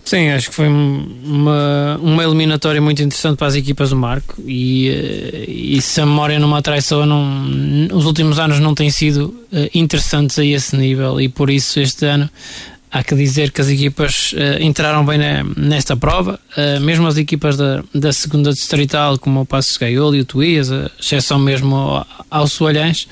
[0.05, 4.89] Sim, acho que foi uma, uma eliminatória muito interessante para as equipas do Marco e,
[4.89, 6.61] eh, e se a memória não me
[7.05, 11.79] não, os últimos anos não têm sido eh, interessantes a esse nível e por isso
[11.79, 12.29] este ano
[12.91, 15.17] há que dizer que as equipas uh, entraram bem
[15.57, 16.39] nesta prova,
[16.79, 20.91] mesmo as equipas da, da segunda distrital, como o Passos Gaiolo e o Tuías, a
[20.99, 23.07] exceção mesmo ao, ao Soalhães,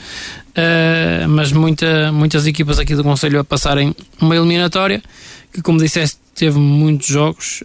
[1.28, 5.02] mas muita, muitas equipas aqui do Conselho a passarem uma eliminatória
[5.52, 7.64] que, como disseste, teve muitos jogos,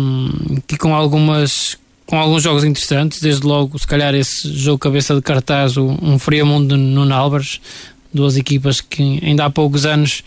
[0.00, 5.14] um, que com algumas com alguns jogos interessantes, desde logo, se calhar, esse jogo cabeça
[5.14, 7.60] de cartaz, um Friamundo no Nálvares,
[8.12, 10.24] duas equipas que ainda há poucos anos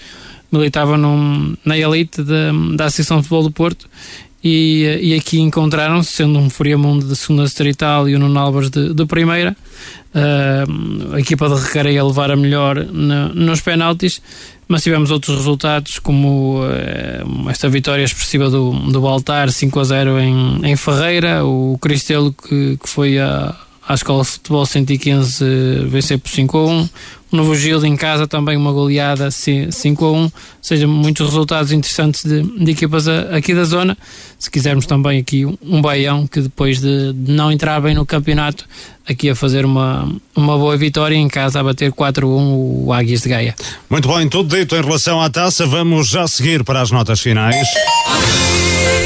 [0.49, 3.89] militavam num, na elite da, da Associação de Futebol do Porto
[4.43, 8.93] e, e aqui encontraram-se, sendo um Friamundo de segunda distrital e o Nuno Álvares de,
[8.93, 9.55] de primeira,
[10.15, 14.21] uh, a equipa de Recareia a levar a melhor na, nos penaltis,
[14.67, 20.19] mas tivemos outros resultados, como uh, esta vitória expressiva do, do Baltar 5 a 0
[20.19, 23.53] em, em Ferreira, o Cristelo que, que foi a,
[23.85, 25.43] à Escola de Futebol 115
[25.87, 26.89] vencer por 5 a 1, o
[27.31, 30.31] Novo Gil em casa também uma goleada 5 a 1, ou
[30.61, 33.97] seja, muitos resultados interessantes de, de equipas aqui da zona.
[34.37, 38.65] Se quisermos também aqui um Baião que depois de, de, não entrar bem no campeonato,
[39.07, 42.93] aqui a fazer uma, uma boa vitória em casa a bater 4 a 1 o
[42.93, 43.55] Águias de Gaia.
[43.89, 47.55] Muito bem, tudo dito em relação à taça, vamos já seguir para as notas finais.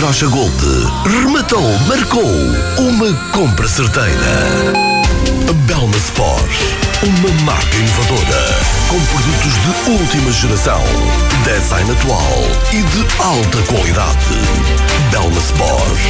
[0.00, 0.52] Gold,
[1.06, 2.28] rematou, marcou
[2.78, 4.72] uma compra certeira.
[5.66, 6.50] Belma Sport,
[7.04, 10.82] uma marca inovadora, com produtos de última geração,
[11.44, 12.38] design atual
[12.72, 14.34] e de alta qualidade.
[15.12, 16.00] Belma Sport.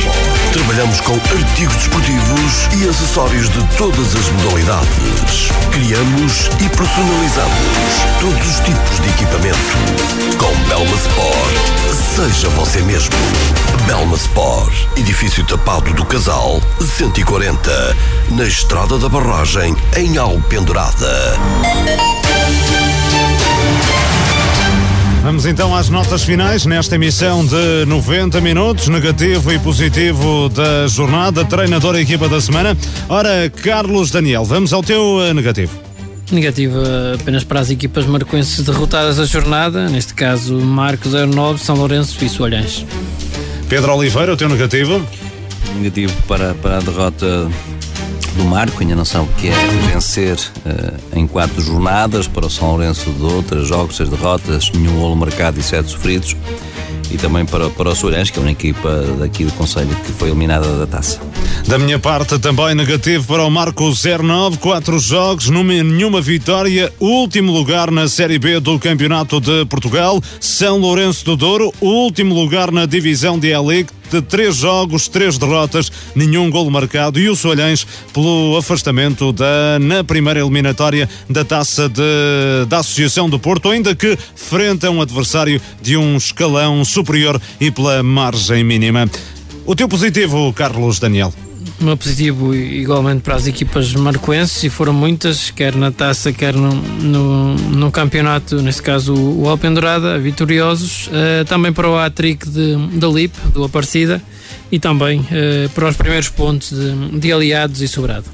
[0.52, 5.50] Trabalhamos com artigos desportivos e acessórios de todas as modalidades.
[5.72, 7.58] Criamos e personalizamos
[8.18, 9.58] todos os tipos de equipamento.
[10.38, 13.14] Com Belma Sport, seja você mesmo.
[13.86, 17.96] Belma Sport, edifício tapado do Casal, 140,
[18.30, 21.36] na Estrada da Barragem, em Alpendurada.
[25.22, 31.44] Vamos então às notas finais nesta emissão de 90 minutos, negativo e positivo da jornada,
[31.44, 32.76] treinador e equipa da semana.
[33.08, 35.72] Ora, Carlos Daniel, vamos ao teu eh, negativo.
[36.32, 36.78] Negativo
[37.14, 42.28] apenas para as equipas marcoenses derrotadas da jornada, neste caso Marcos 09, São Lourenço e
[42.30, 42.84] Soalhães.
[43.68, 45.04] Pedro Oliveira, o teu negativo?
[45.76, 47.48] Negativo para, para a derrota
[48.36, 52.50] do Marco, ainda não sabe o que é vencer uh, em quatro jornadas para o
[52.50, 56.36] São Lourenço de outras jogos, seis derrotas, nenhum golo marcado e sete sofridos.
[57.14, 60.30] E também para, para o Soares, que é uma equipa daqui do Conselho que foi
[60.30, 61.20] eliminada da taça.
[61.68, 67.92] Da minha parte, também negativo para o Marco 09, quatro jogos, nenhuma vitória, último lugar
[67.92, 73.38] na Série B do Campeonato de Portugal, São Lourenço do Douro, último lugar na divisão
[73.38, 79.32] de Elite, de três jogos, três derrotas, nenhum golo marcado e o Soalhães pelo afastamento
[79.32, 84.90] da, na primeira eliminatória da taça de, da Associação do Porto, ainda que frente a
[84.90, 89.10] um adversário de um escalão superior e pela margem mínima.
[89.66, 91.32] O teu positivo, Carlos Daniel?
[91.84, 96.54] O meu positivo igualmente para as equipas marcoenses e foram muitas, quer na taça, quer
[96.54, 103.06] no, no, no campeonato, neste caso o Alpendurada, vitoriosos, uh, também para o Atric da
[103.06, 104.22] LIP, do Aparecida,
[104.72, 108.24] e também uh, para os primeiros pontos de, de Aliados e Sobrado.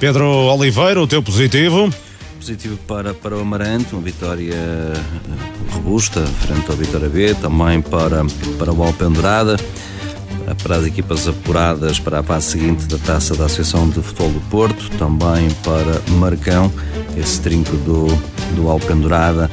[0.00, 1.88] Pedro Oliveira, o teu positivo?
[2.40, 5.00] Positivo para, para o Amarante, uma vitória eh,
[5.70, 8.26] robusta frente ao Vitória B, também para,
[8.58, 9.56] para o Alpendurada
[10.54, 14.40] para as equipas apuradas para a fase seguinte da Taça da Associação de Futebol do
[14.48, 16.72] Porto, também para Marcão,
[17.16, 18.06] esse trinco do,
[18.54, 19.50] do Alpendurada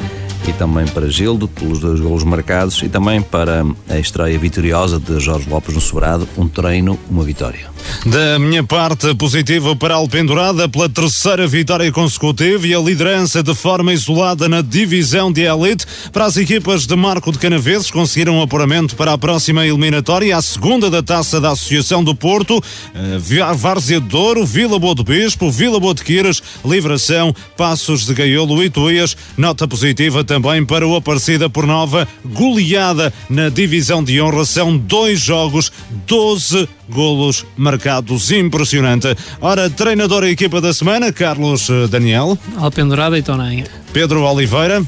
[0.48, 5.20] e também para Gildo, pelos dois golos marcados, e também para a estreia vitoriosa de
[5.20, 7.72] Jorge Lopes no Sobrado, um treino, uma vitória.
[8.06, 13.54] Da minha parte, positivo para a Alpendurada pela terceira vitória consecutiva e a liderança de
[13.54, 15.86] forma isolada na divisão de elite.
[16.12, 20.42] Para as equipas de Marco de Canaveses, conseguiram um apuramento para a próxima eliminatória, a
[20.42, 25.52] segunda da taça da Associação do Porto, uh, Várzea de Douro, Vila Boa do Bispo,
[25.52, 29.16] Vila Boa de Quiras, Livração, Passos de Gaiolo e Tuías.
[29.38, 34.44] Nota positiva também para o Aparecida por Nova, goleada na divisão de honra.
[34.46, 35.72] São dois jogos,
[36.08, 39.16] 12 golos marcados, impressionante.
[39.40, 42.36] Ora, treinador e equipa da semana, Carlos eh, Daniel.
[42.58, 43.66] Alpendurada e Tonanha.
[43.94, 44.84] Pedro Oliveira.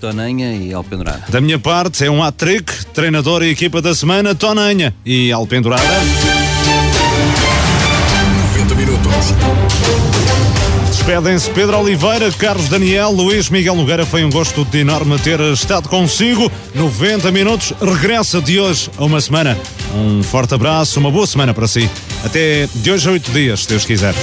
[0.00, 1.22] Tonanha e Alpendurada.
[1.28, 5.84] Da minha parte, é um hat-trick, treinador e equipa da semana, Tonanha e Alpendurada.
[8.56, 9.97] 90 minutos.
[11.08, 14.04] Despedem-se Pedro Oliveira, Carlos Daniel, Luís Miguel Nogueira.
[14.04, 16.52] Foi um gosto de enorme ter estado consigo.
[16.74, 19.56] 90 minutos, regressa de hoje a uma semana.
[19.94, 21.88] Um forte abraço, uma boa semana para si.
[22.22, 24.14] Até de hoje a oito dias, se Deus quiser.